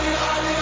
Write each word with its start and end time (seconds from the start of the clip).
Ali, 0.00 0.16
Ali, 0.16 0.54
Ali. 0.54 0.59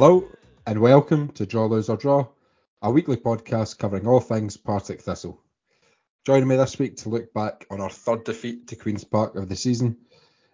Hello 0.00 0.30
and 0.64 0.78
welcome 0.78 1.26
to 1.30 1.44
Draw 1.44 1.66
Lose 1.66 1.88
or 1.88 1.96
Draw, 1.96 2.24
a 2.82 2.88
weekly 2.88 3.16
podcast 3.16 3.78
covering 3.78 4.06
all 4.06 4.20
things 4.20 4.56
Partick 4.56 5.02
Thistle. 5.02 5.42
Joining 6.24 6.46
me 6.46 6.54
this 6.54 6.78
week 6.78 6.98
to 6.98 7.08
look 7.08 7.34
back 7.34 7.66
on 7.68 7.80
our 7.80 7.90
third 7.90 8.22
defeat 8.22 8.68
to 8.68 8.76
Queen's 8.76 9.02
Park 9.02 9.34
of 9.34 9.48
the 9.48 9.56
season, 9.56 9.96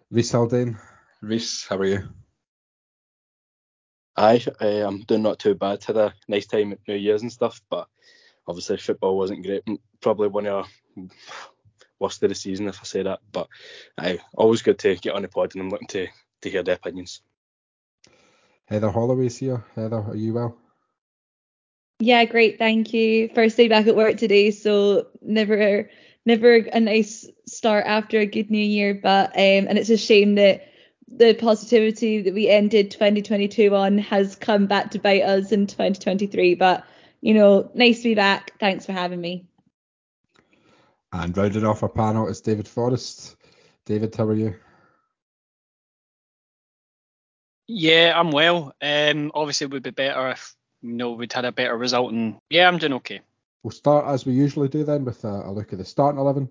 Rhys 0.09 0.31
Haldane. 0.31 0.79
Rhys, 1.21 1.63
how 1.69 1.77
are 1.77 1.85
you? 1.85 2.09
Aye, 4.17 4.43
uh, 4.59 4.87
I'm 4.87 5.01
doing 5.01 5.21
not 5.21 5.37
too 5.37 5.53
bad. 5.53 5.83
Had 5.83 5.97
a 5.97 6.15
nice 6.27 6.47
time 6.47 6.71
at 6.71 6.79
New 6.87 6.95
Year's 6.95 7.21
and 7.21 7.31
stuff, 7.31 7.61
but 7.69 7.87
obviously 8.47 8.77
football 8.77 9.15
wasn't 9.15 9.45
great. 9.45 9.61
Probably 10.01 10.27
one 10.27 10.47
of 10.47 10.65
our 10.97 11.07
worst 11.99 12.23
of 12.23 12.29
the 12.29 12.35
season 12.35 12.67
if 12.67 12.79
I 12.81 12.85
say 12.85 13.03
that. 13.03 13.19
But 13.31 13.47
aye, 13.99 14.17
always 14.33 14.63
good 14.63 14.79
to 14.79 14.95
get 14.95 15.13
on 15.13 15.21
the 15.21 15.27
pod 15.27 15.53
and 15.53 15.61
I'm 15.61 15.69
looking 15.69 15.89
to, 15.89 16.07
to 16.41 16.49
hear 16.49 16.63
their 16.63 16.77
opinions. 16.77 17.21
Heather 18.67 18.89
Holloway's 18.89 19.37
here. 19.37 19.63
Heather, 19.75 19.99
are 19.99 20.15
you 20.15 20.33
well? 20.33 20.57
Yeah, 21.99 22.25
great, 22.25 22.57
thank 22.57 22.93
you. 22.93 23.29
First 23.33 23.55
day 23.55 23.67
back 23.67 23.87
at 23.87 23.95
work 23.95 24.17
today, 24.17 24.51
so 24.51 25.07
never 25.21 25.89
never 26.25 26.55
a 26.55 26.79
nice 26.79 27.29
start 27.47 27.85
after 27.85 28.19
a 28.19 28.25
good 28.25 28.51
new 28.51 28.57
year, 28.63 28.93
but 28.93 29.29
um 29.29 29.67
and 29.67 29.77
it's 29.77 29.89
a 29.89 29.97
shame 29.97 30.35
that 30.35 30.67
the 31.07 31.33
positivity 31.35 32.23
that 32.23 32.33
we 32.33 32.49
ended 32.49 32.91
2022 32.91 33.73
on 33.73 33.99
has 33.99 34.35
come 34.35 34.65
back 34.65 34.91
to 34.91 34.99
bite 34.99 35.21
us 35.21 35.51
in 35.51 35.67
2023, 35.67 36.55
but 36.55 36.83
you 37.21 37.33
know, 37.33 37.71
nice 37.73 37.97
to 37.97 38.09
be 38.09 38.15
back. 38.15 38.51
Thanks 38.59 38.85
for 38.85 38.91
having 38.91 39.21
me. 39.21 39.47
And 41.13 41.35
rounding 41.37 41.65
off 41.65 41.83
our 41.83 41.89
panel 41.89 42.27
is 42.27 42.41
David 42.41 42.67
Forrest. 42.67 43.37
David, 43.85 44.13
how 44.15 44.25
are 44.25 44.33
you? 44.33 44.55
Yeah, 47.67 48.13
I'm 48.15 48.31
well. 48.31 48.73
Um, 48.81 49.31
obviously, 49.33 49.65
it 49.65 49.71
would 49.71 49.83
be 49.83 49.91
better 49.91 50.29
if 50.29 50.55
you 50.81 50.93
know 50.93 51.11
we'd 51.11 51.33
had 51.33 51.45
a 51.45 51.51
better 51.51 51.75
result, 51.77 52.11
and 52.11 52.37
yeah, 52.49 52.67
I'm 52.67 52.77
doing 52.77 52.93
okay. 52.93 53.21
We'll 53.63 53.71
start 53.71 54.05
as 54.07 54.25
we 54.25 54.33
usually 54.33 54.69
do 54.69 54.83
then 54.83 55.05
with 55.05 55.23
a, 55.23 55.47
a 55.47 55.51
look 55.51 55.73
at 55.73 55.79
the 55.79 55.85
starting 55.85 56.19
eleven. 56.19 56.49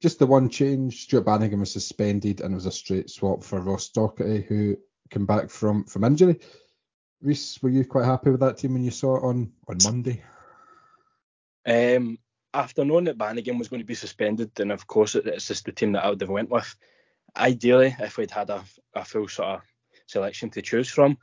Just 0.00 0.18
the 0.18 0.26
one 0.26 0.50
change: 0.50 1.04
Stuart 1.04 1.22
Bannigan 1.22 1.60
was 1.60 1.72
suspended, 1.72 2.40
and 2.40 2.52
it 2.52 2.54
was 2.54 2.66
a 2.66 2.72
straight 2.72 3.08
swap 3.08 3.42
for 3.42 3.60
Ross 3.60 3.90
Docherty, 3.90 4.44
who 4.44 4.76
came 5.10 5.24
back 5.24 5.48
from 5.48 5.84
from 5.84 6.04
injury. 6.04 6.38
Rhys, 7.22 7.58
were 7.62 7.70
you 7.70 7.84
quite 7.86 8.04
happy 8.04 8.30
with 8.30 8.40
that 8.40 8.58
team 8.58 8.74
when 8.74 8.84
you 8.84 8.90
saw 8.90 9.16
it 9.16 9.24
on 9.24 9.52
on 9.68 9.78
Monday? 9.84 10.22
Um, 11.66 12.18
after 12.52 12.84
knowing 12.84 13.04
that 13.04 13.18
Bannigan 13.18 13.58
was 13.58 13.68
going 13.68 13.80
to 13.80 13.86
be 13.86 13.94
suspended, 13.94 14.50
then 14.54 14.70
of 14.70 14.86
course 14.86 15.14
it's 15.14 15.48
just 15.48 15.64
the 15.64 15.72
team 15.72 15.92
that 15.92 16.04
I 16.04 16.10
would 16.10 16.20
have 16.20 16.30
went 16.30 16.50
with. 16.50 16.74
Ideally, 17.36 17.96
if 17.98 18.16
we'd 18.16 18.30
had 18.30 18.50
a, 18.50 18.62
a 18.94 19.04
full 19.04 19.28
sort 19.28 19.48
of 19.48 19.62
selection 20.06 20.50
to 20.50 20.62
choose 20.62 20.88
from. 20.88 21.18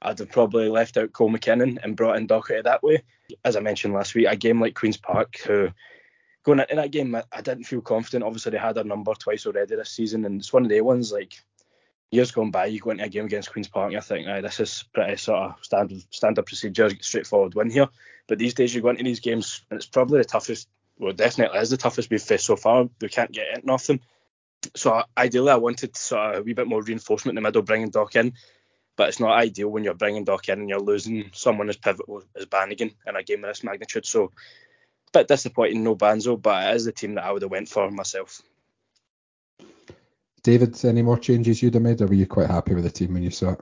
I'd 0.00 0.18
have 0.18 0.30
probably 0.30 0.68
left 0.68 0.96
out 0.96 1.12
Cole 1.12 1.30
McKinnon 1.30 1.78
and 1.82 1.96
brought 1.96 2.16
in 2.16 2.26
Docherty 2.26 2.64
that 2.64 2.82
way. 2.82 3.02
As 3.44 3.56
I 3.56 3.60
mentioned 3.60 3.94
last 3.94 4.14
week, 4.14 4.26
a 4.28 4.36
game 4.36 4.60
like 4.60 4.74
Queen's 4.74 4.96
Park, 4.96 5.38
who 5.46 5.68
going 6.42 6.58
into 6.58 6.74
that 6.74 6.90
game, 6.90 7.14
I, 7.14 7.22
I 7.32 7.40
didn't 7.40 7.64
feel 7.64 7.80
confident. 7.80 8.24
Obviously, 8.24 8.50
they 8.50 8.58
had 8.58 8.74
their 8.74 8.84
number 8.84 9.14
twice 9.14 9.46
already 9.46 9.76
this 9.76 9.90
season, 9.90 10.24
and 10.24 10.40
it's 10.40 10.52
one 10.52 10.64
of 10.64 10.70
the 10.70 10.80
ones 10.80 11.12
like 11.12 11.34
years 12.10 12.32
gone 12.32 12.50
by, 12.50 12.66
you 12.66 12.80
go 12.80 12.90
into 12.90 13.04
a 13.04 13.08
game 13.08 13.24
against 13.24 13.52
Queen's 13.52 13.68
Park 13.68 13.86
and 13.86 13.94
you 13.94 14.00
think, 14.00 14.26
this 14.42 14.60
is 14.60 14.84
pretty 14.92 15.16
sort 15.16 15.38
of 15.38 15.54
standard 15.62 16.02
standard 16.10 16.46
procedure, 16.46 16.90
straightforward 17.00 17.54
win 17.54 17.70
here. 17.70 17.88
But 18.26 18.38
these 18.38 18.54
days, 18.54 18.74
you 18.74 18.82
go 18.82 18.90
into 18.90 19.04
these 19.04 19.20
games, 19.20 19.64
and 19.70 19.78
it's 19.78 19.86
probably 19.86 20.18
the 20.18 20.24
toughest. 20.24 20.68
Well, 20.98 21.12
definitely 21.12 21.58
is 21.58 21.70
the 21.70 21.76
toughest 21.76 22.10
we've 22.10 22.22
faced 22.22 22.44
so 22.44 22.56
far. 22.56 22.88
We 23.00 23.08
can't 23.08 23.32
get 23.32 23.68
off 23.68 23.86
them 23.86 24.00
so 24.74 25.02
ideally, 25.16 25.50
I 25.50 25.56
wanted 25.56 25.96
sort 25.96 26.34
of 26.34 26.40
a 26.40 26.42
wee 26.42 26.52
bit 26.52 26.66
more 26.66 26.82
reinforcement 26.82 27.36
in 27.36 27.42
the 27.42 27.46
middle, 27.46 27.62
bringing 27.62 27.90
Doc 27.90 28.16
in. 28.16 28.34
But 28.96 29.08
it's 29.08 29.20
not 29.20 29.32
ideal 29.32 29.68
when 29.68 29.84
you're 29.84 29.94
bringing 29.94 30.24
Doc 30.24 30.48
in 30.48 30.60
and 30.60 30.68
you're 30.68 30.78
losing 30.78 31.30
someone 31.32 31.68
as 31.70 31.78
pivotal 31.78 32.22
as 32.36 32.44
Bannigan 32.44 32.94
in 33.06 33.16
a 33.16 33.22
game 33.22 33.42
of 33.42 33.48
this 33.48 33.64
magnitude. 33.64 34.04
So, 34.04 34.24
a 34.24 34.30
bit 35.12 35.28
disappointing, 35.28 35.82
no 35.82 35.96
Banzo, 35.96 36.40
but 36.40 36.70
it 36.70 36.76
is 36.76 36.84
the 36.84 36.92
team 36.92 37.14
that 37.14 37.24
I 37.24 37.32
would 37.32 37.42
have 37.42 37.50
went 37.50 37.68
for 37.68 37.90
myself. 37.90 38.42
David, 40.42 40.84
any 40.84 41.02
more 41.02 41.18
changes 41.18 41.62
you'd 41.62 41.74
have 41.74 41.82
made, 41.82 42.02
or 42.02 42.06
were 42.06 42.14
you 42.14 42.26
quite 42.26 42.50
happy 42.50 42.74
with 42.74 42.84
the 42.84 42.90
team 42.90 43.14
when 43.14 43.22
you 43.22 43.30
saw 43.30 43.52
it? 43.52 43.60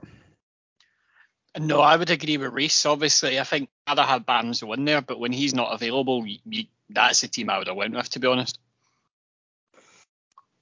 No, 1.59 1.81
I 1.81 1.97
would 1.97 2.09
agree 2.09 2.37
with 2.37 2.53
Rhys. 2.53 2.85
Obviously, 2.85 3.39
I 3.39 3.43
think 3.43 3.69
I'd 3.85 3.99
have 3.99 4.07
had 4.07 4.25
Banzo 4.25 4.73
in 4.73 4.85
there, 4.85 5.01
but 5.01 5.19
when 5.19 5.33
he's 5.33 5.53
not 5.53 5.73
available, 5.73 6.25
you, 6.25 6.39
you, 6.45 6.63
that's 6.89 7.21
the 7.21 7.27
team 7.27 7.49
I 7.49 7.57
would 7.57 7.67
have 7.67 7.75
went 7.75 7.93
with, 7.93 8.09
to 8.11 8.19
be 8.19 8.27
honest. 8.27 8.57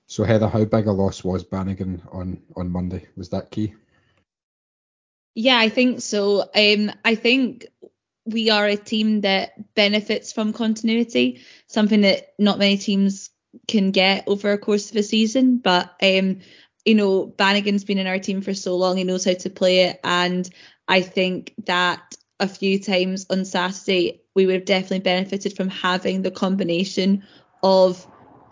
So 0.10 0.24
Heather, 0.24 0.48
how 0.48 0.66
big 0.66 0.88
a 0.88 0.92
loss 0.92 1.24
was 1.24 1.44
Bannigan 1.44 2.02
on 2.12 2.42
on 2.56 2.72
Monday? 2.72 3.06
Was 3.16 3.30
that 3.30 3.52
key? 3.52 3.76
Yeah, 5.36 5.60
I 5.60 5.70
think 5.70 6.02
so. 6.02 6.50
Um, 6.56 6.92
I 7.06 7.14
think 7.14 7.68
we 8.26 8.50
are 8.50 8.66
a 8.66 8.76
team 8.76 9.22
that 9.22 9.76
benefits 9.76 10.34
from 10.34 10.52
continuity, 10.52 11.42
something 11.68 12.02
that 12.02 12.34
not 12.40 12.58
many 12.58 12.78
teams 12.78 13.30
can 13.68 13.92
get 13.92 14.28
over 14.28 14.52
a 14.52 14.58
course 14.58 14.90
of 14.90 14.98
a 14.98 15.04
season. 15.04 15.60
But 15.60 15.94
um, 16.02 16.40
you 16.86 16.96
know, 16.96 17.28
Bannigan's 17.28 17.84
been 17.84 18.00
in 18.00 18.08
our 18.08 18.18
team 18.18 18.42
for 18.42 18.56
so 18.56 18.78
long, 18.78 18.98
he 18.98 19.04
knows 19.04 19.26
how 19.26 19.36
to 19.36 19.50
play 19.52 19.82
it, 19.82 20.00
and 20.04 20.50
I 20.88 21.02
think 21.04 21.54
that 21.68 22.16
a 22.40 22.48
few 22.48 22.80
times 22.80 23.28
on 23.30 23.46
Saturday 23.46 24.24
we 24.34 24.48
would 24.48 24.56
have 24.56 24.66
definitely 24.66 25.02
benefited 25.02 25.56
from 25.56 25.70
having 25.70 26.24
the 26.24 26.32
combination 26.32 27.28
of 27.62 28.08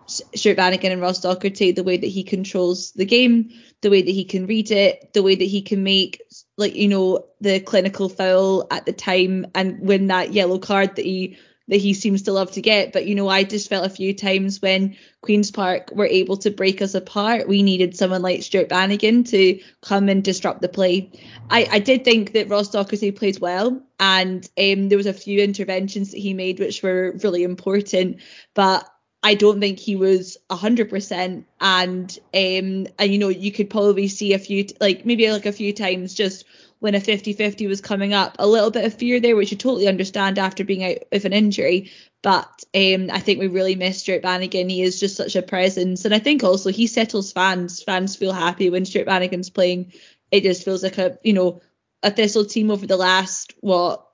Stuart 0.08 0.56
Bannigan 0.56 0.92
and 0.92 1.00
Ross 1.00 1.20
Docherty, 1.20 1.74
the 1.74 1.84
way 1.84 1.96
that 1.96 2.06
he 2.06 2.24
controls 2.24 2.92
the 2.92 3.04
game, 3.04 3.50
the 3.82 3.90
way 3.90 4.02
that 4.02 4.10
he 4.10 4.24
can 4.24 4.46
read 4.46 4.70
it, 4.70 5.12
the 5.12 5.22
way 5.22 5.34
that 5.34 5.44
he 5.44 5.62
can 5.62 5.82
make 5.82 6.22
like 6.56 6.74
you 6.74 6.88
know 6.88 7.26
the 7.40 7.60
clinical 7.60 8.08
foul 8.08 8.66
at 8.70 8.86
the 8.86 8.92
time 8.92 9.46
and 9.54 9.80
win 9.80 10.08
that 10.08 10.32
yellow 10.32 10.58
card 10.58 10.96
that 10.96 11.04
he 11.04 11.36
that 11.68 11.76
he 11.76 11.92
seems 11.92 12.22
to 12.22 12.32
love 12.32 12.50
to 12.52 12.62
get. 12.62 12.92
But 12.92 13.06
you 13.06 13.14
know, 13.14 13.28
I 13.28 13.44
just 13.44 13.68
felt 13.68 13.86
a 13.86 13.90
few 13.90 14.14
times 14.14 14.60
when 14.60 14.96
Queens 15.20 15.50
Park 15.50 15.90
were 15.92 16.06
able 16.06 16.38
to 16.38 16.50
break 16.50 16.80
us 16.80 16.94
apart, 16.94 17.46
we 17.46 17.62
needed 17.62 17.96
someone 17.96 18.22
like 18.22 18.42
Stuart 18.42 18.70
Bannigan 18.70 19.24
to 19.24 19.60
come 19.82 20.08
and 20.08 20.24
disrupt 20.24 20.62
the 20.62 20.68
play. 20.68 21.12
I, 21.50 21.68
I 21.70 21.78
did 21.78 22.04
think 22.04 22.32
that 22.32 22.48
Ross 22.48 22.70
Docherty 22.70 23.14
played 23.14 23.38
well, 23.38 23.82
and 24.00 24.48
um, 24.58 24.88
there 24.88 24.96
was 24.96 25.06
a 25.06 25.12
few 25.12 25.40
interventions 25.40 26.12
that 26.12 26.18
he 26.18 26.32
made 26.32 26.58
which 26.58 26.82
were 26.82 27.18
really 27.22 27.44
important. 27.44 28.20
But 28.54 28.88
I 29.28 29.34
don't 29.34 29.60
think 29.60 29.78
he 29.78 29.94
was 29.94 30.38
a 30.48 30.56
hundred 30.56 30.88
percent, 30.88 31.46
and 31.60 32.18
um, 32.32 32.86
and 32.98 33.12
you 33.12 33.18
know 33.18 33.28
you 33.28 33.52
could 33.52 33.68
probably 33.68 34.08
see 34.08 34.32
a 34.32 34.38
few 34.38 34.66
like 34.80 35.04
maybe 35.04 35.30
like 35.30 35.44
a 35.44 35.52
few 35.52 35.74
times 35.74 36.14
just 36.14 36.46
when 36.78 36.94
a 36.94 36.98
50-50 36.98 37.68
was 37.68 37.82
coming 37.82 38.14
up, 38.14 38.36
a 38.38 38.46
little 38.46 38.70
bit 38.70 38.86
of 38.86 38.94
fear 38.94 39.20
there, 39.20 39.36
which 39.36 39.50
you 39.50 39.58
totally 39.58 39.86
understand 39.86 40.38
after 40.38 40.64
being 40.64 40.82
out 40.82 40.96
of 41.12 41.26
an 41.26 41.34
injury. 41.34 41.90
But 42.22 42.64
um, 42.74 43.10
I 43.12 43.18
think 43.18 43.38
we 43.38 43.48
really 43.48 43.74
missed 43.74 44.00
Stuart 44.00 44.22
Bannigan. 44.22 44.70
He 44.70 44.80
is 44.80 44.98
just 44.98 45.16
such 45.16 45.36
a 45.36 45.42
presence, 45.42 46.06
and 46.06 46.14
I 46.14 46.20
think 46.20 46.42
also 46.42 46.70
he 46.70 46.86
settles 46.86 47.30
fans. 47.30 47.82
Fans 47.82 48.16
feel 48.16 48.32
happy 48.32 48.70
when 48.70 48.86
Stuart 48.86 49.04
Bannigan's 49.04 49.50
playing. 49.50 49.92
It 50.30 50.42
just 50.42 50.64
feels 50.64 50.82
like 50.82 50.96
a 50.96 51.18
you 51.22 51.34
know 51.34 51.60
a 52.02 52.10
Thistle 52.10 52.46
team 52.46 52.70
over 52.70 52.86
the 52.86 52.96
last 52.96 53.52
what 53.60 54.06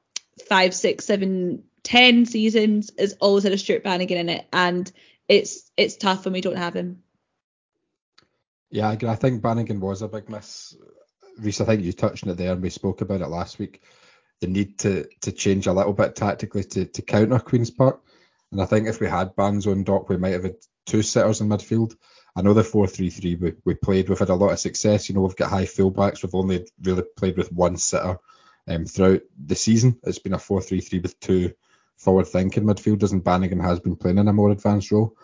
five, 0.49 0.75
six, 0.75 1.05
seven 1.05 1.63
10 1.85 2.27
seasons 2.27 2.91
has 2.99 3.15
always 3.21 3.45
had 3.45 3.53
a 3.53 3.59
Stuart 3.59 3.85
Bannigan 3.85 4.19
in 4.19 4.29
it, 4.29 4.47
and 4.53 4.91
it's 5.29 5.71
it's 5.77 5.97
tough 5.97 6.25
when 6.25 6.33
we 6.33 6.41
don't 6.41 6.57
have 6.57 6.75
him. 6.75 7.03
Yeah, 8.71 8.89
I 8.89 9.15
think 9.15 9.43
Bannigan 9.43 9.81
was 9.81 10.03
a 10.03 10.09
big 10.09 10.29
miss. 10.29 10.77
Rhys, 11.39 11.61
I 11.61 11.65
think 11.65 11.83
you 11.83 11.93
touched 11.93 12.25
on 12.25 12.31
it 12.31 12.37
there, 12.37 12.53
and 12.53 12.63
we 12.63 12.71
spoke 12.71 13.01
about 13.01 13.21
it 13.21 13.29
last 13.29 13.59
week. 13.59 13.83
The 14.41 14.49
need 14.49 14.79
to 14.81 15.07
to 15.23 15.33
change 15.33 15.67
a 15.67 15.73
little 15.73 15.93
bit 15.93 16.17
tactically 16.17 16.65
to, 16.65 16.87
to 16.87 17.03
counter 17.03 17.39
Queen's 17.39 17.71
Park. 17.71 18.01
And 18.51 18.61
I 18.61 18.67
think 18.67 18.89
if 18.89 19.01
we 19.01 19.09
had 19.09 19.37
Banzo 19.37 19.73
and 19.73 19.85
Doc, 19.85 20.09
we 20.09 20.17
might 20.17 20.33
have 20.33 20.45
had 20.45 20.57
two 20.87 21.03
sitters 21.03 21.41
in 21.41 21.49
midfield. 21.49 21.97
I 22.37 22.43
know 22.43 22.55
the 22.55 22.65
4 22.65 22.87
3 22.87 23.11
3 23.11 23.35
we, 23.37 23.53
we 23.65 23.75
played, 23.75 24.09
we've 24.09 24.19
had 24.19 24.29
a 24.29 24.35
lot 24.35 24.53
of 24.53 24.59
success. 24.59 25.09
You 25.09 25.15
know, 25.15 25.23
we've 25.23 25.37
got 25.37 25.51
high 25.51 25.65
fullbacks. 25.65 26.23
We've 26.23 26.35
only 26.35 26.67
really 26.83 27.03
played 27.17 27.37
with 27.37 27.53
one 27.53 27.77
sitter 27.77 28.19
um, 28.69 28.87
throughout 28.87 29.23
the 29.45 29.55
season. 29.55 29.99
It's 30.03 30.19
been 30.19 30.35
a 30.35 30.39
4 30.39 30.61
3 30.61 30.81
3 30.81 30.99
with 31.01 31.21
two 31.21 31.53
forward 31.97 32.27
thinking 32.27 32.65
midfielders, 32.65 33.13
and 33.13 33.25
Bannigan 33.25 33.61
has 33.61 33.81
been 33.81 33.97
playing 33.97 34.19
in 34.19 34.29
a 34.29 34.33
more 34.33 34.51
advanced 34.51 34.91
role. 34.91 35.17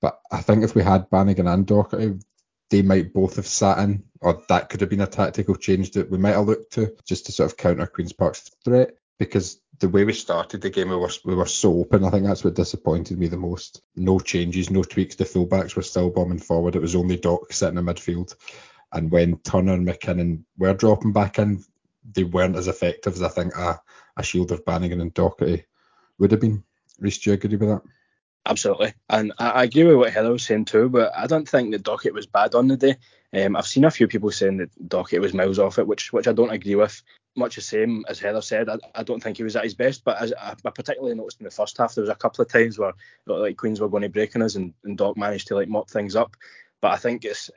But 0.00 0.20
I 0.30 0.40
think 0.40 0.64
if 0.64 0.74
we 0.74 0.82
had 0.82 1.10
Bannigan 1.10 1.46
and 1.46 1.66
Docherty, 1.66 2.22
they 2.70 2.82
might 2.82 3.12
both 3.12 3.36
have 3.36 3.46
sat 3.46 3.78
in, 3.80 4.04
or 4.20 4.42
that 4.48 4.68
could 4.68 4.80
have 4.80 4.90
been 4.90 5.00
a 5.00 5.06
tactical 5.06 5.56
change 5.56 5.90
that 5.92 6.10
we 6.10 6.18
might 6.18 6.34
have 6.34 6.46
looked 6.46 6.72
to 6.74 6.96
just 7.04 7.26
to 7.26 7.32
sort 7.32 7.50
of 7.50 7.56
counter 7.56 7.86
Queen's 7.86 8.12
Park's 8.12 8.50
threat. 8.64 8.94
Because 9.18 9.60
the 9.80 9.88
way 9.88 10.04
we 10.04 10.14
started 10.14 10.62
the 10.62 10.70
game, 10.70 10.88
we 10.88 10.96
were 10.96 11.10
we 11.24 11.34
were 11.34 11.46
so 11.46 11.74
open. 11.80 12.04
I 12.04 12.10
think 12.10 12.24
that's 12.24 12.44
what 12.44 12.54
disappointed 12.54 13.18
me 13.18 13.28
the 13.28 13.36
most. 13.36 13.82
No 13.96 14.18
changes, 14.18 14.70
no 14.70 14.82
tweaks. 14.82 15.16
The 15.16 15.24
fullbacks 15.24 15.76
were 15.76 15.82
still 15.82 16.10
bombing 16.10 16.38
forward. 16.38 16.76
It 16.76 16.82
was 16.82 16.94
only 16.94 17.18
Doc 17.18 17.52
sitting 17.52 17.78
in 17.78 17.84
midfield. 17.84 18.34
And 18.92 19.10
when 19.10 19.38
Turner 19.38 19.74
and 19.74 19.86
McKinnon 19.86 20.44
were 20.56 20.74
dropping 20.74 21.12
back 21.12 21.38
in, 21.38 21.62
they 22.10 22.24
weren't 22.24 22.56
as 22.56 22.68
effective 22.68 23.14
as 23.14 23.22
I 23.22 23.28
think 23.28 23.54
a, 23.56 23.78
a 24.16 24.22
shield 24.22 24.52
of 24.52 24.64
Bannigan 24.64 25.00
and 25.00 25.14
Docherty 25.14 25.64
would 26.20 26.30
have 26.30 26.40
been. 26.40 26.62
Rhys, 27.00 27.18
do 27.18 27.30
you 27.30 27.34
agree 27.34 27.56
with 27.56 27.68
that? 27.68 27.82
Absolutely, 28.46 28.94
and 29.08 29.32
I, 29.38 29.50
I, 29.50 29.64
agree 29.64 29.84
with 29.84 29.96
what 29.96 30.12
Heather 30.12 30.32
was 30.32 30.44
saying 30.44 30.64
too. 30.66 30.88
But 30.88 31.12
I 31.14 31.26
don't 31.26 31.48
think 31.48 31.72
that 31.72 31.82
Docherty 31.82 32.12
was 32.12 32.26
bad 32.26 32.54
on 32.54 32.68
the 32.68 32.76
day. 32.76 32.96
Um, 33.34 33.54
I've 33.54 33.66
seen 33.66 33.84
a 33.84 33.90
few 33.90 34.08
people 34.08 34.30
saying 34.30 34.58
that 34.58 34.88
Docherty 34.88 35.20
was 35.20 35.34
miles 35.34 35.58
off 35.58 35.78
it, 35.78 35.86
which 35.86 36.12
which 36.12 36.26
I 36.26 36.32
don't 36.32 36.50
agree 36.50 36.74
with. 36.74 37.02
Much 37.36 37.56
the 37.56 37.60
same 37.60 38.04
as 38.08 38.18
Heather 38.18 38.42
said, 38.42 38.68
I, 38.68 38.78
I 38.94 39.02
don't 39.02 39.22
think 39.22 39.36
he 39.36 39.44
was 39.44 39.56
at 39.56 39.64
his 39.64 39.74
best. 39.74 40.04
But 40.04 40.20
as 40.20 40.32
I, 40.32 40.54
I, 40.64 40.70
particularly 40.70 41.14
noticed 41.14 41.40
in 41.40 41.44
the 41.44 41.50
first 41.50 41.76
half, 41.76 41.94
there 41.94 42.02
was 42.02 42.08
a 42.08 42.14
couple 42.14 42.42
of 42.42 42.50
times 42.50 42.78
where 42.78 42.92
like 43.26 43.56
Queens 43.56 43.80
were 43.80 43.88
going 43.88 44.02
to 44.02 44.08
break 44.08 44.34
on 44.34 44.42
us, 44.42 44.54
and, 44.54 44.72
and 44.84 44.96
Doc 44.96 45.16
managed 45.16 45.48
to 45.48 45.54
like 45.54 45.68
mop 45.68 45.90
things 45.90 46.16
up. 46.16 46.34
But 46.80 46.92
I 46.92 46.96
think 46.96 47.24
it's 47.24 47.50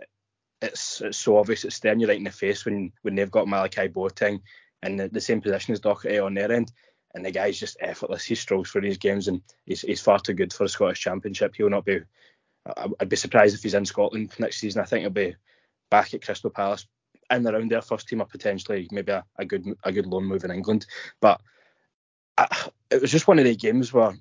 it's 0.61 1.01
it's 1.01 1.17
so 1.17 1.37
obvious 1.37 1.63
it's 1.63 1.77
staring 1.77 2.01
you 2.01 2.07
right 2.07 2.17
in 2.17 2.25
the 2.25 2.31
face 2.31 2.65
when 2.65 2.91
when 3.03 3.15
they've 3.15 3.31
got 3.31 3.47
Malachi 3.47 3.87
Boateng 3.87 4.41
in 4.83 4.97
the, 4.97 5.07
the 5.07 5.21
same 5.21 5.41
position 5.41 5.71
as 5.71 5.79
Docherty 5.79 6.23
on 6.23 6.33
their 6.33 6.51
end 6.51 6.71
and 7.13 7.25
the 7.25 7.31
guy's 7.31 7.59
just 7.59 7.77
effortless. 7.79 8.25
He 8.25 8.35
strolls 8.35 8.69
for 8.69 8.81
these 8.81 8.97
games, 8.97 9.27
and 9.27 9.41
he's, 9.65 9.81
he's 9.81 10.01
far 10.01 10.19
too 10.19 10.33
good 10.33 10.53
for 10.53 10.63
the 10.63 10.69
Scottish 10.69 10.99
Championship. 10.99 11.55
He'll 11.55 11.69
not 11.69 11.85
be. 11.85 12.01
I'd 12.99 13.09
be 13.09 13.17
surprised 13.17 13.55
if 13.55 13.63
he's 13.63 13.73
in 13.73 13.85
Scotland 13.85 14.33
next 14.39 14.59
season. 14.59 14.81
I 14.81 14.85
think 14.85 15.01
he'll 15.01 15.09
be 15.09 15.35
back 15.91 16.13
at 16.13 16.23
Crystal 16.23 16.49
Palace 16.49 16.87
in 17.29 17.45
around 17.45 17.69
their 17.69 17.81
first 17.81 18.07
team, 18.07 18.21
or 18.21 18.25
potentially 18.25 18.87
maybe 18.91 19.11
a, 19.11 19.25
a 19.37 19.45
good 19.45 19.65
a 19.83 19.91
good 19.91 20.07
loan 20.07 20.25
move 20.25 20.43
in 20.43 20.51
England. 20.51 20.85
But 21.19 21.41
I, 22.37 22.69
it 22.89 23.01
was 23.01 23.11
just 23.11 23.27
one 23.27 23.39
of 23.39 23.45
the 23.45 23.55
games 23.55 23.91
where 23.91 24.13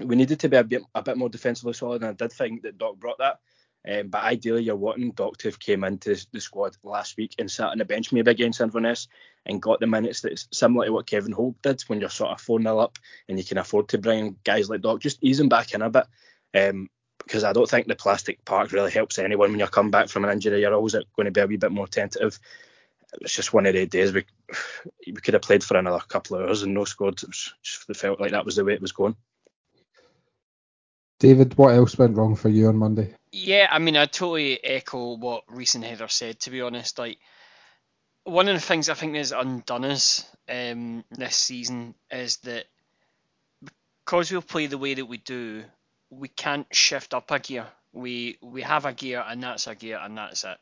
we 0.00 0.16
needed 0.16 0.40
to 0.40 0.48
be 0.48 0.56
a 0.56 0.64
bit 0.64 0.82
a 0.94 1.02
bit 1.02 1.16
more 1.16 1.28
defensively 1.28 1.72
solid, 1.72 2.02
and 2.02 2.10
I 2.10 2.12
did 2.12 2.32
think 2.32 2.62
that 2.62 2.78
Doc 2.78 2.96
brought 2.96 3.18
that. 3.18 3.40
Um, 3.88 4.08
but 4.08 4.24
ideally, 4.24 4.64
you're 4.64 4.76
wanting 4.76 5.12
Doc 5.12 5.36
to 5.38 5.48
have 5.48 5.60
came 5.60 5.84
into 5.84 6.16
the 6.32 6.40
squad 6.40 6.76
last 6.82 7.16
week 7.16 7.34
and 7.38 7.50
sat 7.50 7.70
on 7.70 7.78
the 7.78 7.84
bench 7.84 8.12
maybe 8.12 8.30
against 8.30 8.60
Inverness 8.60 9.06
and 9.44 9.62
got 9.62 9.78
the 9.78 9.86
minutes 9.86 10.22
that's 10.22 10.48
similar 10.52 10.86
to 10.86 10.92
what 10.92 11.06
Kevin 11.06 11.32
Holt 11.32 11.60
did 11.62 11.80
when 11.82 12.00
you're 12.00 12.10
sort 12.10 12.32
of 12.32 12.40
4 12.40 12.60
0 12.60 12.78
up 12.78 12.98
and 13.28 13.38
you 13.38 13.44
can 13.44 13.58
afford 13.58 13.88
to 13.90 13.98
bring 13.98 14.36
guys 14.42 14.68
like 14.68 14.80
Doc, 14.80 15.00
just 15.00 15.22
ease 15.22 15.40
back 15.42 15.72
in 15.72 15.82
a 15.82 15.90
bit. 15.90 16.06
Um, 16.54 16.90
because 17.18 17.44
I 17.44 17.52
don't 17.52 17.68
think 17.68 17.86
the 17.86 17.96
plastic 17.96 18.44
park 18.44 18.72
really 18.72 18.90
helps 18.90 19.18
anyone 19.18 19.50
when 19.50 19.60
you 19.60 19.66
come 19.66 19.90
back 19.90 20.08
from 20.08 20.24
an 20.24 20.30
injury. 20.30 20.60
You're 20.60 20.74
always 20.74 20.92
going 20.92 21.24
to 21.24 21.30
be 21.30 21.40
a 21.40 21.46
wee 21.46 21.56
bit 21.56 21.72
more 21.72 21.88
tentative. 21.88 22.38
It's 23.20 23.34
just 23.34 23.52
one 23.52 23.66
of 23.66 23.74
the 23.74 23.86
days 23.86 24.12
we 24.12 24.24
we 25.06 25.12
could 25.14 25.34
have 25.34 25.42
played 25.42 25.64
for 25.64 25.76
another 25.76 26.00
couple 26.08 26.36
of 26.36 26.46
hours 26.46 26.62
and 26.62 26.74
no 26.74 26.84
scored. 26.84 27.22
It 27.22 27.28
was 27.28 27.54
just 27.62 27.88
it 27.88 27.96
felt 27.96 28.20
like 28.20 28.32
that 28.32 28.44
was 28.44 28.56
the 28.56 28.64
way 28.64 28.74
it 28.74 28.82
was 28.82 28.92
going. 28.92 29.16
David, 31.18 31.56
what 31.56 31.74
else 31.74 31.96
went 31.96 32.16
wrong 32.16 32.36
for 32.36 32.48
you 32.48 32.68
on 32.68 32.76
Monday? 32.76 33.14
Yeah, 33.32 33.68
I 33.70 33.78
mean, 33.78 33.96
I 33.96 34.06
totally 34.06 34.62
echo 34.62 35.16
what 35.16 35.44
recent 35.48 35.84
Heather 35.84 36.08
said. 36.08 36.40
To 36.40 36.50
be 36.50 36.60
honest, 36.60 36.98
like 36.98 37.18
one 38.24 38.48
of 38.48 38.54
the 38.54 38.60
things 38.60 38.88
I 38.88 38.94
think 38.94 39.14
has 39.16 39.32
undone 39.32 39.84
us 39.84 40.26
um, 40.48 41.04
this 41.10 41.36
season 41.36 41.94
is 42.10 42.38
that 42.38 42.66
because 44.04 44.30
we'll 44.30 44.42
play 44.42 44.66
the 44.66 44.78
way 44.78 44.94
that 44.94 45.06
we 45.06 45.18
do, 45.18 45.64
we 46.10 46.28
can't 46.28 46.66
shift 46.74 47.14
up 47.14 47.30
a 47.30 47.38
gear. 47.38 47.66
We 47.92 48.38
we 48.42 48.62
have 48.62 48.84
a 48.84 48.92
gear 48.92 49.24
and 49.26 49.42
that's 49.42 49.66
a 49.66 49.74
gear 49.74 49.98
and 50.02 50.18
that's 50.18 50.44
it. 50.44 50.58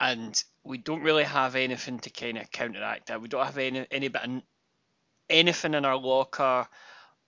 And 0.00 0.42
we 0.64 0.78
don't 0.78 1.02
really 1.02 1.24
have 1.24 1.56
anything 1.56 1.98
to 2.00 2.10
kind 2.10 2.38
of 2.38 2.50
counteract 2.50 3.08
that. 3.08 3.20
We 3.20 3.28
don't 3.28 3.44
have 3.44 3.58
any 3.58 3.86
any 3.90 4.08
bit 4.08 4.24
of, 4.24 4.42
anything 5.28 5.74
in 5.74 5.84
our 5.84 5.96
locker 5.96 6.66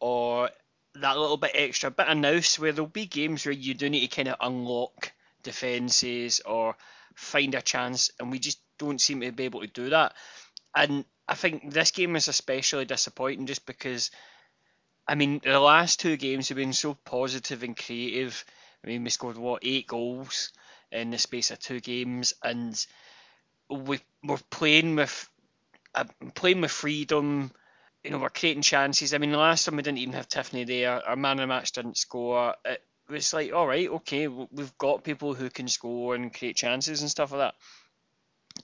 or 0.01 0.51
that 1.01 1.17
little 1.17 1.37
bit 1.37 1.53
extra 1.55 1.91
bit 1.91 2.09
of 2.09 2.17
nous 2.17 2.59
where 2.59 2.73
there'll 2.73 2.89
be 2.89 3.07
games 3.07 3.45
where 3.45 3.53
you 3.53 3.75
do 3.75 3.89
need 3.89 4.09
to 4.09 4.17
kind 4.17 4.29
of 4.29 4.37
unlock 4.41 5.13
defences 5.43 6.41
or 6.41 6.77
find 7.15 7.55
a 7.55 7.63
chance, 7.63 8.11
and 8.19 8.31
we 8.31 8.39
just 8.39 8.61
don't 8.79 9.01
seem 9.01 9.21
to 9.21 9.33
be 9.33 9.45
able 9.45 9.61
to 9.61 9.67
do 9.67 9.91
that. 9.91 10.15
And 10.75 11.05
I 11.29 11.35
think 11.35 11.73
this 11.73 11.91
game 11.91 12.13
was 12.13 12.29
especially 12.29 12.85
disappointing 12.85 13.47
just 13.47 13.67
because, 13.67 14.11
I 15.09 15.15
mean, 15.15 15.41
the 15.43 15.59
last 15.59 16.01
two 16.01 16.17
games 16.17 16.49
have 16.49 16.57
been 16.57 16.73
so 16.73 16.95
positive 16.95 17.63
and 17.63 17.77
creative. 17.77 18.45
I 18.85 18.89
mean, 18.89 19.03
we 19.03 19.11
scored 19.11 19.39
what 19.39 19.65
eight 19.65 19.87
goals 19.87 20.53
in 20.93 21.11
the 21.11 21.19
space 21.19 21.51
of 21.51 21.59
two 21.59 21.81
games, 21.81 22.35
and 22.43 22.87
we 23.69 24.01
we're 24.23 24.39
playing 24.51 24.97
with 24.97 25.29
uh, 25.95 26.05
playing 26.35 26.61
with 26.61 26.71
freedom 26.71 27.51
you 28.07 28.13
know, 28.13 28.19
we're 28.19 28.29
creating 28.31 28.63
chances. 28.63 29.13
I 29.13 29.19
mean, 29.19 29.33
the 29.33 29.37
last 29.37 29.65
time 29.65 29.75
we 29.75 29.83
didn't 29.83 29.99
even 29.99 30.15
have 30.15 30.29
Tiffoney 30.29 30.65
there. 30.65 31.05
Our 31.05 31.17
man 31.17 31.41
of 31.41 31.43
the 31.43 31.47
match 31.49 31.73
didn't 31.73 31.99
score. 31.99 32.55
It 32.65 32.81
was 33.09 33.35
like, 33.35 33.53
all 33.53 33.67
right, 33.67 33.89
okay, 33.89 34.29
we've 34.29 34.79
got 34.79 35.03
people 35.03 35.35
who 35.35 35.51
can 35.51 35.67
score 35.67 36.15
and 36.15 36.33
create 36.33 36.55
chances 36.55 37.01
and 37.01 37.11
stuff 37.11 37.33
like 37.33 37.41
that. 37.41 37.55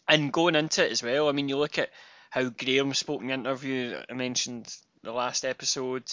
And 0.07 0.33
going 0.33 0.55
into 0.55 0.87
it 0.87 0.93
as 0.93 1.03
well, 1.03 1.29
I 1.29 1.33
mean, 1.33 1.49
you 1.49 1.59
look 1.59 1.77
at 1.77 1.91
how 2.31 2.51
Graham 2.51 2.95
spoke 2.95 3.21
in 3.21 3.27
the 3.27 3.35
interview 3.35 4.01
I 4.09 4.13
mentioned 4.15 4.73
the 5.03 5.13
last 5.13 5.45
episode, 5.45 6.05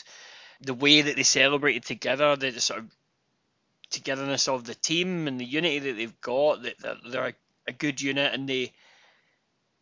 the 0.61 0.73
way 0.73 1.03
that 1.03 1.15
they 1.15 1.23
celebrated 1.23 1.83
together, 1.85 2.35
the, 2.35 2.59
sort 2.59 2.79
of 2.79 2.89
togetherness 3.91 4.47
of 4.47 4.65
the 4.65 4.73
team 4.73 5.27
and 5.27 5.39
the 5.39 5.45
unity 5.45 5.77
that 5.79 5.97
they've 5.97 6.21
got, 6.21 6.63
that 6.63 6.97
they're 7.11 7.35
a 7.67 7.71
good 7.71 8.01
unit 8.01 8.33
and 8.33 8.49
they 8.49 8.73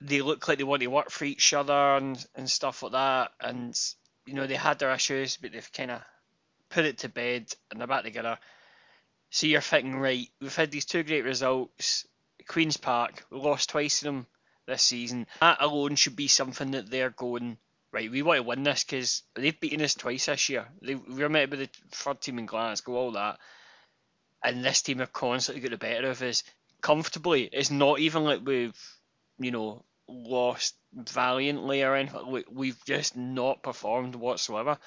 they 0.01 0.21
look 0.21 0.47
like 0.47 0.57
they 0.57 0.63
want 0.63 0.81
to 0.81 0.88
work 0.88 1.09
for 1.09 1.25
each 1.25 1.53
other 1.53 1.73
and, 1.73 2.23
and 2.35 2.49
stuff 2.49 2.83
like 2.83 2.91
that. 2.94 3.31
Mm. 3.41 3.49
And 3.49 3.79
you 4.25 4.33
know 4.33 4.47
they 4.47 4.55
had 4.55 4.79
their 4.79 4.94
issues, 4.94 5.38
but 5.38 5.51
they've 5.51 5.71
kind 5.73 5.91
of 5.91 6.01
put 6.69 6.85
it 6.85 6.99
to 6.99 7.09
bed 7.09 7.51
and 7.71 7.79
they're 7.79 7.88
back 7.88 8.03
together. 8.03 8.38
So 9.29 9.47
you're 9.47 9.61
thinking, 9.61 9.97
right, 9.97 10.29
we've 10.39 10.55
had 10.55 10.71
these 10.71 10.85
two 10.85 11.03
great 11.03 11.23
results. 11.23 12.05
Queens 12.47 12.77
Park, 12.77 13.25
we 13.29 13.38
lost 13.38 13.69
twice 13.69 13.99
to 13.99 14.05
them 14.05 14.27
this 14.67 14.83
season. 14.83 15.27
That 15.41 15.57
alone 15.61 15.95
should 15.95 16.15
be 16.15 16.27
something 16.27 16.71
that 16.71 16.89
they're 16.89 17.09
going, 17.09 17.57
right, 17.91 18.09
we 18.09 18.21
want 18.21 18.38
to 18.38 18.43
win 18.43 18.63
this 18.63 18.83
because 18.83 19.23
they've 19.35 19.59
beaten 19.59 19.81
us 19.81 19.95
twice 19.95 20.27
this 20.27 20.50
year. 20.50 20.67
They, 20.81 20.95
we 20.95 21.23
were 21.23 21.29
meant 21.29 21.51
to 21.51 21.57
be 21.57 21.65
the 21.65 21.71
third 21.91 22.21
team 22.21 22.39
in 22.39 22.45
Glasgow, 22.45 22.93
all 22.93 23.11
that. 23.11 23.39
And 24.43 24.63
this 24.63 24.81
team 24.81 25.00
have 25.00 25.12
constantly 25.12 25.62
got 25.62 25.72
the 25.72 25.77
better 25.77 26.10
of 26.10 26.22
us 26.22 26.43
comfortably. 26.81 27.50
It's 27.51 27.72
not 27.72 28.00
even 28.00 28.24
like 28.24 28.45
we've, 28.45 28.77
you 29.39 29.51
know, 29.51 29.84
lost 30.08 30.75
valiantly 30.94 31.84
or 31.84 31.96
anything. 31.96 32.44
We've 32.51 32.84
just 32.86 33.15
not 33.15 33.63
performed 33.63 34.15
whatsoever. 34.15 34.77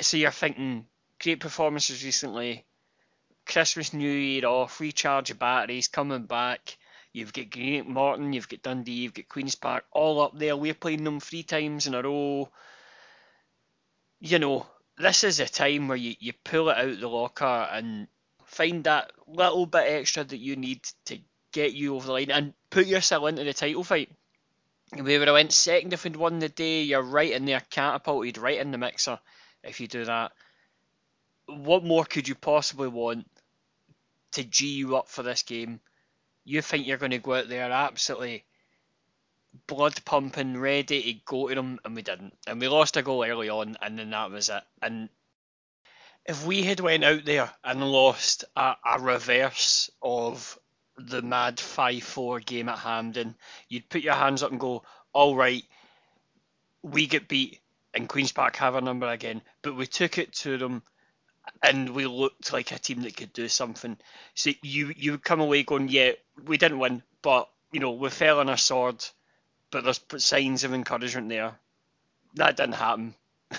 So 0.00 0.16
you're 0.16 0.30
thinking 0.30 0.86
great 1.20 1.40
performances 1.40 2.04
recently. 2.04 2.64
Christmas, 3.46 3.92
New 3.92 4.10
Year 4.10 4.46
off, 4.46 4.80
recharge 4.80 5.28
your 5.28 5.36
batteries, 5.36 5.88
coming 5.88 6.26
back. 6.26 6.76
You've 7.12 7.32
got 7.32 7.50
Greenock 7.50 7.86
Morton, 7.86 8.32
you've 8.32 8.48
got 8.48 8.62
Dundee, 8.62 8.92
you've 8.92 9.14
got 9.14 9.28
Queen's 9.28 9.54
Park, 9.54 9.84
all 9.92 10.20
up 10.20 10.38
there. 10.38 10.56
We're 10.56 10.74
playing 10.74 11.04
them 11.04 11.20
three 11.20 11.44
times 11.44 11.86
in 11.86 11.94
a 11.94 12.02
row. 12.02 12.50
You 14.20 14.38
know, 14.38 14.66
this 14.98 15.24
is 15.24 15.40
a 15.40 15.46
time 15.46 15.88
where 15.88 15.96
you, 15.96 16.14
you 16.18 16.32
pull 16.44 16.68
it 16.68 16.76
out 16.76 17.00
the 17.00 17.08
locker 17.08 17.44
and 17.44 18.08
find 18.44 18.84
that 18.84 19.12
little 19.26 19.66
bit 19.66 19.86
extra 19.86 20.24
that 20.24 20.36
you 20.36 20.56
need 20.56 20.82
to 21.06 21.18
get 21.56 21.72
you 21.72 21.96
over 21.96 22.06
the 22.06 22.12
line 22.12 22.30
and 22.30 22.52
put 22.68 22.86
yourself 22.86 23.26
into 23.26 23.42
the 23.42 23.54
title 23.54 23.82
fight. 23.82 24.10
We 24.92 25.18
would 25.18 25.26
have 25.26 25.34
went 25.34 25.52
second 25.52 25.94
if 25.94 26.04
we'd 26.04 26.14
won 26.14 26.38
the 26.38 26.50
day. 26.50 26.82
You're 26.82 27.02
right 27.02 27.32
in 27.32 27.46
there, 27.46 27.62
catapulted 27.70 28.36
right 28.36 28.60
in 28.60 28.72
the 28.72 28.78
mixer 28.78 29.18
if 29.64 29.80
you 29.80 29.88
do 29.88 30.04
that. 30.04 30.32
What 31.46 31.82
more 31.82 32.04
could 32.04 32.28
you 32.28 32.34
possibly 32.34 32.88
want 32.88 33.26
to 34.32 34.44
G 34.44 34.66
you 34.66 34.96
up 34.96 35.08
for 35.08 35.22
this 35.22 35.44
game? 35.44 35.80
You 36.44 36.60
think 36.60 36.86
you're 36.86 36.98
going 36.98 37.12
to 37.12 37.18
go 37.18 37.34
out 37.34 37.48
there 37.48 37.72
absolutely 37.72 38.44
blood 39.66 40.04
pumping, 40.04 40.58
ready 40.58 41.02
to 41.02 41.12
go 41.24 41.48
to 41.48 41.54
them, 41.54 41.80
and 41.86 41.96
we 41.96 42.02
didn't. 42.02 42.34
And 42.46 42.60
we 42.60 42.68
lost 42.68 42.98
a 42.98 43.02
goal 43.02 43.24
early 43.24 43.48
on, 43.48 43.78
and 43.80 43.98
then 43.98 44.10
that 44.10 44.30
was 44.30 44.50
it. 44.50 44.62
And 44.82 45.08
if 46.26 46.44
we 46.44 46.64
had 46.64 46.80
went 46.80 47.02
out 47.02 47.24
there 47.24 47.50
and 47.64 47.82
lost 47.82 48.44
a, 48.54 48.74
a 48.84 49.00
reverse 49.00 49.90
of 50.02 50.58
the 50.98 51.22
mad 51.22 51.60
5 51.60 52.02
4 52.02 52.40
game 52.40 52.68
at 52.68 52.78
Hampden, 52.78 53.34
you'd 53.68 53.88
put 53.88 54.02
your 54.02 54.14
hands 54.14 54.42
up 54.42 54.50
and 54.50 54.60
go, 54.60 54.82
all 55.12 55.36
right, 55.36 55.64
we 56.82 57.06
get 57.06 57.28
beat 57.28 57.60
and 57.94 58.08
Queen's 58.08 58.32
Park 58.32 58.56
have 58.56 58.74
a 58.74 58.80
number 58.80 59.08
again, 59.08 59.40
but 59.62 59.74
we 59.74 59.86
took 59.86 60.18
it 60.18 60.32
to 60.34 60.58
them 60.58 60.82
and 61.62 61.90
we 61.90 62.06
looked 62.06 62.52
like 62.52 62.70
a 62.70 62.78
team 62.78 63.02
that 63.02 63.16
could 63.16 63.32
do 63.32 63.48
something. 63.48 63.96
So 64.34 64.50
you 64.62 64.92
you 64.96 65.12
would 65.12 65.24
come 65.24 65.40
away 65.40 65.62
going, 65.62 65.88
yeah, 65.88 66.12
we 66.44 66.58
didn't 66.58 66.78
win, 66.78 67.02
but 67.22 67.48
you 67.72 67.80
know 67.80 67.92
we 67.92 68.10
fell 68.10 68.40
on 68.40 68.50
our 68.50 68.56
sword, 68.56 69.04
but 69.70 69.84
there's 69.84 70.00
signs 70.22 70.64
of 70.64 70.74
encouragement 70.74 71.28
there. 71.28 71.54
That 72.34 72.56
didn't 72.56 72.74
happen. 72.74 73.14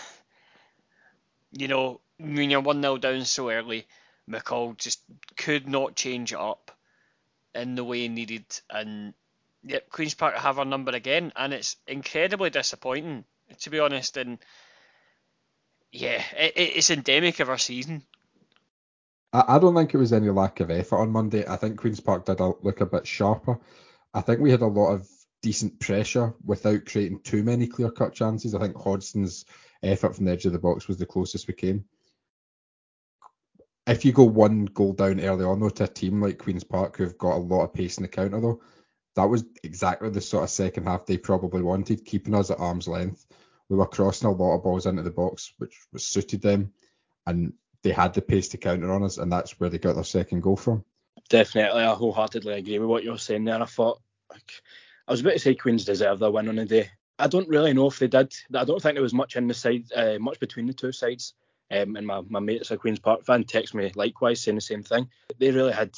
You 1.54 1.70
know, 1.70 2.02
when 2.20 2.52
you're 2.52 2.60
1 2.60 2.82
0 2.82 2.98
down 2.98 3.24
so 3.24 3.50
early, 3.50 3.88
McCall 4.30 4.78
just 4.78 5.02
could 5.38 5.68
not 5.68 5.96
change 5.96 6.34
it 6.34 6.38
up 6.38 6.77
in 7.58 7.76
the 7.76 7.84
way 7.84 8.08
needed. 8.08 8.46
And 8.70 9.14
yep, 9.64 9.90
Queen's 9.90 10.14
Park 10.14 10.36
have 10.36 10.60
our 10.60 10.66
number 10.66 10.92
again, 10.92 11.34
and 11.36 11.54
it's 11.54 11.76
incredibly 11.88 12.50
disappointing, 12.50 13.26
to 13.62 13.70
be 13.70 13.80
honest. 13.80 14.18
And 14.18 14.40
yeah, 15.92 16.22
it, 16.38 16.54
it's 16.56 16.90
endemic 16.90 17.40
of 17.40 17.50
our 17.50 17.58
season. 17.58 18.04
I, 19.34 19.60
don't 19.60 19.76
think 19.76 19.94
it 19.94 19.98
was 19.98 20.14
any 20.14 20.30
lack 20.30 20.62
of 20.62 20.72
effort 20.72 20.98
on 20.98 21.12
Monday. 21.12 21.46
I 21.46 21.58
think 21.58 21.78
Queen's 21.78 22.00
Park 22.00 22.26
did 22.26 22.40
look 22.40 22.82
a 22.82 22.86
bit 22.86 23.06
sharper. 23.06 23.60
I 24.14 24.22
think 24.22 24.40
we 24.40 24.52
had 24.52 24.62
a 24.62 24.68
lot 24.68 24.94
of 24.94 25.08
decent 25.42 25.80
pressure 25.80 26.34
without 26.44 26.86
creating 26.86 27.20
too 27.20 27.44
many 27.44 27.68
clear 27.68 27.92
cut 27.92 28.14
chances. 28.14 28.56
I 28.56 28.60
think 28.60 28.76
Hodgson's 28.76 29.46
effort 29.84 30.16
from 30.16 30.26
the 30.26 30.32
edge 30.32 30.46
of 30.46 30.54
the 30.54 30.60
box 30.60 30.88
was 30.88 30.98
the 30.98 31.06
closest 31.06 31.48
we 31.48 31.54
came. 31.54 31.86
If 33.88 34.04
you 34.04 34.12
go 34.12 34.26
one 34.26 34.66
goal 34.66 34.94
down 34.94 35.22
early 35.22 35.46
on 35.46 35.62
though 35.62 35.70
to 35.70 35.86
a 35.86 35.88
team 35.88 36.22
like 36.22 36.38
Queen's 36.38 36.66
Park 36.66 36.98
who've 36.98 37.18
got 37.18 37.38
a 37.38 37.40
lot 37.40 37.64
of 37.64 37.74
pace 37.74 37.98
in 37.98 38.04
the 38.04 38.10
counter 38.10 38.42
though, 38.42 38.62
that 39.16 39.30
was 39.30 39.46
exactly 39.64 40.10
the 40.10 40.22
sort 40.22 40.44
of 40.44 40.50
second 40.50 40.86
half 40.86 41.06
they 41.06 41.18
probably 41.18 41.62
wanted, 41.62 42.06
keeping 42.06 42.36
us 42.36 42.52
at 42.52 42.60
arm's 42.60 42.88
length. 42.88 43.26
We 43.70 43.78
were 43.78 43.88
crossing 43.88 44.28
a 44.28 44.32
lot 44.32 44.56
of 44.56 44.64
balls 44.64 44.86
into 44.86 45.02
the 45.04 45.12
box, 45.12 45.54
which 45.58 45.76
was 45.92 46.06
suited 46.06 46.42
them, 46.42 46.74
and 47.26 47.54
they 47.82 47.92
had 47.92 48.14
the 48.14 48.22
pace 48.22 48.50
to 48.50 48.58
counter 48.58 48.92
on 48.92 49.04
us, 49.04 49.18
and 49.18 49.32
that's 49.32 49.60
where 49.60 49.70
they 49.70 49.80
got 49.80 49.96
their 49.96 50.04
second 50.04 50.42
goal 50.42 50.56
from. 50.56 50.84
Definitely, 51.30 51.82
I 51.82 51.94
wholeheartedly 51.94 52.54
agree 52.54 52.80
with 52.80 52.90
what 52.90 53.04
you're 53.04 53.18
saying 53.18 53.46
there. 53.46 53.62
I 53.62 53.66
thought 53.66 54.02
like, 54.30 54.52
I 55.08 55.12
was 55.12 55.22
about 55.22 55.34
to 55.34 55.40
say 55.40 55.56
Queens 55.56 55.86
deserved 55.86 56.22
their 56.22 56.32
win 56.32 56.50
on 56.50 56.58
the 56.58 56.66
day. 56.66 56.92
I 57.18 57.28
don't 57.28 57.50
really 57.50 57.74
know 57.74 57.88
if 57.88 58.00
they 58.00 58.08
did. 58.08 58.34
I 58.54 58.66
don't 58.66 58.82
think 58.82 58.96
there 58.96 59.02
was 59.02 59.14
much 59.14 59.36
in 59.36 59.48
the 59.48 59.54
side, 59.54 59.86
uh, 59.96 60.18
much 60.20 60.40
between 60.40 60.68
the 60.68 60.74
two 60.74 60.92
sides. 60.92 61.34
Um, 61.70 61.96
and 61.96 62.08
my, 62.08 62.22
my 62.30 62.40
mates 62.40 62.72
a 62.72 62.78
Queens 62.78 63.00
Park 63.00 63.26
fan 63.26 63.44
text 63.44 63.76
me 63.76 63.92
likewise 63.96 64.42
saying 64.42 64.56
the 64.56 64.62
same 64.62 64.84
thing. 64.84 65.10
They 65.38 65.52
really 65.52 65.74
had 65.74 65.92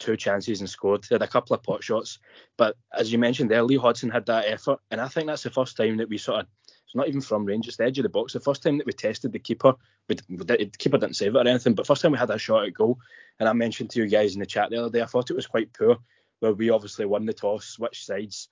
two 0.00 0.16
chances 0.16 0.60
and 0.60 0.68
scored. 0.68 1.04
They 1.04 1.14
had 1.14 1.22
a 1.22 1.28
couple 1.28 1.54
of 1.54 1.62
pot 1.62 1.84
shots, 1.84 2.18
but 2.56 2.76
as 2.92 3.12
you 3.12 3.18
mentioned 3.18 3.50
there, 3.50 3.62
Lee 3.62 3.76
Hodgson 3.76 4.10
had 4.10 4.26
that 4.26 4.46
effort, 4.46 4.80
and 4.90 5.00
I 5.00 5.08
think 5.08 5.26
that's 5.26 5.44
the 5.44 5.50
first 5.50 5.76
time 5.76 5.98
that 5.98 6.08
we 6.08 6.18
sort 6.18 6.40
of 6.40 6.46
it's 6.90 6.96
not 6.96 7.06
even 7.06 7.20
from 7.20 7.44
range, 7.44 7.68
it's 7.68 7.76
the 7.76 7.84
edge 7.84 8.00
of 8.00 8.02
the 8.02 8.08
box. 8.08 8.32
The 8.32 8.40
first 8.40 8.64
time 8.64 8.78
that 8.78 8.86
we 8.86 8.92
tested 8.92 9.30
the 9.30 9.38
keeper, 9.38 9.74
we, 10.08 10.16
the 10.28 10.68
keeper 10.76 10.98
didn't 10.98 11.14
save 11.14 11.36
it 11.36 11.38
or 11.38 11.48
anything, 11.48 11.74
but 11.74 11.86
first 11.86 12.02
time 12.02 12.10
we 12.10 12.18
had 12.18 12.30
a 12.30 12.38
shot 12.38 12.66
at 12.66 12.74
goal, 12.74 12.98
and 13.38 13.48
I 13.48 13.52
mentioned 13.52 13.90
to 13.90 14.00
you 14.00 14.08
guys 14.08 14.34
in 14.34 14.40
the 14.40 14.46
chat 14.46 14.70
the 14.70 14.78
other 14.78 14.90
day, 14.90 15.00
I 15.00 15.06
thought 15.06 15.30
it 15.30 15.36
was 15.36 15.46
quite 15.46 15.72
poor, 15.72 15.98
where 16.40 16.52
we 16.52 16.70
obviously 16.70 17.06
won 17.06 17.26
the 17.26 17.32
toss, 17.32 17.66
switched 17.66 18.06
sides. 18.06 18.48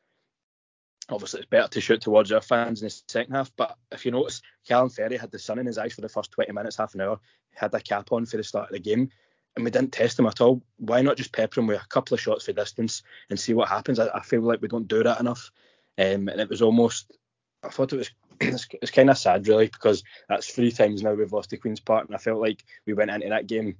Obviously, 1.11 1.41
it's 1.41 1.49
better 1.49 1.69
to 1.69 1.81
shoot 1.81 2.03
towards 2.03 2.33
our 2.33 2.41
fans 2.41 2.83
in 2.83 2.87
the 2.87 3.03
second 3.09 3.35
half, 3.35 3.51
but 3.57 3.77
if 3.91 4.05
you 4.05 4.11
notice, 4.11 4.43
Calum 4.67 4.91
Ferrie 4.91 5.17
had 5.17 5.31
the 5.31 5.39
sun 5.39 5.59
in 5.59 5.67
his 5.67 5.79
eyes 5.79 5.95
for 5.95 6.03
the 6.03 6.09
first 6.09 6.33
20 6.33 6.53
minutes, 6.53 6.77
half 6.77 6.95
an 6.95 7.01
hour, 7.01 7.19
had 7.55 7.75
a 7.75 7.81
cap 7.81 8.13
on 8.13 8.27
for 8.27 8.37
the 8.37 8.45
start 8.45 8.69
of 8.69 8.75
the 8.75 8.79
game, 8.79 9.11
and 9.57 9.65
we 9.65 9.71
didn't 9.71 9.93
test 9.93 10.19
him 10.19 10.27
at 10.27 10.41
all. 10.41 10.63
Why 10.77 11.01
not 11.01 11.17
just 11.17 11.33
pepper 11.33 11.61
him 11.61 11.67
with 11.67 11.83
a 11.83 11.87
couple 11.89 12.15
of 12.15 12.21
shots 12.21 12.45
for 12.45 12.53
distance 12.53 13.03
and 13.31 13.41
see 13.41 13.55
what 13.55 13.69
happens? 13.69 13.99
I, 13.99 14.09
I 14.09 14.21
feel 14.21 14.43
like 14.43 14.61
we 14.61 14.69
don't 14.69 14.87
do 14.87 15.03
that 15.03 15.21
enough. 15.21 15.51
Um, 15.97 16.29
and 16.29 16.41
it 16.41 16.49
was 16.49 16.63
almost, 16.63 17.11
I 17.65 17.69
thought 17.69 17.93
it 17.93 17.97
was 17.97 18.11
it's, 18.41 18.69
it's 18.81 18.93
kind 18.93 19.11
of 19.11 19.19
sad 19.19 19.49
really 19.49 19.67
because 19.67 20.05
that's 20.29 20.49
three 20.49 20.71
times 20.71 21.03
now 21.03 21.15
we've 21.15 21.33
lost 21.33 21.51
to 21.51 21.57
Queens 21.57 21.81
Park, 21.81 22.07
and 22.07 22.15
I 22.15 22.19
felt 22.19 22.41
like 22.41 22.65
we 22.87 22.93
went 22.93 23.11
into 23.11 23.29
that 23.31 23.47
game 23.47 23.77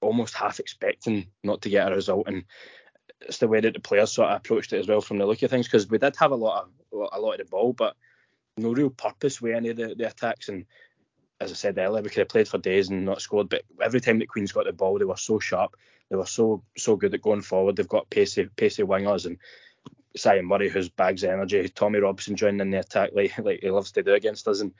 almost 0.00 0.34
half 0.34 0.60
expecting 0.60 1.28
not 1.42 1.62
to 1.62 1.70
get 1.70 1.90
a 1.90 1.94
result, 1.94 2.28
and 2.28 2.44
it's 3.26 3.38
the 3.38 3.48
way 3.48 3.60
that 3.60 3.74
the 3.74 3.80
players 3.80 4.12
sort 4.12 4.30
of 4.30 4.36
approached 4.36 4.72
it 4.72 4.78
as 4.78 4.88
well 4.88 5.00
from 5.00 5.18
the 5.18 5.26
look 5.26 5.42
of 5.42 5.50
things 5.50 5.66
because 5.66 5.88
we 5.88 5.98
did 5.98 6.16
have 6.16 6.32
a 6.32 6.36
lot 6.36 6.64
of 6.64 7.10
a 7.12 7.20
lot 7.20 7.32
of 7.32 7.38
the 7.38 7.50
ball, 7.50 7.72
but 7.72 7.96
no 8.56 8.72
real 8.72 8.90
purpose 8.90 9.40
with 9.40 9.54
any 9.54 9.70
of 9.70 9.76
the, 9.76 9.94
the 9.94 10.08
attacks. 10.08 10.48
And 10.48 10.66
as 11.40 11.50
I 11.50 11.54
said 11.54 11.78
earlier, 11.78 12.02
we 12.02 12.10
could 12.10 12.18
have 12.18 12.28
played 12.28 12.48
for 12.48 12.58
days 12.58 12.90
and 12.90 13.04
not 13.04 13.22
scored, 13.22 13.48
but 13.48 13.62
every 13.80 14.00
time 14.00 14.18
that 14.18 14.28
Queens 14.28 14.52
got 14.52 14.66
the 14.66 14.72
ball, 14.72 14.98
they 14.98 15.04
were 15.04 15.16
so 15.16 15.38
sharp, 15.38 15.76
they 16.10 16.16
were 16.16 16.26
so 16.26 16.62
so 16.76 16.96
good 16.96 17.14
at 17.14 17.22
going 17.22 17.42
forward. 17.42 17.76
They've 17.76 17.88
got 17.88 18.10
pacey 18.10 18.48
pacey 18.56 18.82
wingers 18.82 19.26
and 19.26 19.38
Simon 20.16 20.46
Murray, 20.46 20.68
who's 20.68 20.88
bags 20.88 21.24
of 21.24 21.30
energy, 21.30 21.68
Tommy 21.68 21.98
Robson 21.98 22.36
joining 22.36 22.60
in 22.60 22.70
the 22.70 22.80
attack 22.80 23.10
like, 23.14 23.36
like 23.38 23.60
he 23.62 23.70
loves 23.70 23.92
to 23.92 24.02
do 24.02 24.14
against 24.14 24.46
us. 24.46 24.60
And 24.60 24.72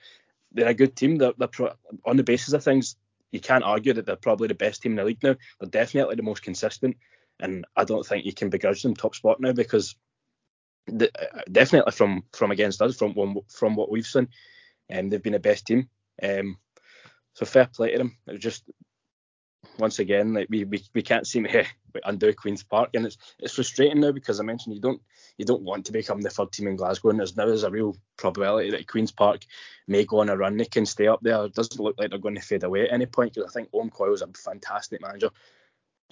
they're 0.52 0.68
a 0.68 0.74
good 0.74 0.94
team. 0.94 1.16
They're, 1.16 1.32
they're 1.38 1.48
pro- 1.48 1.74
on 2.04 2.16
the 2.16 2.22
basis 2.22 2.52
of 2.52 2.62
things, 2.62 2.96
you 3.30 3.40
can't 3.40 3.64
argue 3.64 3.94
that 3.94 4.06
they're 4.06 4.16
probably 4.16 4.48
the 4.48 4.54
best 4.54 4.82
team 4.82 4.92
in 4.92 4.96
the 4.96 5.04
league 5.04 5.22
now. 5.22 5.36
They're 5.58 5.70
definitely 5.70 6.16
the 6.16 6.22
most 6.22 6.42
consistent. 6.42 6.96
And 7.42 7.66
I 7.76 7.84
don't 7.84 8.06
think 8.06 8.24
you 8.24 8.32
can 8.32 8.50
begrudge 8.50 8.82
them 8.82 8.94
top 8.94 9.14
spot 9.14 9.40
now 9.40 9.52
because 9.52 9.96
the, 10.86 11.10
definitely 11.50 11.92
from 11.92 12.24
from 12.32 12.50
against 12.50 12.80
us, 12.80 12.96
from 12.96 13.14
from 13.48 13.76
what 13.76 13.90
we've 13.90 14.06
seen, 14.06 14.28
um, 14.92 15.10
they've 15.10 15.22
been 15.22 15.32
the 15.34 15.38
best 15.38 15.66
team. 15.66 15.88
Um, 16.22 16.56
so 17.34 17.44
fair 17.44 17.66
play 17.66 17.92
to 17.92 17.98
them. 17.98 18.16
It 18.26 18.32
was 18.32 18.40
just 18.40 18.64
once 19.78 19.98
again, 19.98 20.34
like 20.34 20.48
we, 20.50 20.64
we, 20.64 20.82
we 20.94 21.02
can't 21.02 21.26
seem 21.26 21.44
to 21.44 21.64
undo 22.04 22.32
Queens 22.32 22.62
Park, 22.62 22.90
and 22.94 23.06
it's 23.06 23.16
it's 23.38 23.54
frustrating 23.54 24.00
now 24.00 24.12
because 24.12 24.40
I 24.40 24.44
mentioned 24.44 24.74
you 24.74 24.80
don't 24.80 25.00
you 25.38 25.44
don't 25.44 25.62
want 25.62 25.86
to 25.86 25.92
become 25.92 26.20
the 26.20 26.30
third 26.30 26.52
team 26.52 26.68
in 26.68 26.76
Glasgow, 26.76 27.10
and 27.10 27.18
there's 27.18 27.36
now 27.36 27.46
there's 27.46 27.64
a 27.64 27.70
real 27.70 27.96
probability 28.16 28.70
that 28.70 28.88
Queens 28.88 29.12
Park 29.12 29.44
may 29.86 30.04
go 30.04 30.20
on 30.20 30.28
a 30.28 30.36
run. 30.36 30.56
They 30.56 30.64
can 30.64 30.86
stay 30.86 31.06
up 31.06 31.20
there. 31.22 31.44
It 31.44 31.54
doesn't 31.54 31.80
look 31.80 31.96
like 31.98 32.10
they're 32.10 32.18
going 32.18 32.34
to 32.34 32.40
fade 32.40 32.64
away 32.64 32.82
at 32.82 32.92
any 32.92 33.06
point 33.06 33.34
because 33.34 33.50
I 33.50 33.52
think 33.52 33.68
Owen 33.72 33.90
Coyle's 33.90 34.22
a 34.22 34.28
fantastic 34.28 35.00
manager. 35.00 35.30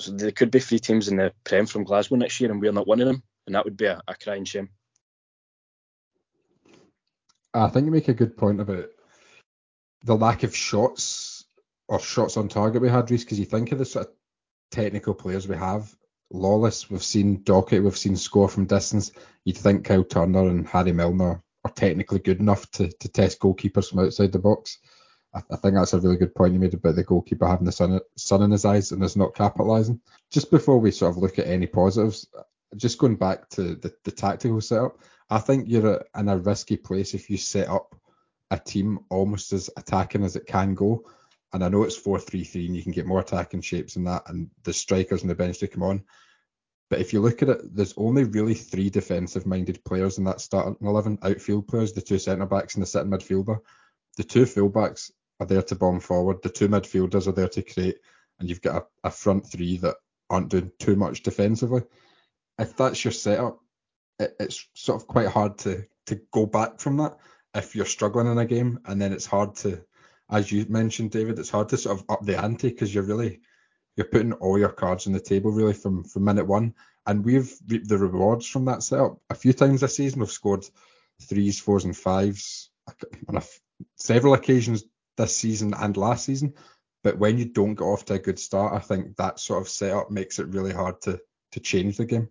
So 0.01 0.13
there 0.13 0.33
could 0.33 0.51
be 0.51 0.61
three 0.61 0.79
teams 0.79 1.09
in 1.09 1.19
the 1.19 1.33
Prem 1.45 1.67
from 1.67 1.85
Glasgow 1.85 2.17
next 2.17 2.41
year, 2.41 2.51
and 2.51 2.59
we're 2.59 2.73
not 2.73 2.87
one 2.87 3.01
of 3.01 3.07
them, 3.07 3.23
and 3.47 3.55
that 3.55 3.67
would 3.67 3.77
be 3.77 3.85
a, 3.85 4.01
a 4.09 4.15
crying 4.15 4.47
shame. 4.47 4.71
I 7.53 7.69
think 7.69 7.85
you 7.85 7.93
make 7.93 8.09
a 8.09 8.15
good 8.15 8.37
point 8.37 8.61
about 8.61 8.87
the 10.05 10.17
lack 10.17 10.43
of 10.43 10.57
shots 10.57 11.45
or 11.87 12.01
shots 12.01 12.39
on 12.39 12.49
target 12.49 12.81
we 12.81 12.89
had, 12.89 13.11
Rhys, 13.11 13.25
because 13.25 13.39
you 13.39 13.45
think 13.45 13.73
of 13.73 13.79
the 13.79 13.85
sort 13.85 14.07
of 14.07 14.13
technical 14.71 15.13
players 15.13 15.47
we 15.47 15.57
have. 15.57 15.95
Lawless, 16.33 16.89
we've 16.89 17.03
seen 17.03 17.43
Dockett, 17.43 17.83
we've 17.83 17.99
seen 17.99 18.17
score 18.17 18.49
from 18.49 18.65
distance. 18.65 19.13
You'd 19.45 19.59
think 19.59 19.85
Kyle 19.85 20.05
Turner 20.05 20.49
and 20.49 20.67
Harry 20.67 20.93
Milner 20.93 21.43
are 21.65 21.73
technically 21.73 22.21
good 22.21 22.41
enough 22.41 22.71
to, 22.71 22.89
to 22.89 23.09
test 23.09 23.39
goalkeepers 23.41 23.91
from 23.91 23.99
outside 23.99 24.33
the 24.33 24.39
box. 24.39 24.79
I, 25.35 25.43
I 25.51 25.57
think 25.57 25.75
that's 25.75 25.93
a 25.93 26.01
really 26.01 26.17
good 26.17 26.35
point 26.35 26.53
you 26.53 26.59
made 26.59 26.75
about 26.75 26.97
the 26.97 27.05
goalkeeper 27.05 27.47
having 27.47 27.67
the 27.67 27.73
sun, 27.73 28.01
sun 28.17 28.43
in 28.43 28.51
his 28.51 28.65
eyes 28.65 28.93
and 28.93 29.03
is 29.03 29.17
not 29.17 29.35
capitalising. 29.35 30.01
Just 30.31 30.51
before 30.51 30.79
we 30.79 30.91
sort 30.91 31.13
of 31.13 31.19
look 31.19 31.39
at 31.39 31.47
any 31.47 31.67
positives, 31.67 32.27
just 32.77 32.99
going 32.99 33.17
back 33.17 33.49
to 33.51 33.75
the, 33.75 33.93
the 34.05 34.13
tactical 34.13 34.61
setup, 34.61 34.99
I 35.29 35.39
think 35.39 35.69
you're 35.69 36.05
in 36.17 36.29
a 36.29 36.39
risky 36.39 36.77
place 36.77 37.15
if 37.15 37.31
you 37.31 37.37
set 37.37 37.69
up 37.69 37.95
a 38.51 38.59
team 38.59 39.01
almost 39.11 39.53
as 39.53 39.71
attacking 39.77 40.25
as 40.25 40.37
it 40.37 40.47
can 40.47 40.75
go 40.75 41.05
and 41.53 41.65
I 41.65 41.69
know 41.69 41.83
it's 41.83 41.97
4 41.97 42.19
3 42.19 42.45
3 42.45 42.67
and 42.67 42.77
you 42.77 42.83
can 42.83 42.93
get 42.93 43.07
more 43.07 43.21
attacking 43.21 43.61
shapes 43.61 43.95
than 43.95 44.05
that, 44.05 44.23
and 44.27 44.51
the 44.63 44.73
strikers 44.73 45.23
on 45.23 45.29
the 45.29 45.35
bench 45.35 45.59
to 45.59 45.69
come 45.69 45.83
on. 45.83 46.05
But 46.89 47.01
if 47.01 47.13
you 47.13 47.21
look 47.21 47.43
at 47.43 47.49
it, 47.49 47.75
there's 47.75 47.95
only 47.97 48.25
really 48.25 48.55
three 48.55 48.91
defensive 48.91 49.47
minded 49.47 49.85
players 49.85 50.19
in 50.19 50.25
that 50.25 50.41
starting 50.41 50.77
11 50.81 51.19
outfield 51.23 51.69
players, 51.69 51.93
the 51.93 52.01
two 52.01 52.19
centre 52.19 52.47
backs 52.47 52.75
and 52.75 52.83
the 52.83 52.87
sitting 52.87 53.11
midfielder. 53.11 53.59
The 54.17 54.25
two 54.25 54.43
fullbacks 54.43 55.13
are 55.41 55.47
there 55.47 55.63
to 55.63 55.75
bomb 55.75 56.01
forward, 56.01 56.43
the 56.43 56.49
two 56.49 56.69
midfielders 56.69 57.27
are 57.27 57.33
there 57.33 57.49
to 57.49 57.63
create, 57.63 57.99
and 58.39 58.49
you've 58.49 58.63
got 58.63 58.83
a, 58.83 59.09
a 59.09 59.11
front 59.11 59.47
three 59.47 59.79
that 59.79 59.97
aren't 60.29 60.51
doing 60.51 60.71
too 60.79 60.97
much 60.97 61.23
defensively. 61.23 61.83
If 62.59 62.77
that's 62.77 63.05
your 63.05 63.13
setup, 63.13 63.59
it, 64.19 64.37
it's 64.39 64.69
sort 64.75 65.01
of 65.01 65.09
quite 65.09 65.29
hard 65.29 65.59
to, 65.59 65.87
to 66.07 66.21
go 66.31 66.47
back 66.47 66.79
from 66.79 66.99
that 66.99 67.17
if 67.55 67.75
you're 67.75 67.87
struggling 67.87 68.29
in 68.29 68.39
a 68.39 68.47
game, 68.47 68.81
and 68.85 69.01
then 69.01 69.13
it's 69.13 69.27
hard 69.27 69.57
to 69.57 69.83
as 70.31 70.53
you 70.53 70.65
mentioned, 70.69 71.11
David, 71.11 71.39
it's 71.39 71.51
hard 71.51 71.69
to 71.71 71.77
sort 71.77 71.99
of 71.99 72.05
up 72.09 72.25
the 72.25 72.41
ante 72.43 72.69
because 72.69 72.95
you're 72.95 73.05
really 73.05 73.41
you're 73.97 74.07
putting 74.07 74.33
all 74.35 74.59
your 74.59 74.71
cards 74.71 75.07
on 75.07 75.13
the 75.13 75.21
table 75.21 75.51
really 75.51 75.75
from 75.75 76.05
from 76.05 76.25
minute 76.25 76.47
one, 76.47 76.75
and 77.07 77.25
we've 77.25 77.53
reaped 77.67 77.89
the 77.89 77.99
rewards 77.99 78.47
from 78.47 78.65
that 78.67 78.83
setup 78.83 79.19
a 79.29 79.35
few 79.35 79.53
times 79.53 79.81
this 79.81 79.97
season. 79.97 80.21
We've 80.21 80.31
scored 80.31 80.65
threes, 81.21 81.59
fours, 81.59 81.85
and 81.85 81.97
fives 81.97 82.71
on 83.29 83.39
a, 83.39 83.43
several 83.97 84.35
occasions 84.35 84.85
this 85.21 85.37
season 85.37 85.75
and 85.75 85.97
last 85.97 86.25
season. 86.25 86.55
But 87.03 87.19
when 87.19 87.39
you 87.39 87.47
don't 87.47 87.75
get 87.75 87.85
off 87.85 88.05
to 88.07 88.15
a 88.15 88.19
good 88.19 88.39
start, 88.39 88.75
I 88.75 88.79
think 88.79 89.17
that 89.17 89.41
sort 89.41 89.63
of 89.63 89.69
setup 89.69 90.11
makes 90.11 90.39
it 90.39 90.49
really 90.49 90.73
hard 90.73 91.01
to 91.03 91.21
to 91.53 91.61
change 91.61 91.97
the 91.97 92.05
game. 92.05 92.29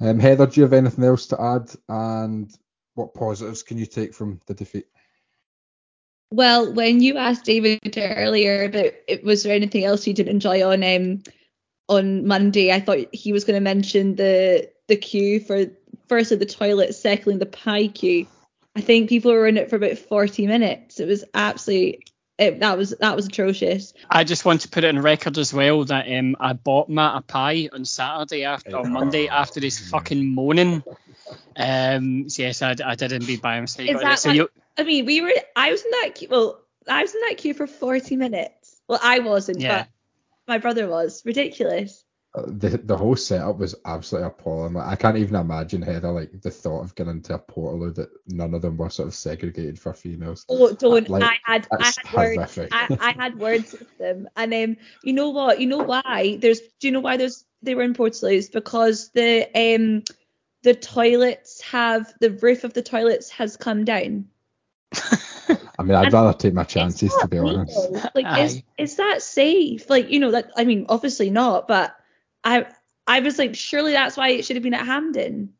Um, 0.00 0.18
Heather, 0.18 0.46
do 0.46 0.60
you 0.60 0.62
have 0.64 0.72
anything 0.72 1.04
else 1.04 1.26
to 1.28 1.40
add? 1.40 1.70
And 1.88 2.52
what 2.94 3.14
positives 3.14 3.62
can 3.62 3.78
you 3.78 3.86
take 3.86 4.14
from 4.14 4.40
the 4.46 4.54
defeat? 4.54 4.86
Well, 6.30 6.72
when 6.72 7.00
you 7.00 7.18
asked 7.18 7.44
David 7.44 7.80
earlier 7.96 8.64
about 8.64 8.92
it, 9.06 9.24
was 9.24 9.42
there 9.42 9.54
anything 9.54 9.84
else 9.84 10.06
you 10.06 10.14
didn't 10.14 10.32
enjoy 10.32 10.66
on 10.66 10.82
um 10.82 11.22
on 11.88 12.26
Monday, 12.26 12.72
I 12.72 12.80
thought 12.80 13.12
he 13.12 13.32
was 13.32 13.44
going 13.44 13.56
to 13.56 13.60
mention 13.60 14.16
the 14.16 14.70
the 14.88 14.96
queue 14.96 15.40
for 15.40 15.66
first 16.08 16.32
at 16.32 16.38
the 16.38 16.46
toilet, 16.46 16.94
secondly 16.94 17.38
the 17.38 17.46
pie 17.46 17.88
queue. 17.88 18.26
I 18.74 18.80
think 18.80 19.08
people 19.08 19.32
were 19.32 19.46
in 19.46 19.56
it 19.56 19.68
for 19.70 19.76
about 19.76 19.98
40 19.98 20.46
minutes. 20.46 20.98
It 20.98 21.06
was 21.06 21.24
absolutely 21.34 22.04
it, 22.38 22.60
that 22.60 22.78
was 22.78 22.94
that 22.98 23.14
was 23.14 23.26
atrocious. 23.26 23.92
I 24.10 24.24
just 24.24 24.44
want 24.44 24.62
to 24.62 24.68
put 24.68 24.84
it 24.84 24.88
on 24.88 25.00
record 25.02 25.36
as 25.38 25.52
well 25.52 25.84
that 25.84 26.10
um, 26.10 26.34
I 26.40 26.54
bought 26.54 26.88
Matt 26.88 27.16
a 27.16 27.20
pie 27.20 27.68
on 27.72 27.84
Saturday 27.84 28.44
after 28.44 28.76
on 28.76 28.90
Monday 28.90 29.28
after 29.28 29.60
his 29.60 29.78
fucking 29.90 30.34
moaning. 30.34 30.82
Um, 31.56 32.28
so 32.28 32.42
yes, 32.42 32.62
I, 32.62 32.74
I 32.84 32.94
did 32.94 33.12
indeed 33.12 33.42
buy 33.42 33.56
him. 33.58 33.66
So, 33.66 33.82
Is 33.82 34.00
that 34.00 34.18
so 34.18 34.30
you, 34.30 34.48
I 34.78 34.84
mean, 34.84 35.04
we 35.04 35.20
were. 35.20 35.32
I 35.54 35.70
was 35.70 35.84
in 35.84 35.90
that. 35.90 36.14
queue. 36.14 36.28
Well, 36.30 36.60
I 36.88 37.02
was 37.02 37.14
in 37.14 37.20
that 37.28 37.36
queue 37.36 37.54
for 37.54 37.66
40 37.66 38.16
minutes. 38.16 38.80
Well, 38.88 38.98
I 39.02 39.20
wasn't, 39.20 39.60
Yeah. 39.60 39.78
but 39.82 39.88
my 40.48 40.58
brother 40.58 40.88
was. 40.88 41.22
Ridiculous. 41.24 42.02
Uh, 42.34 42.42
The 42.46 42.78
the 42.78 42.96
whole 42.96 43.16
setup 43.16 43.58
was 43.58 43.74
absolutely 43.84 44.28
appalling. 44.28 44.72
Like, 44.74 44.86
I 44.86 44.96
can't 44.96 45.18
even 45.18 45.36
imagine 45.36 45.82
Heather 45.82 46.10
like 46.10 46.40
the 46.40 46.50
thought 46.50 46.82
of 46.82 46.94
getting 46.94 47.12
into 47.12 47.34
a 47.34 47.38
portal 47.38 47.92
that 47.92 48.08
none 48.26 48.54
of 48.54 48.62
them 48.62 48.76
were 48.78 48.88
sort 48.90 49.08
of 49.08 49.14
segregated 49.14 49.78
for 49.78 49.92
females. 49.92 50.44
Oh, 50.48 50.72
don't. 50.72 51.08
Like, 51.08 51.22
I 51.24 51.36
had 51.44 51.68
I 51.72 51.76
That's 51.78 51.96
had 51.98 52.36
words. 52.36 52.58
I, 52.72 52.88
I 53.00 53.12
had 53.22 53.38
words 53.38 53.72
with 53.72 53.98
them, 53.98 54.28
and 54.36 54.54
um, 54.54 54.76
you 55.04 55.12
know 55.12 55.28
what? 55.30 55.60
You 55.60 55.66
know 55.66 55.82
why? 55.82 56.38
There's. 56.40 56.60
Do 56.60 56.88
you 56.88 56.92
know 56.92 57.00
why 57.00 57.16
there's 57.18 57.44
they 57.62 57.74
were 57.74 57.82
in 57.82 57.94
Portslade? 57.94 58.50
Because 58.50 59.10
the 59.10 59.48
um 59.54 60.02
the 60.62 60.74
toilets 60.74 61.60
have 61.62 62.12
the 62.20 62.30
roof 62.30 62.64
of 62.64 62.72
the 62.72 62.82
toilets 62.82 63.28
has 63.30 63.56
come 63.56 63.84
down. 63.84 64.28
I 65.78 65.82
mean, 65.82 65.94
I'd 65.96 66.04
And 66.04 66.12
rather 66.12 66.36
take 66.38 66.54
my 66.54 66.64
chances 66.64 67.10
to 67.16 67.18
not 67.20 67.30
be 67.30 67.38
honest. 67.38 67.90
legal. 67.90 68.10
Like, 68.14 68.38
is 68.38 68.56
Aye. 68.56 68.64
is 68.78 68.96
that 68.96 69.22
safe? 69.22 69.90
Like, 69.90 70.10
you 70.10 70.20
know, 70.20 70.30
that 70.30 70.50
I 70.56 70.64
mean, 70.64 70.86
obviously 70.88 71.30
not, 71.30 71.68
but 71.68 71.94
I 72.44 72.66
I 73.06 73.20
was 73.20 73.38
like, 73.38 73.54
surely 73.54 73.92
that's 73.92 74.16
why 74.16 74.28
it 74.30 74.44
should 74.44 74.56
have 74.56 74.62
been 74.62 74.74
at 74.74 74.86
Hampden. 74.86 75.52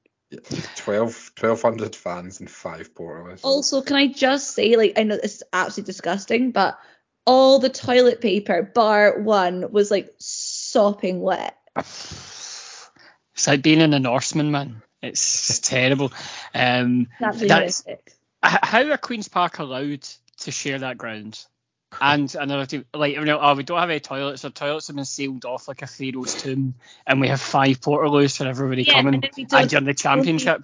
12, 0.77 1.33
1,200 1.39 1.95
fans 1.95 2.41
and 2.41 2.51
five 2.51 2.95
portals. 2.95 3.41
Also, 3.43 3.83
can 3.83 3.97
I 3.97 4.07
just 4.07 4.55
say, 4.55 4.77
like, 4.77 4.95
I 4.99 5.03
know 5.03 5.17
this 5.21 5.37
is 5.37 5.43
absolutely 5.53 5.93
disgusting, 5.93 6.53
but 6.53 6.79
all 7.27 7.59
the 7.59 7.69
toilet 7.69 8.21
paper, 8.23 8.63
bar 8.63 9.21
one, 9.21 9.71
was 9.73 9.91
like 9.91 10.11
sopping 10.19 11.21
wet. 11.21 11.57
It's 11.77 13.47
like 13.47 13.63
being 13.63 13.81
in 13.81 13.93
a 13.95 13.99
Norseman, 13.99 14.51
man. 14.51 14.83
It's 15.03 15.59
terrible. 15.61 16.13
Um, 16.55 17.09
Absolutely 17.21 17.49
That's- 17.49 17.85
horrific. 17.85 18.13
how 18.43 18.91
are 18.91 18.97
Queens 18.99 19.29
Park 19.29 19.59
allowed 19.59 20.07
to 20.41 20.51
share 20.51 20.79
that 20.79 20.99
ground? 20.99 21.45
And 22.01 22.35
another 22.35 22.67
thing, 22.67 22.85
like, 22.95 23.15
you 23.15 23.25
know, 23.25 23.39
oh, 23.41 23.55
we 23.55 23.63
don't 23.63 23.79
have 23.79 23.91
any 23.91 24.01
toilets. 24.01 24.45
Our 24.45 24.51
toilets 24.51 24.87
have 24.89 24.97
been 24.97 25.05
sealed 25.05 25.45
off 25.45 25.69
like 25.69 25.83
a 25.83 25.87
pharaoh's 25.87 26.35
tomb, 26.35 26.75
and 27.07 27.21
we 27.21 27.29
have 27.29 27.41
five 27.41 27.81
portaloos 27.81 28.37
for 28.37 28.47
everybody 28.47 28.85
Yeah, 28.85 28.95
coming. 28.95 29.15
and 29.15 29.23
then 29.23 29.31
we 29.37 29.45
don't- 29.45 29.69
during 29.71 29.85
the 29.87 29.95
championship, 29.95 30.63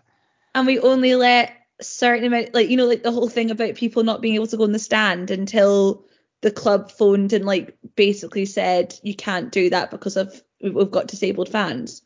And 0.54 0.66
we 0.66 0.78
only 0.80 1.14
let 1.14 1.54
certain 1.80 2.25
amount, 2.25 2.54
like, 2.54 2.70
you 2.70 2.76
know, 2.76 2.87
like 2.87 3.02
the 3.02 3.12
whole 3.12 3.28
thing 3.28 3.50
about 3.50 3.75
people 3.76 4.02
not 4.02 4.20
being 4.20 4.35
able 4.35 4.47
to 4.49 4.56
go 4.56 4.64
in 4.64 4.73
the 4.73 4.78
stand 4.78 5.30
until 5.30 6.04
the 6.40 6.50
club 6.50 6.90
phoned 6.90 7.32
and, 7.32 7.44
like, 7.44 7.76
basically 7.94 8.47
said, 8.47 8.99
you 9.02 9.14
can't 9.14 9.52
do 9.52 9.70
that 9.70 9.90
because 9.90 10.16
of 10.16 10.42
we- 10.61 10.70
we've 10.70 10.90
got 10.90 11.06
disabled 11.06 11.49
fans. 11.49 12.02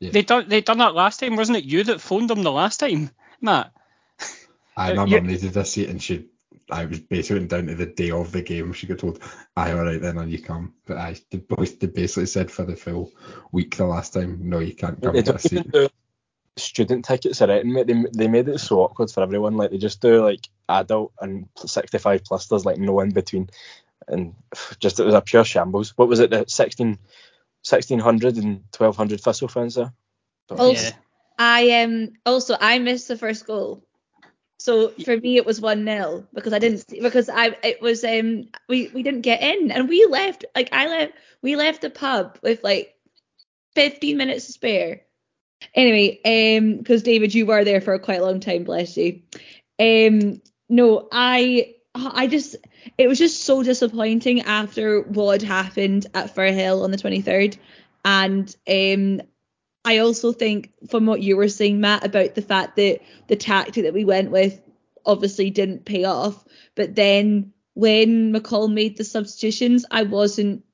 they 0.00 0.22
done 0.22 0.48
they 0.48 0.60
done 0.60 0.78
that 0.78 0.94
last 0.94 1.20
time, 1.20 1.36
wasn't 1.36 1.58
it? 1.58 1.64
You 1.64 1.84
that 1.84 2.00
phoned 2.00 2.28
them 2.28 2.42
the 2.42 2.52
last 2.52 2.78
time, 2.80 3.10
Matt. 3.40 3.72
I 4.76 4.90
Uh, 4.90 4.94
my 4.96 5.04
you- 5.04 5.16
mum 5.18 5.26
needed 5.26 5.56
a 5.56 5.64
seat 5.64 5.88
and 5.88 6.02
she 6.02 6.26
I 6.74 6.86
was 6.86 6.98
basically 6.98 7.46
down 7.46 7.66
to 7.68 7.74
the 7.76 7.86
day 7.86 8.10
of 8.10 8.32
the 8.32 8.42
game. 8.42 8.72
She 8.72 8.88
got 8.88 8.98
told, 8.98 9.20
"Aye, 9.56 9.72
all 9.72 9.84
right 9.84 10.00
then, 10.00 10.18
and 10.18 10.30
you 10.30 10.42
come." 10.42 10.74
But 10.86 10.96
I 10.96 11.16
they 11.30 11.38
both 11.38 11.78
they 11.78 11.86
basically 11.86 12.26
said 12.26 12.50
for 12.50 12.64
the 12.64 12.74
full 12.74 13.12
week 13.52 13.76
the 13.76 13.86
last 13.86 14.12
time, 14.12 14.40
"No, 14.42 14.58
you 14.58 14.74
can't 14.74 15.00
come 15.00 15.12
They 15.12 15.18
and 15.20 15.26
don't 15.26 15.52
even 15.52 15.70
do 15.70 15.88
student 16.56 17.04
tickets 17.04 17.40
or 17.40 17.50
anything, 17.50 17.72
mate. 17.72 17.86
They, 17.86 18.04
they 18.16 18.28
made 18.28 18.48
it 18.48 18.58
so 18.58 18.80
awkward 18.80 19.10
for 19.10 19.22
everyone. 19.22 19.56
Like 19.56 19.70
they 19.70 19.78
just 19.78 20.00
do 20.00 20.24
like 20.24 20.48
adult 20.68 21.12
and 21.20 21.48
65 21.56 22.24
plus. 22.24 22.48
There's 22.48 22.64
like 22.66 22.78
no 22.78 22.98
in 23.00 23.10
between, 23.10 23.50
and 24.08 24.34
just 24.80 24.98
it 24.98 25.04
was 25.06 25.14
a 25.14 25.20
pure 25.20 25.44
shambles. 25.44 25.96
What 25.96 26.08
was 26.08 26.18
it? 26.18 26.30
The 26.30 26.44
16, 26.48 26.88
1600 26.88 28.36
and 28.36 28.64
1200 28.76 29.20
Thistle 29.20 29.46
fans 29.48 29.76
there. 29.76 29.92
So- 30.48 30.56
Also, 30.56 30.82
Yeah. 30.82 30.90
I 31.38 31.82
um 31.82 32.10
also 32.26 32.56
I 32.60 32.78
missed 32.80 33.06
the 33.08 33.16
first 33.16 33.46
goal. 33.46 33.83
So 34.64 34.88
for 35.04 35.18
me 35.18 35.36
it 35.36 35.44
was 35.44 35.60
one 35.60 35.84
0 35.84 36.26
because 36.32 36.54
I 36.54 36.58
didn't 36.58 36.88
see, 36.88 36.98
because 36.98 37.28
I 37.28 37.54
it 37.62 37.82
was 37.82 38.02
um 38.02 38.48
we 38.66 38.88
we 38.94 39.02
didn't 39.02 39.20
get 39.20 39.42
in 39.42 39.70
and 39.70 39.90
we 39.90 40.06
left 40.06 40.46
like 40.56 40.70
I 40.72 40.86
left 40.88 41.12
we 41.42 41.54
left 41.54 41.82
the 41.82 41.90
pub 41.90 42.38
with 42.42 42.64
like 42.64 42.94
15 43.74 44.16
minutes 44.16 44.46
to 44.46 44.52
spare. 44.52 45.02
Anyway, 45.74 46.18
um 46.24 46.78
because 46.78 47.02
David 47.02 47.34
you 47.34 47.44
were 47.44 47.62
there 47.62 47.82
for 47.82 47.98
quite 47.98 48.20
a 48.20 48.24
long 48.24 48.40
time 48.40 48.64
bless 48.64 48.96
you. 48.96 49.20
Um 49.78 50.40
no 50.70 51.08
I 51.12 51.74
I 51.94 52.26
just 52.26 52.56
it 52.96 53.06
was 53.06 53.18
just 53.18 53.42
so 53.42 53.62
disappointing 53.62 54.40
after 54.40 55.02
what 55.02 55.42
had 55.42 55.48
happened 55.66 56.06
at 56.14 56.34
Firhill 56.34 56.84
on 56.84 56.90
the 56.90 56.96
23rd 56.96 57.58
and 58.02 58.56
um 58.66 59.20
I 59.84 59.98
also 59.98 60.32
think 60.32 60.72
from 60.88 61.06
what 61.06 61.22
you 61.22 61.36
were 61.36 61.48
saying, 61.48 61.80
Matt, 61.80 62.04
about 62.04 62.34
the 62.34 62.42
fact 62.42 62.76
that 62.76 63.00
the 63.28 63.36
tactic 63.36 63.84
that 63.84 63.92
we 63.92 64.04
went 64.04 64.30
with 64.30 64.60
obviously 65.04 65.50
didn't 65.50 65.84
pay 65.84 66.04
off. 66.04 66.42
But 66.74 66.94
then 66.94 67.52
when 67.74 68.32
McCall 68.32 68.72
made 68.72 68.96
the 68.96 69.04
substitutions, 69.04 69.84
I 69.90 70.04
wasn't 70.04 70.64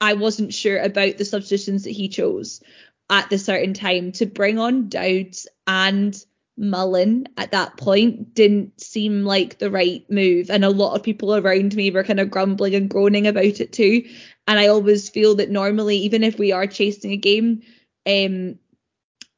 I 0.00 0.14
wasn't 0.14 0.54
sure 0.54 0.78
about 0.78 1.18
the 1.18 1.24
substitutions 1.24 1.84
that 1.84 1.90
he 1.90 2.08
chose 2.08 2.62
at 3.10 3.30
the 3.30 3.38
certain 3.38 3.74
time. 3.74 4.12
To 4.12 4.26
bring 4.26 4.58
on 4.58 4.88
Dowds 4.88 5.48
and 5.66 6.16
Mullen 6.56 7.28
at 7.36 7.52
that 7.52 7.76
point 7.76 8.34
didn't 8.34 8.80
seem 8.80 9.24
like 9.24 9.58
the 9.58 9.70
right 9.70 10.08
move. 10.10 10.50
And 10.50 10.64
a 10.64 10.70
lot 10.70 10.94
of 10.94 11.02
people 11.02 11.34
around 11.34 11.74
me 11.74 11.90
were 11.90 12.04
kind 12.04 12.20
of 12.20 12.30
grumbling 12.30 12.74
and 12.74 12.90
groaning 12.90 13.26
about 13.26 13.44
it 13.44 13.72
too. 13.72 14.04
And 14.46 14.58
I 14.58 14.68
always 14.68 15.08
feel 15.08 15.36
that 15.36 15.50
normally, 15.50 15.98
even 15.98 16.24
if 16.24 16.38
we 16.38 16.52
are 16.52 16.66
chasing 16.66 17.12
a 17.12 17.16
game, 17.16 17.62
um 18.08 18.58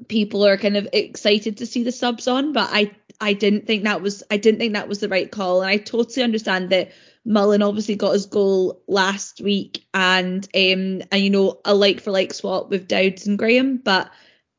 people 0.09 0.47
are 0.47 0.57
kind 0.57 0.77
of 0.77 0.89
excited 0.93 1.59
to 1.59 1.67
see 1.67 1.83
the 1.83 1.93
subs 1.93 2.27
on 2.27 2.53
but 2.53 2.69
i 2.73 2.91
i 3.21 3.33
didn't 3.33 3.67
think 3.67 3.85
that 3.85 4.01
was 4.01 4.23
i 4.31 4.37
didn't 4.37 4.59
think 4.59 4.73
that 4.73 4.89
was 4.89 5.01
the 5.01 5.09
right 5.09 5.31
call 5.31 5.61
and 5.61 5.71
i 5.71 5.77
totally 5.77 6.23
understand 6.23 6.71
that 6.71 6.91
mullen 7.25 7.63
obviously 7.63 7.97
got 7.97 8.13
his 8.13 8.27
goal 8.27 8.83
last 8.89 9.41
week 9.41 9.85
and 9.93 10.47
um 10.55 11.03
and 11.13 11.19
you 11.19 11.31
know 11.31 11.61
a 11.65 11.75
like 11.75 12.01
for 12.01 12.11
like 12.11 12.33
swap 12.33 12.71
with 12.71 12.89
dowds 12.89 13.27
and 13.27 13.39
graham 13.39 13.77
but 13.77 14.11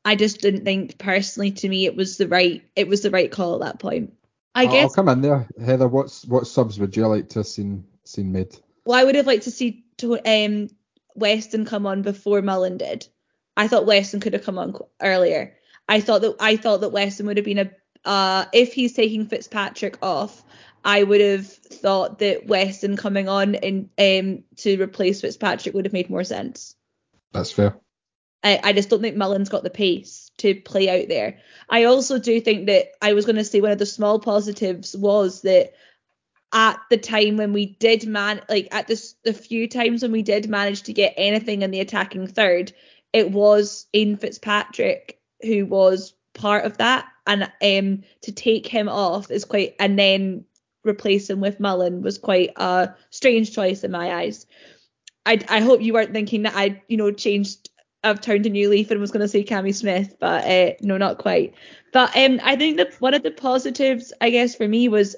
i 0.06 0.16
just 0.16 0.42
didn't 0.42 0.64
think 0.64 0.98
personally 1.00 1.52
to 1.52 1.68
me 1.68 1.86
it 1.86 1.96
was 1.96 2.18
the 2.18 2.28
right 2.28 2.64
it 2.76 2.88
was 2.88 3.02
the 3.02 3.10
right 3.10 3.32
call 3.32 3.56
at 3.56 3.62
that 3.62 3.80
point 3.80 4.14
i 4.54 4.62
I'll, 4.62 4.68
I'll 4.68 4.74
guess 4.74 4.96
come 4.96 5.10
in 5.10 5.22
there, 5.22 5.48
Heather. 5.64 5.88
What's 5.88 6.26
what 6.26 6.46
subs 6.46 6.80
would 6.80 6.96
you 6.96 7.08
like 7.08 7.30
to 7.30 7.40
have 7.40 7.48
seen 7.48 7.86
seen 8.04 8.32
made? 8.32 8.56
well 8.86 9.00
i 9.00 9.04
would 9.04 9.16
have 9.16 9.28
liked 9.28 9.44
to 9.44 9.52
see 9.52 9.86
to, 9.98 10.20
um 10.26 10.70
weston 11.16 11.66
come 11.66 11.88
on 11.88 12.04
before 12.04 12.42
mullen 12.42 12.78
did 12.78 13.08
I 13.62 13.68
thought 13.68 13.86
Weston 13.86 14.22
could 14.22 14.34
have 14.34 14.44
come 14.44 14.58
on 14.58 14.76
earlier. 15.04 15.56
I 15.88 16.02
thought 16.02 16.22
that 16.22 16.36
I 16.40 16.58
thought 16.58 16.82
that 16.82 16.90
Weston 16.90 17.28
would 17.28 17.38
have 17.38 17.46
been 17.46 17.60
a 17.60 17.72
uh 18.04 18.46
if 18.54 18.74
he's 18.74 18.94
taking 18.94 19.28
Fitzpatrick 19.28 20.00
off, 20.02 20.44
I 20.84 21.04
would 21.04 21.22
have 21.22 21.46
thought 21.48 22.18
that 22.20 22.48
Weston 22.48 22.98
coming 22.98 23.30
on 23.30 23.54
and 23.54 23.90
um 24.00 24.44
to 24.58 24.82
replace 24.82 25.22
Fitzpatrick 25.22 25.76
would 25.76 25.86
have 25.86 25.94
made 25.94 26.10
more 26.10 26.24
sense. 26.24 26.76
That's 27.34 27.52
fair. 27.52 27.78
I, 28.44 28.60
I 28.64 28.74
just 28.74 28.90
don't 28.90 29.04
think 29.04 29.16
Mullen's 29.16 29.50
got 29.50 29.62
the 29.62 29.70
pace 29.70 30.32
to 30.40 30.56
play 30.56 30.90
out 30.90 31.08
there. 31.08 31.38
I 31.70 31.84
also 31.84 32.18
do 32.18 32.42
think 32.42 32.66
that 32.66 32.88
I 33.00 33.14
was 33.14 33.26
going 33.26 33.36
to 33.36 33.44
say 33.44 33.62
one 33.62 33.70
of 33.70 33.78
the 33.78 33.86
small 33.86 34.20
positives 34.20 34.98
was 34.98 35.44
that 35.44 35.74
at 36.52 36.80
the 36.90 36.98
time 36.98 37.38
when 37.38 37.54
we 37.54 37.68
did 37.68 38.08
man 38.08 38.42
like 38.50 38.70
at 38.72 38.88
this 38.88 39.14
the 39.24 39.34
few 39.34 39.68
times 39.68 40.02
when 40.02 40.12
we 40.12 40.24
did 40.24 40.50
manage 40.50 40.82
to 40.84 40.94
get 40.94 41.14
anything 41.16 41.62
in 41.62 41.70
the 41.70 41.80
attacking 41.80 42.26
third, 42.26 42.74
it 43.14 43.32
was 43.32 43.88
in 43.94 44.18
Fitzpatrick 44.18 45.20
who 45.42 45.66
was 45.66 46.14
part 46.34 46.66
of 46.66 46.78
that, 46.78 47.08
and 47.28 47.44
um 47.62 48.04
to 48.22 48.32
take 48.32 48.68
him 48.68 48.90
off 48.90 49.30
is 49.32 49.46
quite 49.46 49.76
and 49.80 49.98
then 49.98 50.46
replace 50.84 51.30
him 51.30 51.40
with 51.40 51.60
Mullen 51.60 52.02
was 52.02 52.18
quite 52.18 52.52
a 52.56 52.90
strange 53.10 53.54
choice 53.54 53.84
in 53.84 53.92
my 53.92 54.14
eyes. 54.14 54.46
I 55.26 55.40
I 55.50 55.60
hope 55.62 55.82
you 55.82 55.94
weren't 55.94 56.14
thinking 56.14 56.44
that 56.44 56.56
I 56.56 56.82
you 56.88 56.98
know 56.98 57.12
changed 57.12 57.70
I've 58.04 58.22
turned 58.22 58.46
a 58.46 58.50
new 58.50 58.70
leaf 58.70 58.90
and 58.90 59.00
was 59.00 59.12
going 59.12 59.22
to 59.22 59.28
say 59.28 59.44
Cammy 59.44 59.76
Smith, 59.76 60.16
but 60.20 60.46
uh, 60.46 60.74
no, 60.82 60.98
not 60.98 61.20
quite. 61.20 61.54
But 61.94 62.16
um, 62.18 62.40
I 62.44 62.56
think 62.56 62.78
that 62.78 63.00
one 63.00 63.14
of 63.14 63.24
the 63.24 63.32
positives, 63.32 64.12
I 64.22 64.32
guess, 64.32 64.56
for 64.56 64.68
me 64.68 64.88
was 64.88 65.16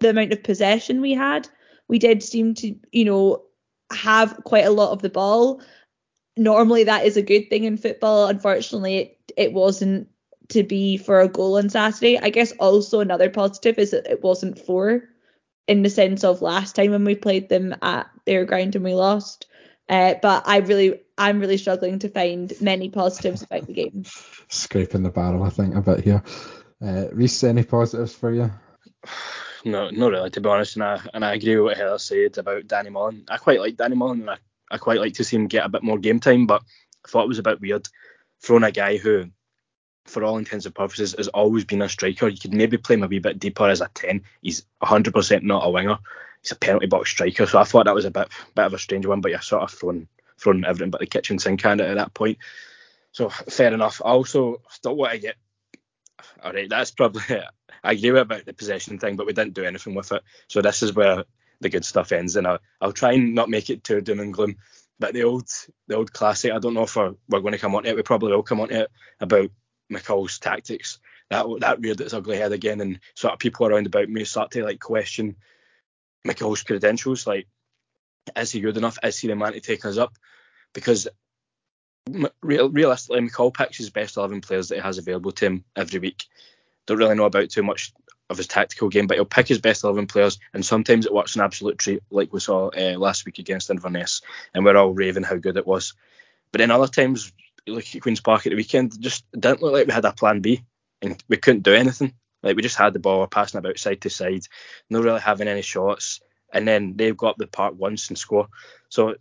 the 0.00 0.10
amount 0.10 0.32
of 0.32 0.42
possession 0.42 1.00
we 1.00 1.14
had. 1.14 1.48
We 1.88 1.98
did 1.98 2.22
seem 2.22 2.54
to, 2.56 2.74
you 2.92 3.04
know, 3.04 3.44
have 3.90 4.42
quite 4.44 4.66
a 4.66 4.70
lot 4.70 4.92
of 4.92 5.00
the 5.00 5.08
ball. 5.08 5.62
Normally, 6.38 6.84
that 6.84 7.04
is 7.04 7.16
a 7.16 7.22
good 7.22 7.50
thing 7.50 7.64
in 7.64 7.76
football. 7.76 8.28
Unfortunately, 8.28 8.96
it, 8.96 9.32
it 9.36 9.52
wasn't 9.52 10.08
to 10.48 10.62
be 10.62 10.96
for 10.96 11.20
a 11.20 11.28
goal 11.28 11.58
on 11.58 11.68
Saturday. 11.68 12.18
I 12.18 12.30
guess 12.30 12.52
also 12.52 13.00
another 13.00 13.28
positive 13.28 13.78
is 13.78 13.90
that 13.90 14.10
it 14.10 14.22
wasn't 14.22 14.58
for, 14.58 15.02
in 15.66 15.82
the 15.82 15.90
sense 15.90 16.24
of 16.24 16.40
last 16.40 16.76
time 16.76 16.92
when 16.92 17.04
we 17.04 17.14
played 17.14 17.48
them 17.48 17.74
at 17.82 18.08
their 18.24 18.44
ground 18.44 18.76
and 18.76 18.84
we 18.84 18.94
lost. 18.94 19.46
Uh, 19.88 20.14
but 20.20 20.46
I 20.46 20.58
really, 20.58 21.00
I'm 21.16 21.40
really 21.40 21.56
struggling 21.56 21.98
to 22.00 22.08
find 22.08 22.52
many 22.60 22.88
positives 22.88 23.42
about 23.42 23.66
the 23.66 23.72
game. 23.72 24.04
Scraping 24.48 25.02
the 25.02 25.10
barrel, 25.10 25.42
I 25.42 25.50
think, 25.50 25.74
a 25.74 25.82
bit 25.82 26.04
here. 26.04 26.22
Uh, 26.80 27.06
Rhys, 27.12 27.42
any 27.42 27.64
positives 27.64 28.14
for 28.14 28.32
you? 28.32 28.50
No, 29.64 29.90
not 29.90 30.12
really, 30.12 30.30
to 30.30 30.40
be 30.40 30.48
honest. 30.48 30.76
And 30.76 30.84
I 30.84 31.00
and 31.12 31.24
I 31.24 31.34
agree 31.34 31.56
with 31.56 31.64
what 31.64 31.76
Heather 31.76 31.98
said 31.98 32.38
about 32.38 32.68
Danny 32.68 32.90
Mullen. 32.90 33.24
I 33.28 33.38
quite 33.38 33.58
like 33.58 33.76
Danny 33.76 33.96
Mullen, 33.96 34.20
and 34.20 34.30
I, 34.30 34.36
I 34.70 34.78
quite 34.78 35.00
like 35.00 35.14
to 35.14 35.24
see 35.24 35.36
him 35.36 35.46
get 35.46 35.64
a 35.64 35.68
bit 35.68 35.82
more 35.82 35.98
game 35.98 36.20
time. 36.20 36.46
But 36.46 36.62
I 37.04 37.08
thought 37.08 37.24
it 37.24 37.28
was 37.28 37.38
a 37.38 37.44
bit 37.44 37.60
weird 37.60 37.88
throwing 38.40 38.64
a 38.64 38.70
guy 38.70 38.96
who, 38.96 39.26
for 40.06 40.24
all 40.24 40.38
intents 40.38 40.66
and 40.66 40.74
purposes, 40.74 41.14
has 41.16 41.28
always 41.28 41.64
been 41.64 41.82
a 41.82 41.88
striker. 41.88 42.28
You 42.28 42.38
could 42.38 42.54
maybe 42.54 42.76
play 42.76 42.94
him 42.94 43.02
a 43.02 43.08
wee 43.08 43.18
bit 43.18 43.38
deeper 43.38 43.68
as 43.68 43.80
a 43.80 43.88
ten. 43.92 44.22
He's 44.42 44.64
100% 44.82 45.42
not 45.42 45.66
a 45.66 45.70
winger. 45.70 45.98
he's 46.42 46.52
a 46.52 46.56
penalty 46.56 46.86
box 46.86 47.10
striker. 47.10 47.46
So 47.46 47.58
I 47.58 47.64
thought 47.64 47.86
that 47.86 47.94
was 47.94 48.04
a 48.04 48.10
bit 48.10 48.28
bit 48.54 48.66
of 48.66 48.74
a 48.74 48.78
strange 48.78 49.06
one, 49.06 49.20
but 49.20 49.30
you're 49.30 49.40
sort 49.40 49.62
of 49.62 49.70
thrown 49.70 50.08
thrown 50.38 50.64
everything 50.64 50.90
but 50.90 51.00
the 51.00 51.06
kitchen 51.06 51.38
sink 51.38 51.64
at 51.64 51.80
at 51.80 51.96
that 51.96 52.14
point. 52.14 52.38
So 53.12 53.28
fair 53.28 53.72
enough. 53.74 54.00
I 54.04 54.10
also 54.10 54.62
still 54.70 54.96
want 54.96 55.12
to 55.12 55.18
get. 55.18 55.36
All 56.42 56.52
right, 56.52 56.68
that's 56.68 56.90
probably. 56.90 57.22
It. 57.28 57.44
I 57.84 57.92
agree 57.92 58.18
about 58.18 58.44
the 58.44 58.52
possession 58.52 58.98
thing, 58.98 59.16
but 59.16 59.26
we 59.26 59.32
didn't 59.32 59.54
do 59.54 59.64
anything 59.64 59.94
with 59.94 60.10
it. 60.10 60.22
So 60.48 60.62
this 60.62 60.82
is 60.82 60.92
where 60.92 61.24
the 61.60 61.68
good 61.68 61.84
stuff 61.84 62.12
ends, 62.12 62.36
and 62.36 62.46
I'll, 62.46 62.58
I'll 62.80 62.92
try 62.92 63.12
and 63.12 63.34
not 63.34 63.50
make 63.50 63.70
it 63.70 63.84
too 63.84 64.00
doom 64.00 64.20
and 64.20 64.32
gloom. 64.32 64.56
But 65.00 65.14
the 65.14 65.24
old 65.24 65.48
the 65.86 65.96
old 65.96 66.12
classic, 66.12 66.52
I 66.52 66.58
don't 66.58 66.74
know 66.74 66.82
if 66.82 66.96
we're, 66.96 67.14
we're 67.28 67.40
going 67.40 67.52
to 67.52 67.58
come 67.58 67.74
on 67.74 67.86
it. 67.86 67.94
We 67.94 68.02
probably 68.02 68.32
will 68.32 68.42
come 68.42 68.60
on 68.60 68.72
it 68.72 68.90
about 69.20 69.50
McCall's 69.92 70.38
tactics. 70.38 70.98
That 71.30 71.46
that 71.60 71.80
reared 71.80 72.00
its 72.00 72.14
ugly 72.14 72.36
head 72.36 72.52
again, 72.52 72.80
and 72.80 73.00
sort 73.14 73.32
of 73.32 73.38
people 73.38 73.66
around 73.66 73.86
about 73.86 74.08
me 74.08 74.24
start 74.24 74.50
to 74.52 74.64
like 74.64 74.80
question 74.80 75.36
McCall's 76.26 76.62
credentials. 76.62 77.26
Like, 77.26 77.46
is 78.36 78.50
he 78.50 78.60
good 78.60 78.76
enough? 78.76 78.98
Is 79.02 79.18
he 79.18 79.28
the 79.28 79.36
man 79.36 79.52
to 79.52 79.60
take 79.60 79.84
us 79.84 79.98
up? 79.98 80.16
Because 80.74 81.08
real, 82.42 82.70
realistically, 82.70 83.20
McCall 83.20 83.54
picks 83.54 83.78
his 83.78 83.90
best 83.90 84.16
11 84.16 84.40
players 84.40 84.68
that 84.68 84.76
he 84.76 84.80
has 84.80 84.98
available 84.98 85.32
to 85.32 85.46
him 85.46 85.64
every 85.76 86.00
week. 86.00 86.24
Don't 86.86 86.98
really 86.98 87.14
know 87.14 87.24
about 87.24 87.50
too 87.50 87.62
much 87.62 87.92
of 88.30 88.36
his 88.36 88.46
tactical 88.46 88.88
game, 88.88 89.06
but 89.06 89.16
he'll 89.16 89.24
pick 89.24 89.48
his 89.48 89.60
best 89.60 89.84
11 89.84 90.06
players, 90.06 90.38
and 90.52 90.64
sometimes 90.64 91.06
it 91.06 91.14
works 91.14 91.34
an 91.34 91.42
absolute 91.42 91.78
treat, 91.78 92.02
like 92.10 92.32
we 92.32 92.40
saw 92.40 92.68
uh, 92.68 92.98
last 92.98 93.24
week 93.24 93.38
against 93.38 93.70
Inverness, 93.70 94.20
and 94.54 94.64
we're 94.64 94.76
all 94.76 94.92
raving 94.92 95.22
how 95.22 95.36
good 95.36 95.56
it 95.56 95.66
was. 95.66 95.94
But 96.52 96.58
then 96.58 96.70
other 96.70 96.86
times, 96.86 97.32
look 97.66 97.84
at 97.94 98.02
Queen's 98.02 98.20
Park 98.20 98.46
at 98.46 98.50
the 98.50 98.56
weekend, 98.56 99.00
just 99.00 99.24
didn't 99.32 99.62
look 99.62 99.72
like 99.72 99.86
we 99.86 99.92
had 99.92 100.04
a 100.04 100.12
plan 100.12 100.40
B, 100.40 100.62
and 101.02 101.22
we 101.28 101.36
couldn't 101.36 101.62
do 101.62 101.74
anything. 101.74 102.12
Like 102.42 102.56
we 102.56 102.62
just 102.62 102.76
had 102.76 102.92
the 102.92 102.98
ball, 102.98 103.26
passing 103.26 103.58
about 103.58 103.78
side 103.78 104.00
to 104.02 104.10
side, 104.10 104.46
not 104.90 105.02
really 105.02 105.20
having 105.20 105.48
any 105.48 105.62
shots, 105.62 106.20
and 106.52 106.66
then 106.66 106.94
they've 106.96 107.16
got 107.16 107.38
the 107.38 107.46
park 107.46 107.74
once 107.76 108.08
and 108.08 108.18
score. 108.18 108.48
So 108.90 109.16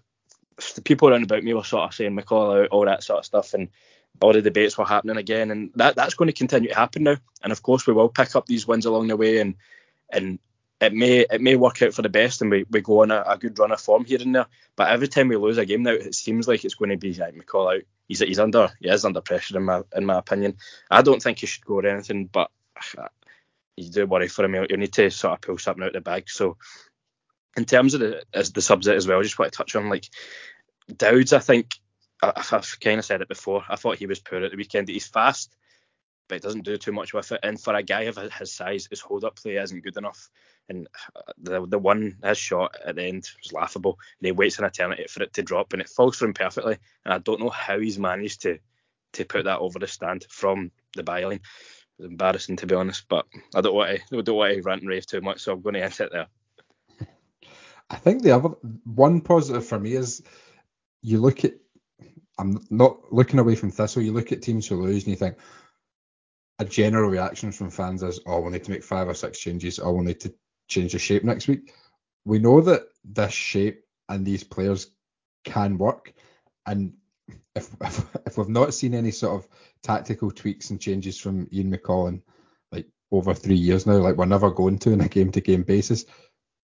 the 0.76 0.82
people 0.82 1.10
around 1.10 1.24
about 1.24 1.43
me 1.43 1.54
were 1.54 1.63
sort 1.63 1.84
of 1.84 1.93
saying 1.93 2.15
McCall 2.15 2.63
out, 2.63 2.70
all 2.70 2.86
that 2.86 3.04
sort 3.04 3.20
of 3.20 3.26
stuff, 3.26 3.54
and 3.54 3.70
all 4.21 4.34
the 4.34 4.41
debates 4.41 4.77
were 4.77 4.86
happening 4.86 5.17
again, 5.17 5.51
and 5.51 5.71
that 5.75 5.95
that's 5.95 6.15
going 6.15 6.27
to 6.27 6.34
continue 6.34 6.69
to 6.69 6.75
happen 6.75 7.03
now. 7.03 7.17
And 7.41 7.51
of 7.51 7.62
course, 7.62 7.86
we 7.86 7.93
will 7.93 8.10
pick 8.10 8.36
up 8.36 8.45
these 8.45 8.67
wins 8.67 8.86
along 8.86 9.08
the 9.08 9.17
way, 9.17 9.39
and 9.39 9.56
and 10.10 10.39
it 10.80 10.93
may 10.93 11.19
it 11.19 11.41
may 11.41 11.56
work 11.56 11.82
out 11.82 11.93
for 11.93 12.01
the 12.01 12.10
best, 12.10 12.41
and 12.41 12.51
we, 12.51 12.65
we 12.69 12.82
go 12.82 13.01
on 13.01 13.12
a, 13.12 13.23
a 13.27 13.38
good 13.38 13.58
run 13.58 13.71
of 13.71 13.82
form 13.82 14.06
here 14.06 14.19
and 14.21 14.36
there. 14.36 14.47
But 14.75 14.89
every 14.89 15.08
time 15.08 15.27
we 15.27 15.36
lose 15.36 15.58
a 15.58 15.65
game 15.65 15.84
now, 15.84 15.91
it 15.91 16.15
seems 16.15 16.47
like 16.47 16.63
it's 16.63 16.75
going 16.75 16.91
to 16.91 16.97
be 16.97 17.13
like 17.13 17.36
McCall 17.36 17.77
out. 17.77 17.84
He's 18.08 18.19
he's 18.19 18.39
under 18.39 18.69
he 18.80 18.89
is 18.89 19.06
under 19.06 19.21
pressure 19.21 19.58
in 19.58 19.63
my 19.63 19.82
in 19.95 20.06
my 20.06 20.17
opinion. 20.17 20.58
I 20.89 21.01
don't 21.01 21.21
think 21.21 21.39
he 21.39 21.47
should 21.47 21.65
go 21.65 21.75
or 21.75 21.86
anything, 21.86 22.25
but 22.25 22.51
you 23.77 23.89
do 23.89 24.06
worry 24.06 24.27
for 24.27 24.45
him. 24.45 24.56
You 24.69 24.77
need 24.77 24.93
to 24.93 25.10
sort 25.10 25.34
of 25.34 25.41
pull 25.41 25.58
something 25.58 25.84
out 25.84 25.89
of 25.89 25.93
the 25.93 26.01
bag. 26.01 26.30
So 26.30 26.58
in 27.56 27.65
terms 27.65 27.95
of 27.95 28.01
the 28.01 28.23
as 28.34 28.51
the 28.51 28.62
subset 28.62 28.95
as 28.95 29.08
well, 29.08 29.19
I 29.19 29.23
just 29.23 29.38
want 29.38 29.51
to 29.51 29.58
touch 29.58 29.75
on 29.75 29.89
like 29.89 30.06
Dowds. 30.95 31.34
I 31.34 31.39
think 31.39 31.75
I, 32.21 32.34
have 32.49 32.80
kind 32.80 32.99
of 32.99 33.06
said 33.06 33.21
it 33.21 33.27
before. 33.27 33.63
I 33.69 33.75
thought 33.75 33.97
he 33.97 34.08
was 34.08 34.19
poor 34.19 34.43
at 34.43 34.51
the 34.51 34.58
weekend. 34.58 34.88
He's 34.88 35.08
fast, 35.08 35.56
but 36.27 36.36
he 36.36 36.39
doesn't 36.39 36.65
do 36.65 36.77
too 36.77 36.91
much 36.91 37.13
with 37.13 37.32
it. 37.32 37.39
And 37.43 37.60
for 37.60 37.75
a 37.75 37.84
guy 37.84 38.03
of 38.03 38.17
his 38.17 38.53
size, 38.53 38.88
his 38.89 38.99
hold 38.99 39.23
up 39.23 39.36
play 39.36 39.58
isn't 39.58 39.84
good 39.84 39.97
enough. 39.97 40.30
And 40.69 40.88
uh, 41.15 41.34
the 41.38 41.67
the 41.67 41.80
one 41.80 42.17
his 42.23 42.38
shot 42.38 42.75
at 42.84 42.95
the 42.95 43.03
end 43.03 43.30
was 43.43 43.53
laughable. 43.53 43.99
And 44.19 44.25
he 44.25 44.32
waits 44.32 44.60
an 44.60 44.65
eternity 44.65 45.06
for 45.10 45.23
it 45.23 45.34
to 45.34 45.43
drop, 45.43 45.73
and 45.73 45.82
it 45.82 45.89
falls 45.89 46.17
for 46.17 46.25
him 46.25 46.34
perfectly. 46.34 46.77
And 47.06 47.13
I 47.13 47.19
don't 47.19 47.39
know 47.39 47.49
how 47.49 47.80
he's 47.80 47.99
managed 47.99 48.41
to 48.43 48.60
to 49.13 49.25
put 49.25 49.45
that 49.45 49.60
over 49.60 49.80
the 49.80 49.88
stand 49.88 50.25
from 50.30 50.71
the 50.95 51.03
byline. 51.03 51.41
It 51.99 52.03
was 52.03 52.10
embarrassing 52.10 52.58
to 52.58 52.67
be 52.67 52.75
honest, 52.75 53.06
but 53.08 53.25
I 53.56 53.62
don't 53.62 53.75
want 53.75 53.97
to 54.10 54.17
I 54.17 54.21
don't 54.21 54.36
want 54.36 54.53
to 54.53 54.62
rant 54.62 54.82
and 54.82 54.89
rave 54.89 55.06
too 55.06 55.21
much, 55.21 55.41
so 55.41 55.53
I'm 55.53 55.62
going 55.62 55.75
to 55.75 55.84
end 55.84 55.99
it 55.99 56.12
there. 56.12 56.27
I 57.89 57.95
think 57.95 58.21
the 58.21 58.32
other 58.32 58.49
one 58.84 59.21
positive 59.21 59.65
for 59.65 59.80
me 59.80 59.93
is 59.93 60.21
you 61.01 61.19
look 61.19 61.45
at 61.45 61.53
I'm 62.38 62.65
not 62.69 63.12
looking 63.12 63.39
away 63.39 63.56
from 63.56 63.71
Thistle. 63.71 64.02
You 64.02 64.13
look 64.13 64.32
at 64.32 64.41
teams 64.41 64.67
who 64.67 64.82
lose 64.82 65.04
and 65.04 65.12
you 65.12 65.15
think 65.15 65.38
a 66.60 66.65
general 66.65 67.10
reaction 67.10 67.52
from 67.52 67.69
fans 67.69 68.04
is, 68.04 68.19
oh, 68.26 68.41
we'll 68.41 68.52
need 68.52 68.63
to 68.63 68.71
make 68.71 68.84
five 68.84 69.08
or 69.08 69.13
six 69.13 69.39
changes, 69.39 69.80
or 69.80 69.93
we'll 69.93 70.04
need 70.04 70.19
to 70.21 70.34
change 70.67 70.93
the 70.93 71.00
shape 71.00 71.23
next 71.23 71.47
week. 71.47 71.73
We 72.26 72.39
know 72.39 72.62
that 72.62 72.84
this 73.04 73.32
shape 73.32 73.84
and 74.10 74.26
these 74.26 74.43
players 74.43 74.91
can 75.43 75.78
work, 75.78 76.13
and 76.65 76.93
if, 77.56 77.69
if, 77.82 78.06
if 78.26 78.38
we've 78.38 78.50
not 78.50 78.73
seen 78.73 78.93
any 78.93 79.12
sort 79.12 79.36
of 79.36 79.47
tactical 79.84 80.32
tweaks 80.32 80.69
and 80.69 80.82
changes 80.82 81.19
from 81.19 81.47
Ian 81.52 81.71
McCall 81.71 82.21
like 82.71 82.88
over 83.12 83.34
three 83.34 83.56
years 83.56 83.86
now, 83.86 83.93
like 83.93 84.15
we're 84.15 84.26
never 84.26 84.52
going 84.52 84.80
to 84.80 84.93
on 84.93 85.02
a 85.02 85.08
game 85.08 85.32
to 85.32 85.41
game 85.41 85.63
basis, 85.63 86.06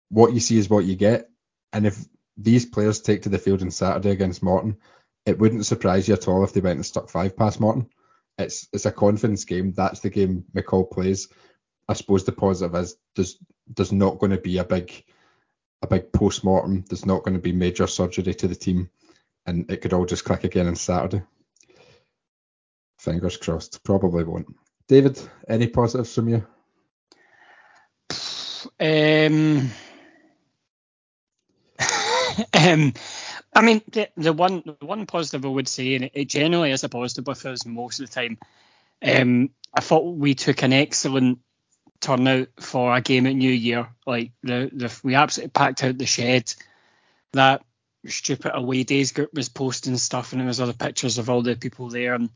what 0.10 0.34
you 0.34 0.39
see 0.39 0.58
is 0.58 0.69
what 0.69 0.86
you 0.86 0.95
get. 0.95 1.30
And 1.72 1.86
if 1.86 2.06
these 2.38 2.65
players 2.65 3.00
take 3.00 3.24
to 3.24 3.30
the 3.30 3.38
field 3.38 3.62
on 3.62 3.72
Saturday 3.72 4.12
against 4.12 4.43
Morton, 4.43 4.78
it 5.30 5.39
wouldn't 5.39 5.65
surprise 5.65 6.08
you 6.08 6.15
at 6.15 6.28
all 6.28 6.44
if 6.44 6.54
they 6.54 6.62
went 6.62 6.78
and 6.78 6.86
stuck 6.86 7.10
five 7.10 7.38
past 7.38 7.60
Morton. 7.60 7.88
It's 8.38 8.68
it's 8.74 8.86
a 8.86 8.92
confidence 8.92 9.46
game. 9.46 9.74
That's 9.74 10.00
the 10.00 10.10
game 10.10 10.46
McCall 10.56 10.89
plays. 10.89 11.28
I 11.88 11.94
suppose 11.94 12.24
the 12.24 12.32
positive 12.32 12.76
is 12.76 12.96
there's 13.15 13.38
there's 13.76 13.92
not 13.92 14.20
going 14.20 14.32
to 14.32 14.38
be 14.38 14.58
a 14.58 14.63
big 14.63 15.04
a 15.82 15.88
big 15.88 16.12
post 16.12 16.44
mortem. 16.44 16.84
There's 16.89 17.06
not 17.06 17.24
going 17.24 17.36
to 17.36 17.42
be 17.42 17.52
major 17.52 17.88
surgery 17.88 18.34
to 18.34 18.48
the 18.48 18.56
team, 18.56 18.89
and 19.46 19.70
it 19.72 19.82
could 19.82 19.94
all 19.94 20.06
just 20.06 20.26
click 20.26 20.44
again 20.44 20.68
on 20.68 20.76
Saturday. 20.76 21.24
Fingers 22.98 23.38
crossed. 23.38 23.84
Probably 23.84 24.24
won't. 24.24 24.48
David, 24.88 25.20
any 25.48 25.68
positives 25.68 26.13
from 26.13 26.30
you? 26.30 26.46
Um, 28.80 29.70
um, 32.54 32.93
I 33.54 33.62
mean, 33.62 33.82
the, 33.91 34.10
the 34.15 34.34
one 34.34 34.63
the 34.65 34.86
one 34.86 35.06
positive 35.06 35.45
I 35.45 35.49
would 35.49 35.67
say, 35.67 35.95
and 35.95 36.10
it, 36.13 36.25
generally 36.25 36.71
is 36.71 36.84
a 36.84 36.89
positive 36.89 37.28
with 37.28 37.45
us 37.45 37.65
most 37.65 37.99
of 37.99 38.10
the 38.10 38.13
time. 38.13 38.38
Um, 39.02 39.49
I 39.73 39.82
thought 39.82 40.15
we 40.15 40.36
took 40.36 40.62
an 40.62 40.73
excellent 40.73 41.39
turnout 41.99 42.49
for 42.60 42.95
a 42.95 43.02
game 43.02 43.28
at 43.28 43.36
New 43.36 43.52
Year. 43.52 43.89
Like 44.06 44.32
the, 44.43 44.69
the 44.71 44.99
we 45.04 45.15
absolutely 45.15 45.52
packed 45.52 45.84
out 45.84 45.97
the 45.97 46.06
shed. 46.06 46.54
That 47.34 47.63
stupid 48.06 48.52
away 48.56 48.84
days 48.84 49.12
group 49.12 49.34
was 49.34 49.49
posting 49.49 49.97
stuff, 49.97 50.32
and 50.32 50.41
there 50.41 50.47
was 50.47 50.62
other 50.62 50.73
pictures 50.73 51.17
of 51.17 51.30
all 51.30 51.41
the 51.41 51.56
people 51.56 51.89
there, 51.89 52.13
and 52.13 52.30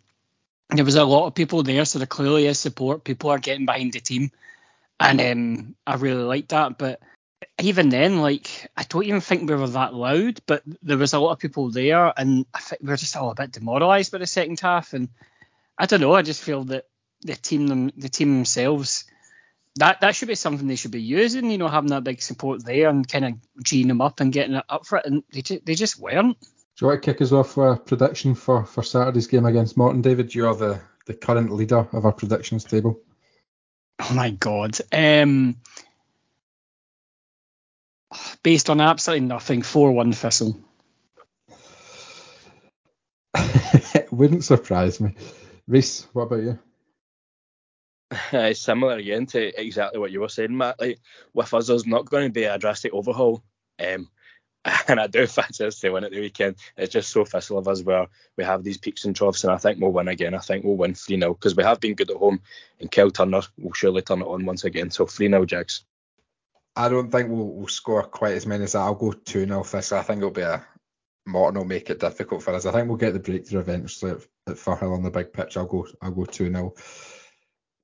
there 0.70 0.86
was 0.86 0.96
a 0.96 1.04
lot 1.04 1.28
of 1.28 1.36
people 1.36 1.64
there, 1.64 1.86
so 1.86 2.00
there 2.00 2.06
clearly 2.06 2.48
is 2.48 2.60
support. 2.60 3.04
People 3.04 3.30
are 3.30 3.40
getting 3.40 3.66
behind 3.66 3.94
the 3.94 4.00
team, 4.00 4.32
and 5.00 5.22
um, 5.22 5.76
I 5.86 5.96
really 5.96 6.24
like 6.24 6.50
that. 6.50 6.78
But 6.78 7.02
even 7.62 7.90
then, 7.90 8.22
like 8.22 8.70
I 8.76 8.84
don't 8.84 9.06
even 9.06 9.22
think 9.22 9.50
we 9.50 9.56
were 9.56 9.68
that 9.68 9.94
loud, 9.94 10.40
but 10.46 10.64
there 10.82 10.98
was 10.98 11.14
a 11.14 11.20
lot 11.20 11.32
of 11.32 11.40
people 11.40 11.70
there, 11.70 12.14
and 12.16 12.46
I 12.54 12.60
think 12.60 12.82
we 12.82 12.90
were 12.90 12.98
just 12.98 13.16
all 13.16 13.32
a 13.32 13.36
bit 13.36 13.52
demoralised 13.52 14.12
by 14.12 14.18
the 14.18 14.28
second 14.28 14.60
half. 14.60 14.94
And 14.94 15.10
I 15.78 15.86
don't 15.86 16.02
know, 16.02 16.14
I 16.14 16.22
just 16.22 16.44
feel 16.44 16.64
that 16.66 16.86
the 17.22 17.36
team, 17.36 17.68
them, 17.68 17.92
the 17.98 18.10
team 18.10 18.34
themselves, 18.34 19.06
that 19.76 20.02
that 20.02 20.16
should 20.16 20.28
be 20.28 20.36
something 20.36 20.68
they 20.68 20.76
should 20.76 20.92
be 20.92 21.02
using. 21.02 21.50
You 21.50 21.58
know, 21.58 21.68
having 21.68 21.90
that 21.90 22.04
big 22.04 22.22
support 22.22 22.66
there 22.66 22.90
and 22.90 23.08
kind 23.08 23.26
of 23.26 23.34
geeing 23.64 23.88
them 23.88 24.02
up 24.02 24.20
and 24.20 24.34
getting 24.34 24.56
it 24.56 24.66
up 24.70 24.86
for 24.86 24.98
it, 24.98 25.06
and 25.06 25.24
they 25.32 25.42
just, 25.42 25.66
they 25.66 25.76
just 25.76 26.00
weren't. 26.00 26.40
Do 26.40 26.86
you 26.86 26.88
want 26.88 27.04
to 27.04 27.12
kick 27.12 27.22
us 27.22 27.32
off 27.32 27.52
for 27.52 27.74
a 27.74 27.78
prediction 27.78 28.34
for, 28.34 28.66
for 28.66 28.82
Saturday's 28.82 29.28
game 29.28 29.46
against 29.46 29.78
Morton, 29.78 30.02
David? 30.02 30.34
You 30.34 30.48
are 30.48 30.56
the, 30.56 30.82
the 31.06 31.14
current 31.14 31.52
leader 31.52 31.88
of 31.94 32.06
our 32.06 32.12
predictions 32.12 32.64
table. 32.64 33.00
Oh 34.00 34.14
my 34.16 34.32
god. 34.32 34.80
Um, 34.92 35.58
based 38.44 38.70
on 38.70 38.82
absolutely 38.82 39.28
nothing, 39.28 39.62
4 39.62 39.92
1 39.92 40.14
Thistle. 40.14 40.60
it 43.36 44.08
wouldn't 44.12 44.44
surprise 44.44 45.00
me. 45.00 45.16
Rhys, 45.68 46.08
what 46.14 46.24
about 46.24 46.44
you? 46.44 46.60
Uh, 48.32 48.54
similar 48.54 48.98
again 48.98 49.26
to 49.26 49.60
exactly 49.60 50.00
what 50.00 50.12
you 50.12 50.22
were 50.22 50.30
saying, 50.30 50.56
Matt. 50.56 50.80
Like 50.80 51.00
with 51.34 51.54
us, 51.54 51.68
there's 51.68 51.88
not 51.88 52.10
going 52.10 52.28
to 52.28 52.32
be 52.32 52.44
a 52.44 52.58
drastic 52.58 52.94
overhaul. 52.94 53.44
Um, 53.80 54.10
and 54.88 55.00
I 55.00 55.08
do 55.08 55.28
fancy 55.28 55.66
us 55.66 55.80
to 55.80 55.90
win 55.90 56.04
at 56.04 56.12
the 56.12 56.22
weekend. 56.22 56.56
It's 56.78 56.94
just 56.94 57.10
so 57.10 57.26
Thistle 57.26 57.58
of 57.58 57.68
us 57.68 57.82
where 57.82 58.08
we 58.38 58.44
have 58.44 58.64
these 58.64 58.78
peaks 58.78 59.06
and 59.06 59.16
troughs, 59.16 59.44
and 59.44 59.52
I 59.52 59.58
think 59.58 59.80
we'll 59.80 59.92
win 59.92 60.08
again. 60.08 60.34
I 60.34 60.40
think 60.40 60.64
we'll 60.64 60.78
win 60.78 60.94
3 60.94 61.20
0 61.20 61.34
because 61.34 61.56
we 61.56 61.64
have 61.64 61.80
been 61.80 61.96
good 61.96 62.12
at 62.12 62.18
home, 62.18 62.42
and 62.80 62.90
Kel 62.90 63.12
Turner 63.12 63.42
will 63.58 63.74
surely 63.74 64.02
turn 64.02 64.22
it 64.22 64.28
on 64.28 64.46
once 64.46 64.64
again. 64.64 64.90
So 64.90 65.06
3 65.06 65.28
0 65.28 65.46
Jags. 65.46 65.84
I 66.76 66.90
don't 66.90 67.12
think 67.12 67.30
we'll, 67.30 67.48
we'll 67.48 67.68
score 67.68 68.04
quite 68.04 68.34
as 68.34 68.48
many 68.48 68.64
as 68.64 68.72
that. 68.72 68.80
I'll 68.80 68.96
go 68.96 69.12
2 69.12 69.46
0 69.46 69.64
Thistle. 69.64 70.00
I 70.00 70.02
think 70.02 70.18
it'll 70.18 70.32
be 70.32 70.42
a 70.42 70.66
Morton 71.26 71.60
will 71.60 71.66
make 71.66 71.90
it 71.90 72.00
difficult 72.00 72.44
for 72.44 72.54
us. 72.54 72.66
I 72.66 72.72
think 72.72 72.88
we'll 72.88 72.98
get 72.98 73.14
the 73.14 73.20
breakthrough 73.20 73.62
eventually 73.62 74.12
at, 74.12 74.18
at 74.48 74.58
Firhill 74.58 74.94
on 74.94 75.04
the 75.04 75.12
big 75.12 75.32
pitch. 75.32 75.56
I'll 75.56 75.66
go 75.66 75.88
I'll 76.02 76.12
go 76.12 76.26
2 76.26 76.52
0 76.52 76.74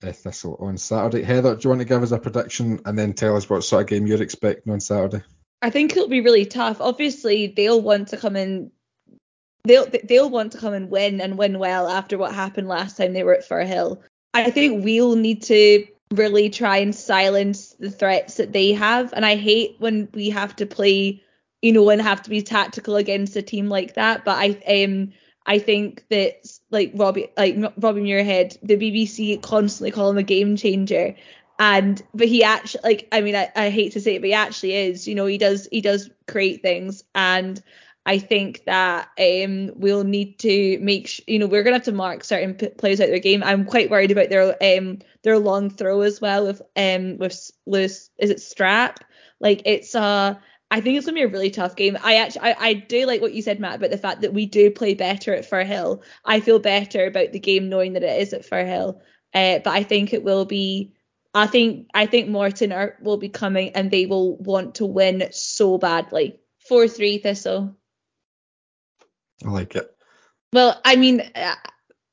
uh, 0.03 0.11
Thistle 0.11 0.57
on 0.59 0.77
Saturday. 0.77 1.23
Heather, 1.23 1.55
do 1.55 1.61
you 1.63 1.69
want 1.69 1.81
to 1.81 1.85
give 1.85 2.03
us 2.03 2.11
a 2.11 2.19
prediction 2.19 2.79
and 2.85 2.97
then 2.97 3.13
tell 3.13 3.37
us 3.37 3.49
what 3.49 3.63
sort 3.63 3.83
of 3.83 3.89
game 3.89 4.07
you're 4.07 4.21
expecting 4.21 4.73
on 4.73 4.79
Saturday? 4.79 5.23
I 5.61 5.69
think 5.69 5.91
it'll 5.91 6.07
be 6.07 6.21
really 6.21 6.45
tough. 6.45 6.79
Obviously, 6.79 7.47
they'll 7.47 7.81
want 7.81 8.09
to 8.09 8.17
come 8.17 8.35
in. 8.35 8.71
They'll 9.65 9.87
they'll 10.03 10.29
want 10.29 10.53
to 10.53 10.57
come 10.57 10.73
and 10.73 10.89
win 10.89 11.21
and 11.21 11.37
win 11.37 11.59
well 11.59 11.87
after 11.87 12.17
what 12.17 12.33
happened 12.33 12.67
last 12.67 12.97
time 12.97 13.13
they 13.13 13.23
were 13.23 13.35
at 13.35 13.47
Firhill. 13.47 14.01
I 14.33 14.51
think 14.51 14.83
we'll 14.83 15.15
need 15.15 15.43
to 15.43 15.85
really 16.13 16.49
try 16.49 16.77
and 16.77 16.95
silence 16.95 17.75
the 17.79 17.91
threats 17.91 18.35
that 18.35 18.51
they 18.51 18.73
have. 18.73 19.13
And 19.13 19.25
I 19.25 19.35
hate 19.35 19.75
when 19.79 20.09
we 20.13 20.29
have 20.29 20.55
to 20.57 20.65
play, 20.65 21.21
you 21.61 21.71
know, 21.71 21.89
and 21.89 22.01
have 22.01 22.23
to 22.23 22.29
be 22.29 22.41
tactical 22.41 22.95
against 22.95 23.35
a 23.35 23.41
team 23.41 23.69
like 23.69 23.95
that. 23.95 24.25
But 24.25 24.37
I 24.37 24.83
um 24.83 25.13
I 25.45 25.59
think 25.59 26.05
that 26.09 26.47
like 26.71 26.91
Robbie 26.95 27.29
like 27.37 27.55
Robbie 27.77 28.01
Muirhead, 28.01 28.57
the 28.63 28.77
BBC 28.77 29.41
constantly 29.41 29.91
call 29.91 30.09
him 30.09 30.17
a 30.17 30.23
game 30.23 30.55
changer. 30.55 31.15
And 31.59 32.01
but 32.13 32.27
he 32.27 32.43
actually 32.43 32.81
like 32.83 33.07
I 33.11 33.21
mean 33.21 33.35
I, 33.35 33.51
I 33.55 33.69
hate 33.69 33.93
to 33.93 34.01
say 34.01 34.15
it, 34.15 34.21
but 34.21 34.27
he 34.27 34.33
actually 34.33 34.75
is. 34.75 35.07
You 35.07 35.15
know, 35.15 35.25
he 35.25 35.37
does 35.37 35.67
he 35.71 35.81
does 35.81 36.09
create 36.27 36.61
things 36.61 37.03
and 37.13 37.61
I 38.09 38.17
think 38.17 38.63
that 38.65 39.07
um, 39.19 39.69
we'll 39.75 40.03
need 40.03 40.39
to 40.39 40.79
make 40.79 41.09
sh- 41.09 41.21
you 41.27 41.37
know 41.37 41.45
we're 41.45 41.61
gonna 41.61 41.75
have 41.75 41.83
to 41.83 41.91
mark 41.91 42.23
certain 42.23 42.55
p- 42.55 42.69
players 42.69 42.99
out 42.99 43.03
of 43.03 43.11
their 43.11 43.19
game. 43.19 43.43
I'm 43.43 43.65
quite 43.65 43.91
worried 43.91 44.09
about 44.09 44.29
their 44.29 44.55
um 44.63 44.97
their 45.21 45.37
long 45.37 45.69
throw 45.69 46.01
as 46.01 46.19
well 46.19 46.47
with 46.47 46.59
um 46.75 47.19
with 47.19 47.51
Lewis 47.67 48.09
is 48.17 48.31
it 48.31 48.37
Strapp 48.37 48.97
like 49.39 49.61
it's 49.65 49.93
uh 49.93 50.33
I 50.71 50.81
think 50.81 50.97
it's 50.97 51.05
gonna 51.05 51.17
be 51.17 51.21
a 51.21 51.27
really 51.27 51.51
tough 51.51 51.75
game. 51.75 51.99
I 52.03 52.15
actually 52.15 52.41
I, 52.49 52.55
I 52.59 52.73
do 52.73 53.05
like 53.05 53.21
what 53.21 53.35
you 53.35 53.43
said 53.43 53.59
Matt 53.59 53.75
about 53.75 53.91
the 53.91 53.97
fact 53.99 54.21
that 54.21 54.33
we 54.33 54.47
do 54.47 54.71
play 54.71 54.95
better 54.95 55.35
at 55.35 55.47
Firhill. 55.47 56.01
I 56.25 56.39
feel 56.39 56.57
better 56.57 57.05
about 57.05 57.31
the 57.31 57.39
game 57.39 57.69
knowing 57.69 57.93
that 57.93 58.01
it 58.01 58.23
is 58.23 58.33
at 58.33 58.49
Firhill. 58.49 59.01
Uh, 59.35 59.59
but 59.59 59.67
I 59.67 59.83
think 59.83 60.13
it 60.13 60.23
will 60.23 60.45
be 60.45 60.95
I 61.35 61.45
think 61.45 61.89
I 61.93 62.07
think 62.07 62.27
Morton 62.27 62.71
are, 62.71 62.97
will 63.03 63.17
be 63.17 63.29
coming 63.29 63.69
and 63.75 63.91
they 63.91 64.07
will 64.07 64.35
want 64.37 64.75
to 64.75 64.87
win 64.87 65.27
so 65.29 65.77
badly. 65.77 66.39
Four 66.67 66.87
three 66.87 67.19
Thistle. 67.19 67.75
I 69.45 69.49
like 69.49 69.75
it. 69.75 69.95
Well, 70.53 70.79
I 70.83 70.95
mean, 70.95 71.21
uh, 71.21 71.55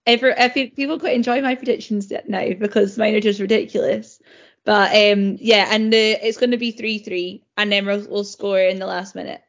if, 0.06 0.20
if 0.22 0.76
people 0.76 1.00
quite 1.00 1.16
enjoy 1.16 1.42
my 1.42 1.54
predictions 1.54 2.12
now 2.28 2.52
because 2.58 2.96
mine 2.96 3.14
are 3.14 3.20
just 3.20 3.40
ridiculous. 3.40 4.20
But 4.64 4.90
um, 4.90 5.36
yeah, 5.40 5.68
and 5.70 5.94
uh, 5.94 5.96
it's 5.96 6.38
going 6.38 6.50
to 6.50 6.56
be 6.56 6.72
three 6.72 6.98
three, 6.98 7.44
and 7.56 7.70
then 7.70 7.86
we'll, 7.86 8.04
we'll, 8.08 8.24
score 8.24 8.58
in 8.58 8.80
the 8.80 8.86
last 8.86 9.14
minute. 9.14 9.40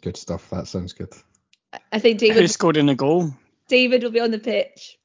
Good 0.00 0.16
stuff. 0.16 0.48
That 0.48 0.66
sounds 0.66 0.94
good. 0.94 1.12
I 1.92 1.98
think 1.98 2.18
David. 2.18 2.40
Who 2.40 2.48
scored 2.48 2.78
in 2.78 2.86
the 2.86 2.94
goal? 2.94 3.34
David 3.68 4.02
will 4.02 4.10
be 4.10 4.20
on 4.20 4.30
the 4.30 4.38
pitch. 4.38 4.98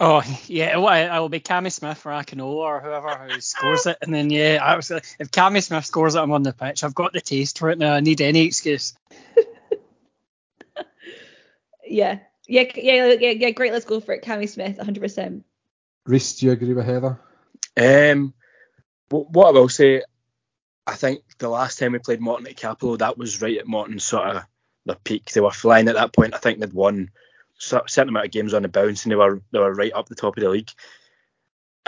Oh 0.00 0.22
yeah, 0.46 0.76
well, 0.76 0.88
I 0.88 1.20
will 1.20 1.28
be 1.28 1.40
Cammy 1.40 1.72
Smith 1.72 2.04
or 2.04 2.10
Akinola 2.10 2.56
or 2.56 2.80
whoever 2.80 3.28
who 3.28 3.40
scores 3.40 3.86
it, 3.86 3.96
and 4.02 4.12
then 4.12 4.30
yeah, 4.30 4.58
I 4.60 4.74
was, 4.76 4.90
if 4.90 5.30
Cammy 5.30 5.62
Smith 5.62 5.86
scores 5.86 6.16
it, 6.16 6.20
I'm 6.20 6.32
on 6.32 6.42
the 6.42 6.52
pitch. 6.52 6.82
I've 6.82 6.94
got 6.94 7.12
the 7.12 7.20
taste 7.20 7.60
for 7.60 7.70
it 7.70 7.78
now. 7.78 7.94
I 7.94 8.00
need 8.00 8.20
any 8.20 8.42
excuse. 8.42 8.94
yeah, 11.86 12.18
yeah, 12.46 12.64
yeah, 12.74 13.12
yeah, 13.12 13.30
yeah. 13.30 13.50
Great, 13.50 13.72
let's 13.72 13.84
go 13.84 14.00
for 14.00 14.14
it. 14.14 14.24
Cammy 14.24 14.48
Smith, 14.48 14.78
100%. 14.78 15.42
Rhys, 16.06 16.36
do 16.36 16.46
you 16.46 16.52
agree 16.52 16.74
with 16.74 16.86
Heather? 16.86 17.18
Um, 17.76 18.32
what 19.08 19.48
I 19.48 19.50
will 19.50 19.68
say, 19.68 20.02
I 20.86 20.94
think 20.94 21.22
the 21.38 21.48
last 21.48 21.78
time 21.78 21.92
we 21.92 21.98
played 21.98 22.20
Morton 22.20 22.46
at 22.46 22.56
Cappielow, 22.56 22.98
that 22.98 23.18
was 23.18 23.42
right 23.42 23.58
at 23.58 23.66
Morton's 23.66 24.04
sort 24.04 24.28
of 24.28 24.42
their 24.84 24.96
peak. 24.96 25.30
They 25.30 25.40
were 25.40 25.50
flying 25.50 25.88
at 25.88 25.96
that 25.96 26.12
point. 26.12 26.34
I 26.34 26.38
think 26.38 26.60
they'd 26.60 26.72
won 26.72 27.10
a 27.58 27.88
certain 27.88 28.08
amount 28.08 28.26
of 28.26 28.32
games 28.32 28.54
on 28.54 28.62
the 28.62 28.68
bounce, 28.68 29.04
and 29.04 29.12
they 29.12 29.16
were 29.16 29.42
they 29.50 29.58
were 29.58 29.74
right 29.74 29.92
up 29.92 30.08
the 30.08 30.14
top 30.14 30.36
of 30.36 30.42
the 30.42 30.50
league. 30.50 30.70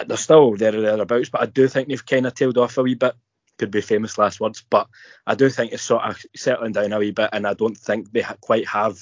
They're 0.05 0.17
still 0.17 0.57
there 0.57 0.77
or 0.77 0.81
thereabouts, 0.81 1.29
but 1.29 1.43
I 1.43 1.47
do 1.47 1.67
think 1.69 1.89
they've 1.89 2.07
kind 2.07 2.27
of 2.27 2.35
tailed 2.35 2.59
off 2.59 2.79
a 2.79 2.83
wee 2.83 2.95
bit. 2.95 3.15
Could 3.59 3.71
be 3.73 3.81
famous 3.81 4.19
last 4.19 4.39
words, 4.39 4.65
but 4.69 4.89
I 5.27 5.35
do 5.35 5.49
think 5.49 5.73
it's 5.73 5.83
sort 5.83 6.05
of 6.05 6.25
settling 6.37 6.73
down 6.73 6.93
a 6.93 6.99
wee 6.99 7.11
bit, 7.11 7.31
and 7.33 7.47
I 7.47 7.55
don't 7.55 7.77
think 7.77 8.13
they 8.13 8.21
ha- 8.21 8.37
quite 8.41 8.69
have 8.69 8.99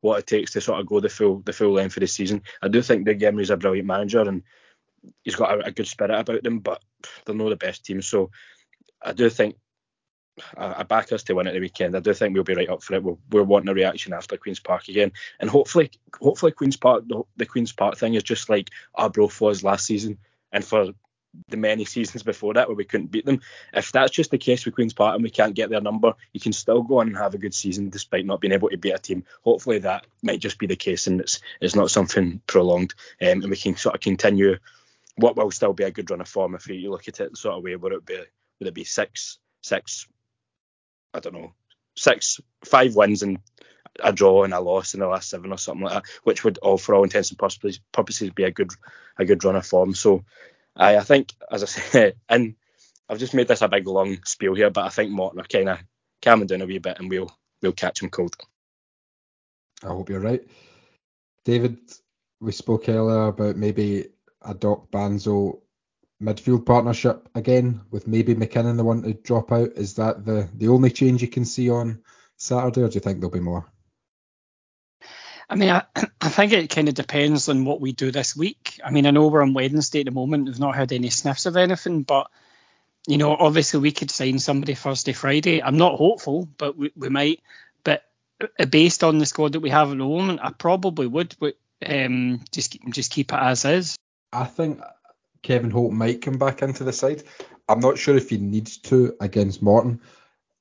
what 0.00 0.20
it 0.20 0.26
takes 0.26 0.52
to 0.52 0.60
sort 0.60 0.80
of 0.80 0.86
go 0.86 1.00
the 1.00 1.08
full 1.08 1.40
the 1.40 1.52
full 1.52 1.72
length 1.72 1.96
of 1.96 2.00
the 2.00 2.06
season. 2.06 2.42
I 2.62 2.68
do 2.68 2.82
think 2.82 3.06
Dougie 3.06 3.22
Imrie's 3.22 3.50
a 3.50 3.56
brilliant 3.56 3.86
manager 3.86 4.20
and 4.20 4.42
he's 5.24 5.36
got 5.36 5.60
a, 5.60 5.66
a, 5.66 5.70
good 5.70 5.86
spirit 5.86 6.18
about 6.18 6.42
them, 6.42 6.60
but 6.60 6.82
they're 7.24 7.34
not 7.34 7.50
the 7.50 7.56
best 7.56 7.84
team. 7.84 8.02
So 8.02 8.30
I 9.02 9.12
do 9.12 9.28
think 9.30 9.56
I, 10.56 10.82
back 10.84 11.12
us 11.12 11.22
to 11.24 11.34
win 11.34 11.46
at 11.46 11.54
the 11.54 11.60
weekend. 11.60 11.96
I 11.96 12.00
do 12.00 12.12
think 12.12 12.34
we'll 12.34 12.44
be 12.44 12.54
right 12.54 12.68
up 12.68 12.82
for 12.82 12.94
it. 12.94 13.02
We'll, 13.02 13.18
we're 13.30 13.42
wanting 13.42 13.68
a 13.68 13.74
reaction 13.74 14.12
after 14.12 14.36
Queens 14.36 14.60
Park 14.60 14.88
again, 14.88 15.12
and 15.40 15.50
hopefully, 15.50 15.90
hopefully 16.20 16.52
Queens 16.52 16.76
Park 16.76 17.04
the, 17.08 17.22
the 17.36 17.46
Queens 17.46 17.72
Park 17.72 17.96
thing 17.96 18.14
is 18.14 18.22
just 18.22 18.48
like 18.48 18.70
our 18.94 19.06
Arbroath 19.06 19.40
was 19.40 19.64
last 19.64 19.86
season, 19.86 20.18
and 20.52 20.64
for 20.64 20.92
the 21.48 21.56
many 21.56 21.84
seasons 21.84 22.22
before 22.22 22.54
that 22.54 22.68
where 22.68 22.76
we 22.76 22.84
couldn't 22.84 23.10
beat 23.10 23.26
them. 23.26 23.40
If 23.72 23.92
that's 23.92 24.12
just 24.12 24.30
the 24.30 24.38
case 24.38 24.64
with 24.64 24.74
Queen's 24.74 24.94
Park 24.94 25.14
and 25.14 25.22
we 25.22 25.30
can't 25.30 25.54
get 25.54 25.70
their 25.70 25.80
number, 25.80 26.14
you 26.32 26.40
can 26.40 26.52
still 26.52 26.82
go 26.82 27.00
on 27.00 27.08
and 27.08 27.16
have 27.16 27.34
a 27.34 27.38
good 27.38 27.54
season 27.54 27.90
despite 27.90 28.26
not 28.26 28.40
being 28.40 28.52
able 28.52 28.68
to 28.70 28.76
beat 28.76 28.94
a 28.94 28.98
team. 28.98 29.24
Hopefully 29.42 29.78
that 29.80 30.06
might 30.22 30.40
just 30.40 30.58
be 30.58 30.66
the 30.66 30.76
case 30.76 31.06
and 31.06 31.20
it's 31.20 31.40
it's 31.60 31.76
not 31.76 31.90
something 31.90 32.40
prolonged, 32.46 32.94
um, 33.20 33.42
and 33.42 33.50
we 33.50 33.56
can 33.56 33.76
sort 33.76 33.94
of 33.94 34.00
continue 34.00 34.56
what 35.16 35.36
will 35.36 35.50
still 35.50 35.72
be 35.72 35.84
a 35.84 35.90
good 35.90 36.10
run 36.10 36.20
of 36.20 36.28
form 36.28 36.54
if 36.54 36.68
you 36.68 36.90
look 36.90 37.08
at 37.08 37.20
it 37.20 37.36
sort 37.36 37.56
of 37.56 37.64
way 37.64 37.74
would 37.74 37.92
it 37.92 38.06
be 38.06 38.16
would 38.60 38.68
it 38.68 38.74
be 38.74 38.84
six 38.84 39.38
six 39.62 40.06
I 41.12 41.18
don't 41.18 41.34
know 41.34 41.52
six 41.96 42.40
five 42.64 42.94
wins 42.94 43.22
and 43.22 43.38
a 44.00 44.12
draw 44.12 44.44
and 44.44 44.54
a 44.54 44.60
loss 44.60 44.94
in 44.94 45.00
the 45.00 45.06
last 45.06 45.30
seven 45.30 45.52
or 45.52 45.58
something 45.58 45.84
like 45.84 45.94
that, 45.94 46.10
which 46.22 46.44
would 46.44 46.58
all 46.58 46.78
for 46.78 46.94
all 46.94 47.02
intents 47.02 47.30
and 47.30 47.38
purposes, 47.38 47.80
purposes 47.92 48.30
be 48.30 48.44
a 48.44 48.50
good 48.50 48.70
a 49.18 49.24
good 49.24 49.42
run 49.44 49.56
of 49.56 49.66
form. 49.66 49.94
So 49.94 50.24
I, 50.78 50.96
I 50.96 51.00
think, 51.00 51.34
as 51.50 51.62
I 51.62 51.66
said, 51.66 52.14
and 52.28 52.54
I've 53.08 53.18
just 53.18 53.34
made 53.34 53.48
this 53.48 53.62
a 53.62 53.68
big 53.68 53.86
long 53.86 54.18
spiel 54.24 54.54
here, 54.54 54.70
but 54.70 54.84
I 54.84 54.88
think 54.90 55.10
Morton 55.10 55.40
are 55.40 55.44
kind 55.44 55.68
of 55.68 55.78
calming 56.22 56.46
down 56.46 56.62
a 56.62 56.66
wee 56.66 56.78
bit, 56.78 56.98
and 56.98 57.10
we'll 57.10 57.30
we'll 57.62 57.72
catch 57.72 58.00
them 58.00 58.10
cold. 58.10 58.36
I 59.82 59.88
hope 59.88 60.08
you're 60.08 60.20
right, 60.20 60.42
David. 61.44 61.78
We 62.40 62.52
spoke 62.52 62.88
earlier 62.88 63.26
about 63.26 63.56
maybe 63.56 64.08
a 64.42 64.54
Doc 64.54 64.90
Banzo 64.90 65.60
midfield 66.22 66.66
partnership 66.66 67.28
again, 67.34 67.80
with 67.90 68.06
maybe 68.06 68.34
McKinnon 68.34 68.76
the 68.76 68.84
one 68.84 69.02
to 69.02 69.14
drop 69.14 69.52
out. 69.52 69.72
Is 69.76 69.94
that 69.94 70.24
the 70.24 70.48
the 70.54 70.68
only 70.68 70.90
change 70.90 71.22
you 71.22 71.28
can 71.28 71.44
see 71.44 71.70
on 71.70 72.02
Saturday, 72.36 72.82
or 72.82 72.88
do 72.88 72.94
you 72.94 73.00
think 73.00 73.20
there'll 73.20 73.32
be 73.32 73.40
more? 73.40 73.66
I 75.48 75.54
mean, 75.54 75.70
I, 75.70 75.84
I 76.20 76.28
think 76.28 76.52
it 76.52 76.70
kind 76.70 76.88
of 76.88 76.94
depends 76.94 77.48
on 77.48 77.64
what 77.64 77.80
we 77.80 77.92
do 77.92 78.10
this 78.10 78.36
week. 78.36 78.80
I 78.84 78.90
mean, 78.90 79.06
I 79.06 79.10
know 79.10 79.28
we're 79.28 79.42
on 79.42 79.54
Wednesday 79.54 80.00
at 80.00 80.06
the 80.06 80.10
moment. 80.10 80.46
We've 80.46 80.58
not 80.58 80.74
had 80.74 80.92
any 80.92 81.10
sniffs 81.10 81.46
of 81.46 81.56
anything, 81.56 82.02
but 82.02 82.30
you 83.06 83.16
know, 83.16 83.34
obviously 83.34 83.80
we 83.80 83.92
could 83.92 84.10
sign 84.10 84.38
somebody 84.38 84.74
Thursday, 84.74 85.12
Friday. 85.12 85.62
I'm 85.62 85.78
not 85.78 85.96
hopeful, 85.96 86.48
but 86.58 86.76
we, 86.76 86.92
we 86.94 87.08
might. 87.08 87.40
But 87.82 88.04
uh, 88.58 88.66
based 88.66 89.02
on 89.02 89.18
the 89.18 89.26
squad 89.26 89.52
that 89.52 89.60
we 89.60 89.70
have 89.70 89.90
at 89.90 89.98
the 89.98 90.04
moment, 90.04 90.40
I 90.42 90.50
probably 90.50 91.06
would 91.06 91.34
um, 91.86 92.44
just 92.52 92.76
just 92.90 93.10
keep 93.10 93.32
it 93.32 93.38
as 93.38 93.64
is. 93.64 93.96
I 94.32 94.44
think 94.44 94.80
Kevin 95.42 95.70
Holt 95.70 95.92
might 95.92 96.20
come 96.20 96.36
back 96.36 96.60
into 96.60 96.84
the 96.84 96.92
side. 96.92 97.22
I'm 97.66 97.80
not 97.80 97.98
sure 97.98 98.16
if 98.16 98.28
he 98.28 98.36
needs 98.36 98.76
to 98.78 99.14
against 99.20 99.62
Morton 99.62 100.00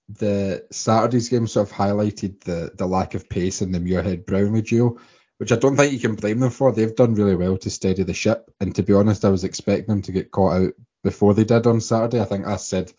the 0.10 0.66
Saturday's 0.72 1.30
game 1.30 1.48
sort 1.48 1.70
of 1.70 1.76
highlighted 1.76 2.42
the 2.42 2.72
the 2.76 2.88
lack 2.88 3.14
of 3.14 3.30
pace 3.30 3.62
in 3.62 3.72
the 3.72 3.80
Muirhead 3.80 4.26
Brownlee 4.26 4.62
duo, 4.62 4.98
which 5.38 5.52
I 5.52 5.58
don't 5.58 5.76
think 5.76 5.94
you 5.94 6.00
can 6.00 6.16
blame 6.16 6.40
them 6.40 6.50
for. 6.50 6.72
They've 6.72 6.96
done 6.96 7.16
really 7.16 7.36
well 7.36 7.58
to 7.58 7.70
steady 7.70 8.04
the 8.04 8.14
ship, 8.14 8.50
and 8.60 8.74
to 8.76 8.84
be 8.84 8.94
honest, 8.94 9.26
I 9.26 9.30
was 9.30 9.44
expecting 9.44 9.88
them 9.88 10.02
to 10.04 10.12
get 10.12 10.32
caught 10.32 10.62
out 10.62 10.74
before 11.04 11.34
they 11.34 11.44
did 11.44 11.68
on 11.68 11.82
Saturday. 11.82 12.22
I 12.22 12.26
think 12.26 12.48
I 12.48 12.56
said 12.56 12.94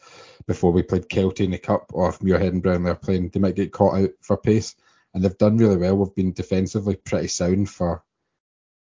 before 0.47 0.73
we 0.73 0.83
played 0.83 1.09
Kelty 1.09 1.41
in 1.41 1.51
the 1.51 1.59
Cup, 1.59 1.91
or 1.95 2.09
if 2.09 2.19
Muirhead 2.21 2.49
and 2.49 2.63
Brownlee 2.63 2.91
are 2.91 2.97
playing, 2.97 3.31
they 3.31 3.41
might 3.41 3.57
get 3.57 3.73
caught 3.73 3.97
out 3.97 4.11
for 4.21 4.37
pace, 4.37 4.77
and 5.15 5.25
they've 5.25 5.39
done 5.39 5.57
really 5.57 5.77
well. 5.77 5.97
We've 5.97 6.15
been 6.15 6.33
defensively 6.33 6.97
pretty 6.97 7.29
sound 7.29 7.71
for 7.71 8.03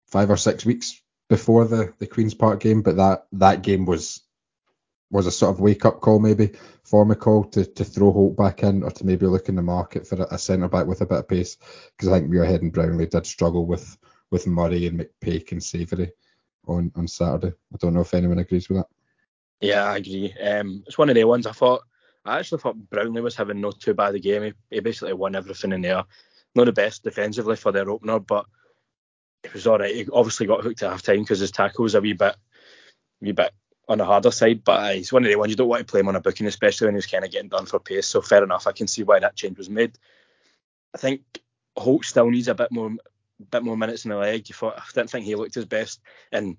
five 0.08 0.30
or 0.30 0.36
six 0.36 0.64
weeks 0.64 1.00
before 1.28 1.66
the 1.66 1.92
the 1.98 2.06
Queens 2.06 2.34
Park 2.34 2.60
game, 2.60 2.82
but 2.82 2.96
that 2.96 3.26
that 3.32 3.62
game 3.62 3.86
was 3.86 4.22
was 5.10 5.26
a 5.26 5.30
sort 5.30 5.54
of 5.54 5.60
wake 5.60 5.84
up 5.84 6.00
call 6.00 6.18
maybe 6.18 6.52
for 6.84 7.04
McCall 7.06 7.50
to, 7.52 7.64
to 7.64 7.84
throw 7.84 8.12
Holt 8.12 8.36
back 8.36 8.62
in 8.62 8.82
or 8.82 8.90
to 8.90 9.06
maybe 9.06 9.26
look 9.26 9.48
in 9.48 9.56
the 9.56 9.62
market 9.62 10.06
for 10.06 10.26
a, 10.30 10.38
centre 10.38 10.68
back 10.68 10.86
with 10.86 11.00
a 11.00 11.06
bit 11.06 11.18
of 11.18 11.28
pace 11.28 11.56
because 11.96 12.08
I 12.08 12.18
think 12.18 12.30
Muirhead 12.30 12.60
and 12.60 12.72
Brownlee 12.72 13.06
did 13.06 13.26
struggle 13.26 13.66
with 13.66 13.96
with 14.30 14.46
Murray 14.46 14.86
and 14.86 15.00
McPake 15.00 15.52
and 15.52 15.62
Savoury 15.62 16.12
on 16.66 16.92
on 16.94 17.08
Saturday. 17.08 17.54
I 17.72 17.76
don't 17.78 17.94
know 17.94 18.02
if 18.02 18.14
anyone 18.14 18.38
agrees 18.38 18.68
with 18.68 18.78
that. 18.78 18.88
Yeah, 19.60 19.84
I 19.84 19.96
agree. 19.96 20.32
Um, 20.34 20.84
it's 20.86 20.98
one 20.98 21.08
of 21.08 21.14
the 21.14 21.24
ones 21.24 21.46
I 21.46 21.52
thought. 21.52 21.82
I 22.24 22.38
actually 22.38 22.60
thought 22.60 22.90
Brownlee 22.90 23.22
was 23.22 23.34
having 23.34 23.60
not 23.60 23.80
too 23.80 23.94
bad 23.94 24.14
a 24.14 24.18
game. 24.18 24.42
He, 24.42 24.52
he 24.70 24.80
basically 24.80 25.14
won 25.14 25.34
everything 25.34 25.72
in 25.72 25.80
there. 25.80 26.04
Not 26.54 26.66
the 26.66 26.72
best 26.72 27.02
defensively 27.02 27.56
for 27.56 27.72
their 27.72 27.88
opener, 27.88 28.18
but 28.18 28.44
it 29.42 29.54
was 29.54 29.66
all 29.66 29.78
right. 29.78 29.94
He 29.94 30.06
obviously 30.12 30.46
got 30.46 30.62
hooked 30.62 30.82
at 30.82 30.90
half 30.90 31.02
time 31.02 31.20
because 31.20 31.40
his 31.40 31.50
tackle 31.50 31.84
was 31.84 31.94
a 31.94 32.00
wee 32.00 32.12
bit, 32.12 32.36
wee 33.20 33.32
bit 33.32 33.52
on 33.88 33.98
the 33.98 34.04
harder 34.04 34.30
side, 34.30 34.62
but 34.64 34.80
uh, 34.80 34.92
he's 34.92 35.12
one 35.12 35.24
of 35.24 35.30
the 35.30 35.36
ones 35.36 35.50
you 35.50 35.56
don't 35.56 35.68
want 35.68 35.80
to 35.80 35.90
play 35.90 36.00
him 36.00 36.08
on 36.08 36.16
a 36.16 36.20
booking, 36.20 36.46
especially 36.46 36.86
when 36.86 36.94
he's 36.94 37.06
kind 37.06 37.24
of 37.24 37.30
getting 37.30 37.48
done 37.48 37.64
for 37.64 37.78
pace. 37.78 38.06
So 38.06 38.20
fair 38.20 38.44
enough, 38.44 38.66
I 38.66 38.72
can 38.72 38.86
see 38.86 39.02
why 39.02 39.18
that 39.18 39.36
change 39.36 39.56
was 39.56 39.70
made. 39.70 39.98
I 40.94 40.98
think 40.98 41.22
Holt 41.76 42.04
still 42.04 42.30
needs 42.30 42.48
a 42.48 42.54
bit 42.54 42.70
more, 42.70 42.90
bit 43.50 43.62
more 43.62 43.76
minutes 43.76 44.04
in 44.04 44.10
the 44.10 44.16
leg. 44.16 44.46
Thought, 44.46 44.78
I 44.78 44.82
didn't 44.94 45.10
think 45.10 45.24
he 45.24 45.34
looked 45.34 45.54
his 45.54 45.64
best, 45.64 46.00
and 46.32 46.56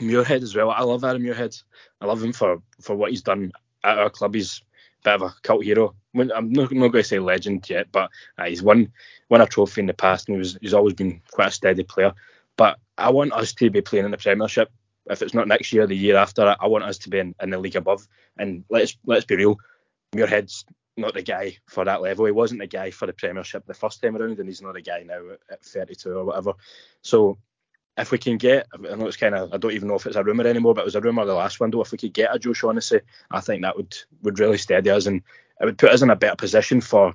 Muirhead 0.00 0.42
as 0.42 0.54
well. 0.54 0.70
I 0.70 0.82
love 0.82 1.04
Aaron 1.04 1.22
Muirhead. 1.22 1.60
I 2.00 2.06
love 2.06 2.22
him 2.22 2.32
for 2.32 2.62
for 2.80 2.94
what 2.94 3.10
he's 3.10 3.22
done 3.22 3.52
at 3.82 3.98
our 3.98 4.10
club. 4.10 4.34
He's 4.34 4.62
a 5.00 5.04
bit 5.04 5.14
of 5.14 5.22
a 5.22 5.34
cult 5.42 5.64
hero. 5.64 5.94
I'm 6.14 6.28
not, 6.28 6.72
not 6.72 6.72
going 6.72 6.92
to 6.92 7.04
say 7.04 7.18
legend 7.18 7.68
yet, 7.68 7.88
but 7.90 8.10
uh, 8.38 8.44
he's 8.44 8.62
won 8.62 8.92
won 9.28 9.40
a 9.40 9.46
trophy 9.46 9.80
in 9.80 9.86
the 9.86 9.94
past, 9.94 10.28
and 10.28 10.36
he 10.36 10.38
was, 10.38 10.58
he's 10.60 10.74
always 10.74 10.94
been 10.94 11.20
quite 11.32 11.48
a 11.48 11.52
steady 11.52 11.82
player. 11.82 12.12
But 12.56 12.78
I 12.98 13.10
want 13.10 13.32
us 13.32 13.52
to 13.54 13.70
be 13.70 13.80
playing 13.80 14.04
in 14.04 14.10
the 14.10 14.18
Premiership 14.18 14.70
if 15.10 15.22
it's 15.22 15.34
not 15.34 15.48
next 15.48 15.72
year, 15.72 15.86
the 15.86 15.96
year 15.96 16.16
after, 16.16 16.56
I 16.58 16.66
want 16.66 16.84
us 16.84 16.98
to 16.98 17.10
be 17.10 17.18
in, 17.18 17.34
in 17.42 17.50
the 17.50 17.58
league 17.58 17.76
above. 17.76 18.06
And 18.38 18.64
let's 18.70 18.96
let's 19.04 19.24
be 19.24 19.36
real, 19.36 19.58
Muirhead's 20.14 20.64
not 20.96 21.14
the 21.14 21.22
guy 21.22 21.56
for 21.66 21.84
that 21.84 22.02
level. 22.02 22.26
He 22.26 22.32
wasn't 22.32 22.60
the 22.60 22.66
guy 22.66 22.90
for 22.90 23.06
the 23.06 23.12
Premiership 23.12 23.66
the 23.66 23.74
first 23.74 24.02
time 24.02 24.16
around, 24.16 24.38
and 24.38 24.48
he's 24.48 24.62
not 24.62 24.74
the 24.74 24.82
guy 24.82 25.02
now 25.02 25.22
at 25.50 25.64
32 25.64 26.10
or 26.10 26.24
whatever. 26.24 26.52
So 27.02 27.38
if 27.96 28.10
we 28.10 28.18
can 28.18 28.36
get, 28.38 28.66
I 28.72 28.94
know 28.94 29.06
it's 29.06 29.16
kind 29.16 29.34
of, 29.34 29.52
I 29.52 29.58
don't 29.58 29.72
even 29.72 29.88
know 29.88 29.96
if 29.96 30.06
it's 30.06 30.16
a 30.16 30.24
rumour 30.24 30.46
anymore, 30.46 30.74
but 30.74 30.82
it 30.82 30.86
was 30.86 30.94
a 30.94 31.00
rumour 31.00 31.24
the 31.24 31.34
last 31.34 31.60
window. 31.60 31.80
If 31.80 31.92
we 31.92 31.98
could 31.98 32.14
get 32.14 32.34
a 32.34 32.38
Joe 32.38 32.52
Shaughnessy, 32.52 33.00
I 33.30 33.40
think 33.40 33.62
that 33.62 33.76
would 33.76 33.96
would 34.22 34.38
really 34.38 34.58
steady 34.58 34.90
us 34.90 35.06
and 35.06 35.22
it 35.60 35.64
would 35.64 35.78
put 35.78 35.90
us 35.90 36.02
in 36.02 36.10
a 36.10 36.16
better 36.16 36.36
position 36.36 36.80
for 36.80 37.14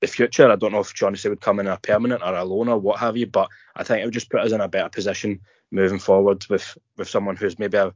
the 0.00 0.06
future. 0.06 0.50
I 0.50 0.56
don't 0.56 0.72
know 0.72 0.80
if 0.80 0.92
Shaughnessy 0.94 1.28
would 1.28 1.40
come 1.40 1.60
in 1.60 1.66
a 1.66 1.78
permanent 1.78 2.22
or 2.22 2.34
a 2.34 2.44
loan 2.44 2.68
or 2.68 2.78
what 2.78 2.98
have 3.00 3.16
you, 3.16 3.26
but 3.26 3.48
I 3.76 3.84
think 3.84 4.00
it 4.00 4.04
would 4.04 4.14
just 4.14 4.30
put 4.30 4.40
us 4.40 4.52
in 4.52 4.60
a 4.60 4.68
better 4.68 4.88
position 4.88 5.40
moving 5.70 5.98
forward 5.98 6.44
with 6.48 6.76
with 6.96 7.08
someone 7.08 7.36
who's 7.36 7.58
maybe 7.58 7.76
a 7.76 7.94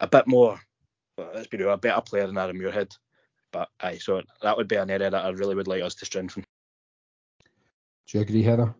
a 0.00 0.06
bit 0.06 0.26
more, 0.26 0.58
let's 1.18 1.48
be 1.48 1.58
real, 1.58 1.70
a 1.70 1.76
better 1.76 2.00
player 2.00 2.26
than 2.26 2.38
Aaron 2.38 2.58
Muirhead. 2.58 2.96
But 3.52 3.68
aye, 3.80 3.98
so 3.98 4.22
that 4.42 4.56
would 4.56 4.68
be 4.68 4.76
an 4.76 4.90
area 4.90 5.10
that 5.10 5.24
I 5.24 5.28
really 5.30 5.54
would 5.54 5.68
like 5.68 5.82
us 5.82 5.94
to 5.96 6.06
strengthen. 6.06 6.44
Do 8.06 8.18
you 8.18 8.22
agree, 8.22 8.42
Heather? 8.42 8.74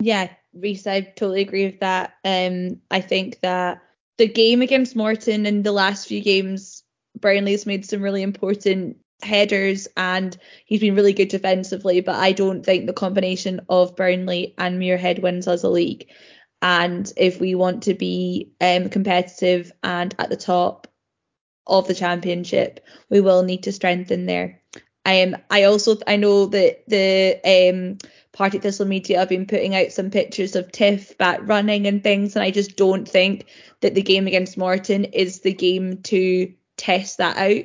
Yeah, 0.00 0.30
Rhys, 0.54 0.86
I 0.86 1.00
totally 1.00 1.42
agree 1.42 1.66
with 1.66 1.80
that. 1.80 2.14
Um, 2.24 2.80
I 2.90 3.00
think 3.00 3.40
that 3.40 3.82
the 4.18 4.28
game 4.28 4.62
against 4.62 4.96
Morton 4.96 5.46
and 5.46 5.64
the 5.64 5.72
last 5.72 6.06
few 6.06 6.22
games, 6.22 6.84
Brownlie's 7.18 7.66
made 7.66 7.84
some 7.84 8.02
really 8.02 8.22
important 8.22 8.96
headers 9.22 9.88
and 9.96 10.36
he's 10.64 10.80
been 10.80 10.94
really 10.94 11.12
good 11.12 11.28
defensively, 11.28 12.00
but 12.00 12.16
I 12.16 12.32
don't 12.32 12.64
think 12.64 12.86
the 12.86 12.92
combination 12.92 13.60
of 13.68 13.96
Brownlie 13.96 14.54
and 14.58 14.80
Muirhead 14.80 15.22
wins 15.22 15.48
us 15.48 15.62
a 15.62 15.68
league. 15.68 16.08
And 16.62 17.10
if 17.16 17.40
we 17.40 17.54
want 17.54 17.84
to 17.84 17.94
be 17.94 18.52
um, 18.60 18.90
competitive 18.90 19.72
and 19.82 20.14
at 20.18 20.28
the 20.28 20.36
top 20.36 20.86
of 21.66 21.86
the 21.86 21.94
championship, 21.94 22.80
we 23.08 23.20
will 23.20 23.42
need 23.42 23.62
to 23.64 23.72
strengthen 23.72 24.26
there. 24.26 24.60
Um, 25.06 25.36
I 25.50 25.64
also 25.64 25.96
I 26.06 26.16
know 26.16 26.46
that 26.46 26.84
the 26.86 27.40
um, 27.44 27.98
Partick 28.32 28.62
Thistle 28.62 28.86
Media 28.86 29.18
have 29.18 29.28
been 29.28 29.46
putting 29.46 29.74
out 29.74 29.92
some 29.92 30.10
pictures 30.10 30.54
of 30.54 30.70
Tiff 30.70 31.16
back 31.16 31.40
running 31.42 31.86
and 31.86 32.02
things, 32.02 32.36
and 32.36 32.42
I 32.42 32.50
just 32.50 32.76
don't 32.76 33.08
think 33.08 33.46
that 33.80 33.94
the 33.94 34.02
game 34.02 34.26
against 34.26 34.58
Morton 34.58 35.04
is 35.04 35.40
the 35.40 35.54
game 35.54 36.02
to 36.02 36.52
test 36.76 37.18
that 37.18 37.36
out. 37.36 37.64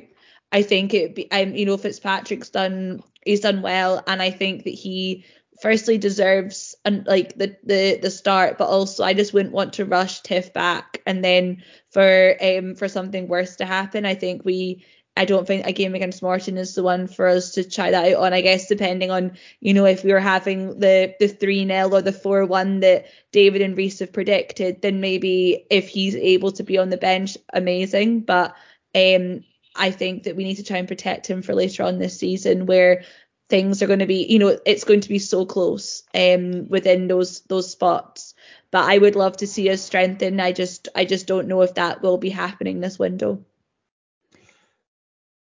I 0.52 0.62
think 0.62 0.94
it 0.94 1.14
be 1.14 1.30
um, 1.30 1.54
you 1.54 1.66
know 1.66 1.76
Fitzpatrick's 1.76 2.50
done 2.50 3.02
he's 3.24 3.40
done 3.40 3.62
well, 3.62 4.02
and 4.06 4.22
I 4.22 4.30
think 4.30 4.64
that 4.64 4.74
he 4.74 5.24
firstly 5.60 5.98
deserves 5.98 6.74
and 6.84 7.06
like 7.06 7.36
the 7.36 7.56
the 7.64 7.98
the 8.00 8.10
start, 8.10 8.58
but 8.58 8.68
also 8.68 9.04
I 9.04 9.14
just 9.14 9.32
wouldn't 9.32 9.54
want 9.54 9.74
to 9.74 9.84
rush 9.84 10.20
Tiff 10.20 10.52
back 10.52 11.02
and 11.06 11.24
then 11.24 11.62
for 11.90 12.36
um 12.40 12.74
for 12.74 12.88
something 12.88 13.28
worse 13.28 13.56
to 13.56 13.66
happen. 13.66 14.06
I 14.06 14.14
think 14.14 14.44
we 14.44 14.84
I 15.16 15.24
don't 15.24 15.46
think 15.46 15.66
a 15.66 15.72
game 15.72 15.94
against 15.94 16.22
Morton 16.22 16.58
is 16.58 16.74
the 16.74 16.82
one 16.82 17.06
for 17.06 17.26
us 17.26 17.52
to 17.52 17.68
try 17.68 17.90
that 17.90 18.12
out 18.12 18.22
on. 18.22 18.34
I 18.34 18.42
guess 18.42 18.66
depending 18.68 19.10
on, 19.10 19.38
you 19.60 19.72
know, 19.72 19.86
if 19.86 20.04
we 20.04 20.12
were 20.12 20.20
having 20.20 20.78
the 20.78 21.14
the 21.18 21.28
three 21.28 21.66
0 21.66 21.90
or 21.90 22.02
the 22.02 22.12
four 22.12 22.44
one 22.44 22.80
that 22.80 23.06
David 23.32 23.62
and 23.62 23.76
Rhys 23.76 24.00
have 24.00 24.12
predicted, 24.12 24.82
then 24.82 25.00
maybe 25.00 25.66
if 25.70 25.88
he's 25.88 26.14
able 26.14 26.52
to 26.52 26.62
be 26.62 26.76
on 26.76 26.90
the 26.90 26.98
bench, 26.98 27.38
amazing. 27.52 28.20
But 28.20 28.54
um, 28.94 29.42
I 29.78 29.90
think 29.90 30.24
that 30.24 30.36
we 30.36 30.44
need 30.44 30.56
to 30.56 30.64
try 30.64 30.78
and 30.78 30.88
protect 30.88 31.26
him 31.26 31.42
for 31.42 31.54
later 31.54 31.82
on 31.82 31.98
this 31.98 32.18
season, 32.18 32.66
where 32.66 33.04
things 33.48 33.82
are 33.82 33.86
going 33.86 34.00
to 34.00 34.06
be, 34.06 34.26
you 34.28 34.38
know, 34.38 34.58
it's 34.66 34.84
going 34.84 35.00
to 35.00 35.08
be 35.08 35.18
so 35.18 35.46
close 35.46 36.02
um 36.14 36.68
within 36.68 37.08
those 37.08 37.40
those 37.42 37.70
spots. 37.70 38.34
But 38.70 38.90
I 38.90 38.98
would 38.98 39.16
love 39.16 39.38
to 39.38 39.46
see 39.46 39.70
us 39.70 39.82
strengthen. 39.82 40.40
I 40.40 40.52
just 40.52 40.88
I 40.94 41.04
just 41.04 41.26
don't 41.26 41.48
know 41.48 41.62
if 41.62 41.74
that 41.74 42.02
will 42.02 42.18
be 42.18 42.30
happening 42.30 42.80
this 42.80 42.98
window. 42.98 43.44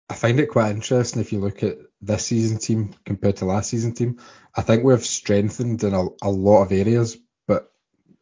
I 0.08 0.14
find 0.14 0.40
it 0.40 0.48
quite 0.48 0.70
interesting 0.70 1.20
if 1.20 1.32
you 1.32 1.38
look 1.38 1.62
at 1.62 1.78
this 2.00 2.26
season 2.26 2.58
team 2.58 2.94
compared 3.04 3.36
to 3.36 3.44
last 3.44 3.70
season 3.70 3.94
team. 3.94 4.18
I 4.56 4.62
think 4.62 4.82
we've 4.82 5.04
strengthened 5.04 5.84
in 5.84 5.94
a, 5.94 6.06
a 6.22 6.30
lot 6.30 6.62
of 6.62 6.72
areas, 6.72 7.16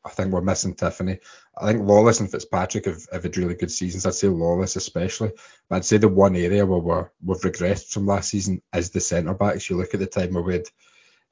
I 0.04 0.10
think 0.10 0.32
we're 0.32 0.40
missing 0.40 0.74
Tiffoney. 0.74 1.18
I 1.56 1.66
think 1.66 1.86
Lawless 1.86 2.20
and 2.20 2.30
Fitzpatrick 2.30 2.86
have, 2.86 3.06
have 3.12 3.24
had 3.24 3.36
really 3.36 3.54
good 3.54 3.70
seasons. 3.70 4.06
I'd 4.06 4.14
say 4.14 4.28
Lawless 4.28 4.76
especially. 4.76 5.32
But 5.68 5.76
I'd 5.76 5.84
say 5.84 5.98
the 5.98 6.08
one 6.08 6.36
area 6.36 6.64
where 6.64 6.78
we're, 6.78 7.10
we've 7.24 7.38
regressed 7.38 7.92
from 7.92 8.06
last 8.06 8.30
season 8.30 8.62
is 8.74 8.90
the 8.90 9.00
centre 9.00 9.34
backs. 9.34 9.68
You 9.68 9.76
look 9.76 9.94
at 9.94 10.00
the 10.00 10.06
time 10.06 10.34
where 10.34 10.42
we 10.42 10.54
had 10.54 10.66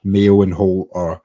Mayo 0.03 0.41
and 0.41 0.53
Holt 0.53 0.89
or 0.91 1.21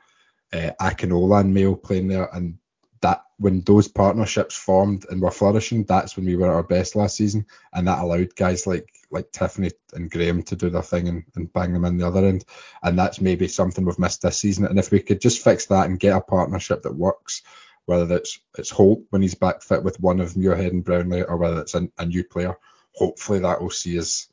uh, 0.53 0.71
Akinola 0.81 1.41
and 1.41 1.53
Mayo 1.53 1.75
playing 1.75 2.09
there, 2.09 2.29
and 2.33 2.59
that 3.03 3.25
when 3.39 3.61
those 3.61 3.89
partnerships 3.89 4.57
formed 4.57 5.07
and 5.11 5.21
were 5.21 5.31
flourishing, 5.31 5.85
that's 5.85 6.17
when 6.17 6.25
we 6.25 6.37
were 6.37 6.47
at 6.47 6.55
our 6.55 6.63
best 6.63 6.97
last 6.97 7.17
season, 7.17 7.47
and 7.73 7.87
that 7.87 7.99
allowed 7.99 8.35
guys 8.35 8.67
like 8.67 8.89
like 9.11 9.31
Tiffoney 9.31 9.73
and 9.93 10.11
Graham 10.11 10.43
to 10.45 10.57
do 10.57 10.71
their 10.71 10.83
thing 10.83 11.07
and, 11.07 11.25
and 11.37 11.53
bang 11.53 11.75
them 11.75 11.85
in 11.85 11.99
the 11.99 12.07
other 12.07 12.25
end. 12.25 12.47
And 12.83 12.99
that's 12.99 13.21
maybe 13.21 13.47
something 13.47 13.85
we've 13.85 13.99
missed 13.99 14.23
this 14.23 14.39
season. 14.39 14.65
And 14.65 14.79
if 14.79 14.91
we 14.91 15.01
could 15.01 15.21
just 15.21 15.45
fix 15.45 15.67
that 15.67 15.87
and 15.87 16.01
get 16.01 16.17
a 16.17 16.21
partnership 16.23 16.83
that 16.83 16.97
works, 16.97 17.43
whether 17.85 18.17
it's 18.17 18.41
it's 18.57 18.71
Holt 18.71 19.03
when 19.11 19.21
he's 19.21 19.35
back 19.35 19.63
fit 19.63 19.83
with 19.83 20.01
one 20.01 20.21
of 20.21 20.33
Muirhead 20.35 20.71
and 20.71 20.85
Brownlie, 20.85 21.29
or 21.29 21.37
whether 21.37 21.61
it's 21.61 21.75
a, 21.75 21.89
a 21.99 22.07
new 22.07 22.25
player, 22.25 22.55
hopefully 22.95 23.41
that 23.41 23.61
will 23.61 23.71
see 23.71 23.99
us 23.99 24.29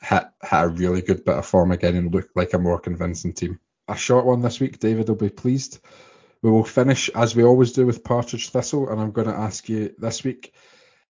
hit 0.00 0.24
hit 0.42 0.52
a 0.52 0.68
really 0.68 1.02
good 1.02 1.24
bit 1.24 1.36
of 1.36 1.46
form 1.46 1.70
again 1.72 1.96
and 1.96 2.12
look 2.12 2.30
like 2.34 2.54
a 2.54 2.58
more 2.58 2.80
convincing 2.80 3.34
team. 3.34 3.60
A 3.88 3.96
short 3.96 4.24
one 4.24 4.40
this 4.40 4.60
week, 4.60 4.78
David 4.78 5.08
will 5.08 5.16
be 5.16 5.28
pleased. 5.28 5.80
We 6.42 6.50
will 6.50 6.64
finish 6.64 7.08
as 7.14 7.36
we 7.36 7.44
always 7.44 7.72
do 7.72 7.86
with 7.86 8.02
Partridge 8.02 8.50
Thistle, 8.50 8.90
and 8.90 9.00
I'm 9.00 9.12
going 9.12 9.28
to 9.28 9.34
ask 9.34 9.68
you 9.68 9.94
this 9.96 10.24
week 10.24 10.52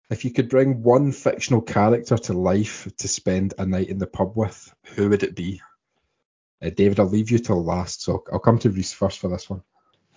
if 0.09 0.25
you 0.25 0.31
could 0.31 0.49
bring 0.49 0.81
one 0.81 1.11
fictional 1.11 1.61
character 1.61 2.17
to 2.17 2.33
life 2.33 2.87
to 2.97 3.07
spend 3.07 3.53
a 3.59 3.65
night 3.65 3.89
in 3.89 3.99
the 3.99 4.07
pub 4.07 4.35
with, 4.35 4.73
who 4.95 5.09
would 5.09 5.21
it 5.21 5.35
be? 5.35 5.61
Uh, 6.61 6.71
David, 6.71 6.99
I'll 6.99 7.05
leave 7.05 7.29
you 7.29 7.37
till 7.37 7.63
last, 7.63 8.01
so 8.01 8.23
I'll 8.33 8.39
come 8.39 8.57
to 8.59 8.71
Rhys 8.71 8.91
first 8.91 9.19
for 9.19 9.29
this 9.29 9.49
one. 9.49 9.61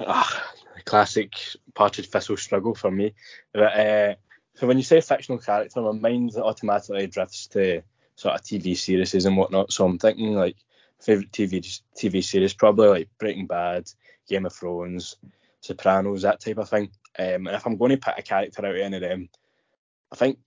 Ah, 0.01 0.55
classic 0.87 1.35
Partridge 1.75 2.09
Thistle 2.09 2.39
struggle 2.39 2.75
for 2.75 2.91
me. 2.91 3.15
But, 3.53 3.61
uh, 3.61 4.15
so 4.55 4.67
when 4.67 4.79
you 4.79 4.83
say 4.83 5.03
fictional 5.03 5.39
character, 5.39 5.83
my 5.83 5.93
mind 5.93 6.35
automatically 6.37 7.07
drifts 7.07 7.49
to 7.49 7.83
sort 8.17 8.35
of 8.35 8.43
TV 8.43 8.77
series 8.77 9.27
and 9.27 9.37
whatnot. 9.37 9.73
So 9.73 9.85
I'm 9.85 9.99
thinking 9.99 10.35
like 10.35 10.57
favorite 11.01 11.33
TV 11.33 11.81
TV 11.97 12.25
series 12.25 12.55
probably 12.55 12.89
like 12.89 13.09
Breaking 13.19 13.47
Bad, 13.47 13.91
Game 14.29 14.47
of 14.47 14.53
Thrones, 14.53 15.17
Sopranos, 15.61 16.23
that 16.23 16.41
type 16.41 16.59
of 16.59 16.69
thing. 16.69 16.91
Um, 17.19 17.47
and 17.47 17.49
if 17.49 17.67
I'm 17.67 17.77
going 17.77 17.91
to 17.91 17.97
pick 17.97 18.19
a 18.19 18.23
character 18.23 18.65
out 18.65 18.75
of 18.75 18.81
any 18.81 18.97
of 18.97 19.03
them, 19.03 19.29
I 20.11 20.17
think 20.17 20.39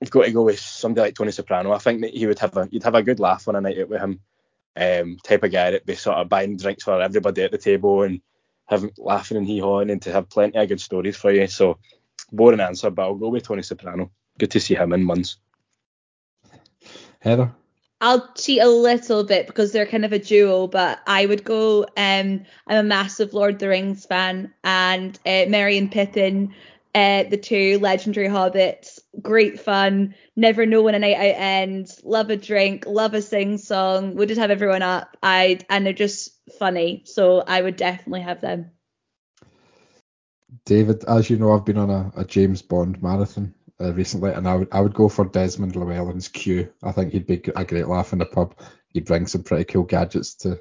you've 0.00 0.10
got 0.10 0.24
to 0.24 0.32
go 0.32 0.42
with 0.42 0.60
somebody 0.60 1.02
like 1.02 1.14
Tony 1.14 1.32
Soprano. 1.32 1.72
I 1.72 1.78
think 1.78 2.02
that 2.02 2.14
he 2.14 2.26
would 2.26 2.38
have 2.38 2.56
a 2.56 2.68
you'd 2.70 2.84
have 2.84 2.94
a 2.94 3.02
good 3.02 3.20
laugh 3.20 3.48
on 3.48 3.56
a 3.56 3.60
night 3.60 3.78
out 3.78 3.88
with 3.88 4.00
him. 4.00 4.20
Um, 4.78 5.16
type 5.24 5.42
of 5.42 5.52
guy 5.52 5.70
that 5.70 5.86
be 5.86 5.94
sort 5.94 6.18
of 6.18 6.28
buying 6.28 6.58
drinks 6.58 6.84
for 6.84 7.00
everybody 7.00 7.42
at 7.42 7.50
the 7.50 7.58
table 7.58 8.02
and 8.02 8.20
having 8.66 8.90
laughing 8.98 9.38
and 9.38 9.46
hee 9.46 9.58
hawing 9.58 9.90
and 9.90 10.02
to 10.02 10.12
have 10.12 10.28
plenty 10.28 10.58
of 10.58 10.68
good 10.68 10.80
stories 10.80 11.16
for 11.16 11.32
you. 11.32 11.46
So 11.46 11.78
boring 12.30 12.60
answer, 12.60 12.90
but 12.90 13.02
I'll 13.02 13.14
go 13.14 13.28
with 13.28 13.44
Tony 13.44 13.62
Soprano. 13.62 14.10
Good 14.38 14.50
to 14.50 14.60
see 14.60 14.74
him 14.74 14.92
in 14.92 15.02
months. 15.02 15.38
Heather. 17.20 17.54
I'll 18.00 18.32
cheat 18.34 18.60
a 18.60 18.68
little 18.68 19.24
bit 19.24 19.46
because 19.46 19.72
they're 19.72 19.86
kind 19.86 20.04
of 20.04 20.12
a 20.12 20.18
duo, 20.18 20.66
but 20.66 21.00
I 21.06 21.24
would 21.24 21.44
go. 21.44 21.84
Um, 21.96 22.44
I'm 22.66 22.78
a 22.78 22.82
massive 22.82 23.32
Lord 23.32 23.54
of 23.54 23.60
the 23.60 23.68
Rings 23.68 24.04
fan, 24.04 24.52
and 24.62 25.18
uh, 25.24 25.46
Merry 25.48 25.78
and 25.78 25.90
Pippin, 25.90 26.54
uh, 26.94 27.24
the 27.24 27.38
two 27.38 27.78
legendary 27.78 28.28
hobbits, 28.28 28.98
great 29.22 29.60
fun. 29.60 30.14
Never 30.36 30.66
know 30.66 30.82
when 30.82 30.94
a 30.94 30.98
night 30.98 31.16
out 31.16 31.40
ends. 31.40 32.00
Love 32.04 32.28
a 32.28 32.36
drink, 32.36 32.84
love 32.86 33.14
a 33.14 33.22
sing 33.22 33.56
song. 33.56 34.14
Would 34.16 34.28
just 34.28 34.40
have 34.40 34.50
everyone 34.50 34.82
up. 34.82 35.16
I 35.22 35.60
and 35.70 35.86
they're 35.86 35.94
just 35.94 36.32
funny, 36.58 37.02
so 37.06 37.40
I 37.40 37.62
would 37.62 37.76
definitely 37.76 38.22
have 38.22 38.42
them. 38.42 38.72
David, 40.66 41.04
as 41.04 41.30
you 41.30 41.38
know, 41.38 41.52
I've 41.52 41.64
been 41.64 41.78
on 41.78 41.90
a, 41.90 42.12
a 42.16 42.24
James 42.24 42.60
Bond 42.60 43.02
marathon 43.02 43.54
uh, 43.80 43.92
recently, 43.92 44.32
and 44.32 44.48
I 44.48 44.56
would 44.56 44.68
I 44.72 44.80
would 44.80 44.94
go 44.94 45.08
for 45.08 45.24
Desmond 45.24 45.76
Llewellyn's 45.76 46.28
Q. 46.28 46.72
I 46.82 46.92
think 46.92 47.12
he'd 47.12 47.26
be 47.26 47.42
a 47.54 47.64
great 47.64 47.88
laugh 47.88 48.12
in 48.12 48.18
the 48.18 48.26
pub. 48.26 48.54
He'd 48.92 49.04
bring 49.04 49.26
some 49.26 49.42
pretty 49.42 49.64
cool 49.64 49.84
gadgets 49.84 50.34
to 50.36 50.60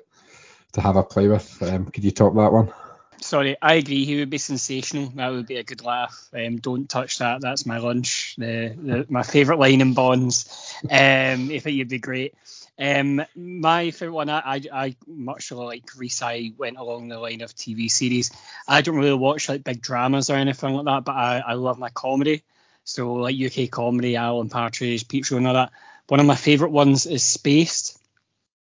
to 0.73 0.81
have 0.81 0.95
a 0.95 1.03
play 1.03 1.27
with. 1.27 1.61
Um, 1.63 1.85
could 1.85 2.03
you 2.03 2.11
top 2.11 2.35
that 2.35 2.51
one? 2.51 2.73
Sorry, 3.21 3.55
I 3.61 3.75
agree. 3.75 4.05
He 4.05 4.19
would 4.19 4.29
be 4.29 4.37
sensational. 4.37 5.07
That 5.15 5.29
would 5.29 5.47
be 5.47 5.55
a 5.55 5.63
good 5.63 5.83
laugh. 5.83 6.29
Um, 6.33 6.57
don't 6.57 6.89
touch 6.89 7.19
that. 7.19 7.41
That's 7.41 7.65
my 7.65 7.77
lunch. 7.77 8.35
The, 8.37 8.75
the 8.77 9.05
my 9.09 9.23
favourite 9.23 9.59
line 9.59 9.81
in 9.81 9.93
Bonds. 9.93 10.75
Um, 10.83 11.49
I 11.49 11.59
think 11.59 11.77
you'd 11.77 11.89
be 11.89 11.99
great. 11.99 12.35
Um, 12.77 13.25
my 13.35 13.91
favourite 13.91 14.15
one, 14.15 14.29
I, 14.29 14.41
I, 14.45 14.61
I 14.73 14.95
much 15.07 15.51
like 15.51 15.85
Rhys, 15.97 16.21
I 16.21 16.51
went 16.57 16.77
along 16.77 17.07
the 17.07 17.17
line 17.17 17.41
of 17.41 17.55
TV 17.55 17.89
series. 17.89 18.31
I 18.67 18.81
don't 18.81 18.97
really 18.97 19.13
watch 19.13 19.47
like 19.47 19.63
big 19.63 19.81
dramas 19.81 20.29
or 20.29 20.35
anything 20.35 20.73
like 20.73 20.85
that, 20.85 21.05
but 21.05 21.15
I, 21.15 21.39
I 21.39 21.53
love 21.53 21.79
my 21.79 21.89
comedy. 21.89 22.43
So 22.85 23.13
like 23.13 23.35
UK 23.35 23.69
comedy, 23.69 24.15
Alan 24.15 24.49
Partridge, 24.49 25.07
Peep 25.07 25.25
Show, 25.25 25.37
and 25.37 25.47
all 25.47 25.55
that. 25.55 25.71
One 26.07 26.19
of 26.19 26.25
my 26.25 26.35
favourite 26.35 26.71
ones 26.71 27.05
is 27.07 27.23
Spaced. 27.23 27.99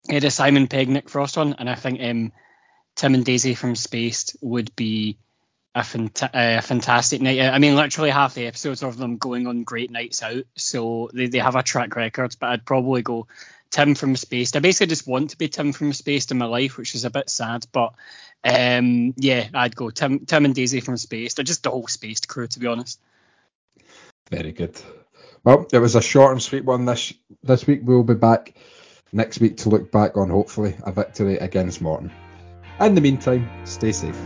It 0.10 0.24
is 0.24 0.26
a 0.26 0.32
Simon 0.32 0.68
Pegg, 0.68 0.90
Nick 0.90 1.10
Frost 1.10 1.38
one, 1.38 1.54
and 1.58 1.70
I 1.70 1.76
think 1.76 2.02
um, 2.02 2.34
Tim 2.96 3.16
and 3.16 3.26
Daisy 3.26 3.56
from 3.56 3.76
Spaced 3.76 4.36
would 4.42 4.76
be 4.76 5.18
a, 5.74 5.82
fanta- 5.82 6.32
a 6.34 6.62
fantastic 6.62 7.22
night. 7.22 7.40
I 7.40 7.60
mean, 7.60 7.76
literally 7.76 8.10
half 8.10 8.34
the 8.34 8.48
episodes 8.48 8.84
of 8.84 8.98
them 8.98 9.18
going 9.18 9.48
on 9.48 9.64
great 9.64 9.90
nights 9.90 10.22
out, 10.22 10.44
so 10.56 11.10
they, 11.14 11.28
they 11.28 11.40
have 11.40 11.56
a 11.56 11.64
track 11.64 11.96
record. 11.96 12.36
But 12.40 12.50
I'd 12.50 12.66
probably 12.66 13.02
go 13.02 13.28
Tim 13.72 13.96
from 13.96 14.18
Spaced. 14.18 14.58
I 14.58 14.60
basically 14.60 14.88
just 14.88 15.08
want 15.08 15.30
to 15.30 15.38
be 15.38 15.48
Tim 15.48 15.72
from 15.72 15.94
Spaced 15.94 16.32
in 16.32 16.38
my 16.38 16.46
life, 16.46 16.78
which 16.78 16.96
is 16.96 17.06
a 17.06 17.10
bit 17.10 17.30
sad. 17.30 17.66
But 17.72 17.94
um, 18.44 19.14
yeah, 19.16 19.48
I'd 19.54 19.76
go 19.76 19.92
Tim, 19.92 20.26
Tim 20.26 20.44
and 20.44 20.56
Daisy 20.56 20.82
from 20.82 20.98
Spaced, 20.98 21.40
or 21.40 21.44
just 21.44 21.64
the 21.64 21.72
whole 21.72 21.88
Spaced 21.88 22.28
crew, 22.28 22.48
to 22.48 22.60
be 22.60 22.68
honest. 22.68 23.00
Very 24.30 24.52
good. 24.52 24.80
Well, 25.44 25.68
it 25.72 25.80
was 25.80 25.96
a 25.96 26.02
short 26.02 26.34
and 26.34 26.42
sweet 26.42 26.66
one 26.66 26.86
this 26.86 27.14
this 27.44 27.66
week. 27.66 27.82
We'll 27.84 28.04
be 28.04 28.14
back 28.14 28.54
next 29.12 29.40
week 29.40 29.58
to 29.58 29.70
look 29.70 29.92
back 29.92 30.18
on 30.18 30.30
hopefully 30.30 30.76
a 30.84 30.92
victory 30.92 31.38
against 31.38 31.82
Morton. 31.82 32.12
In 32.80 32.96
the 32.96 33.02
meantime, 33.02 33.50
stay 33.66 33.92
safe. 33.92 34.20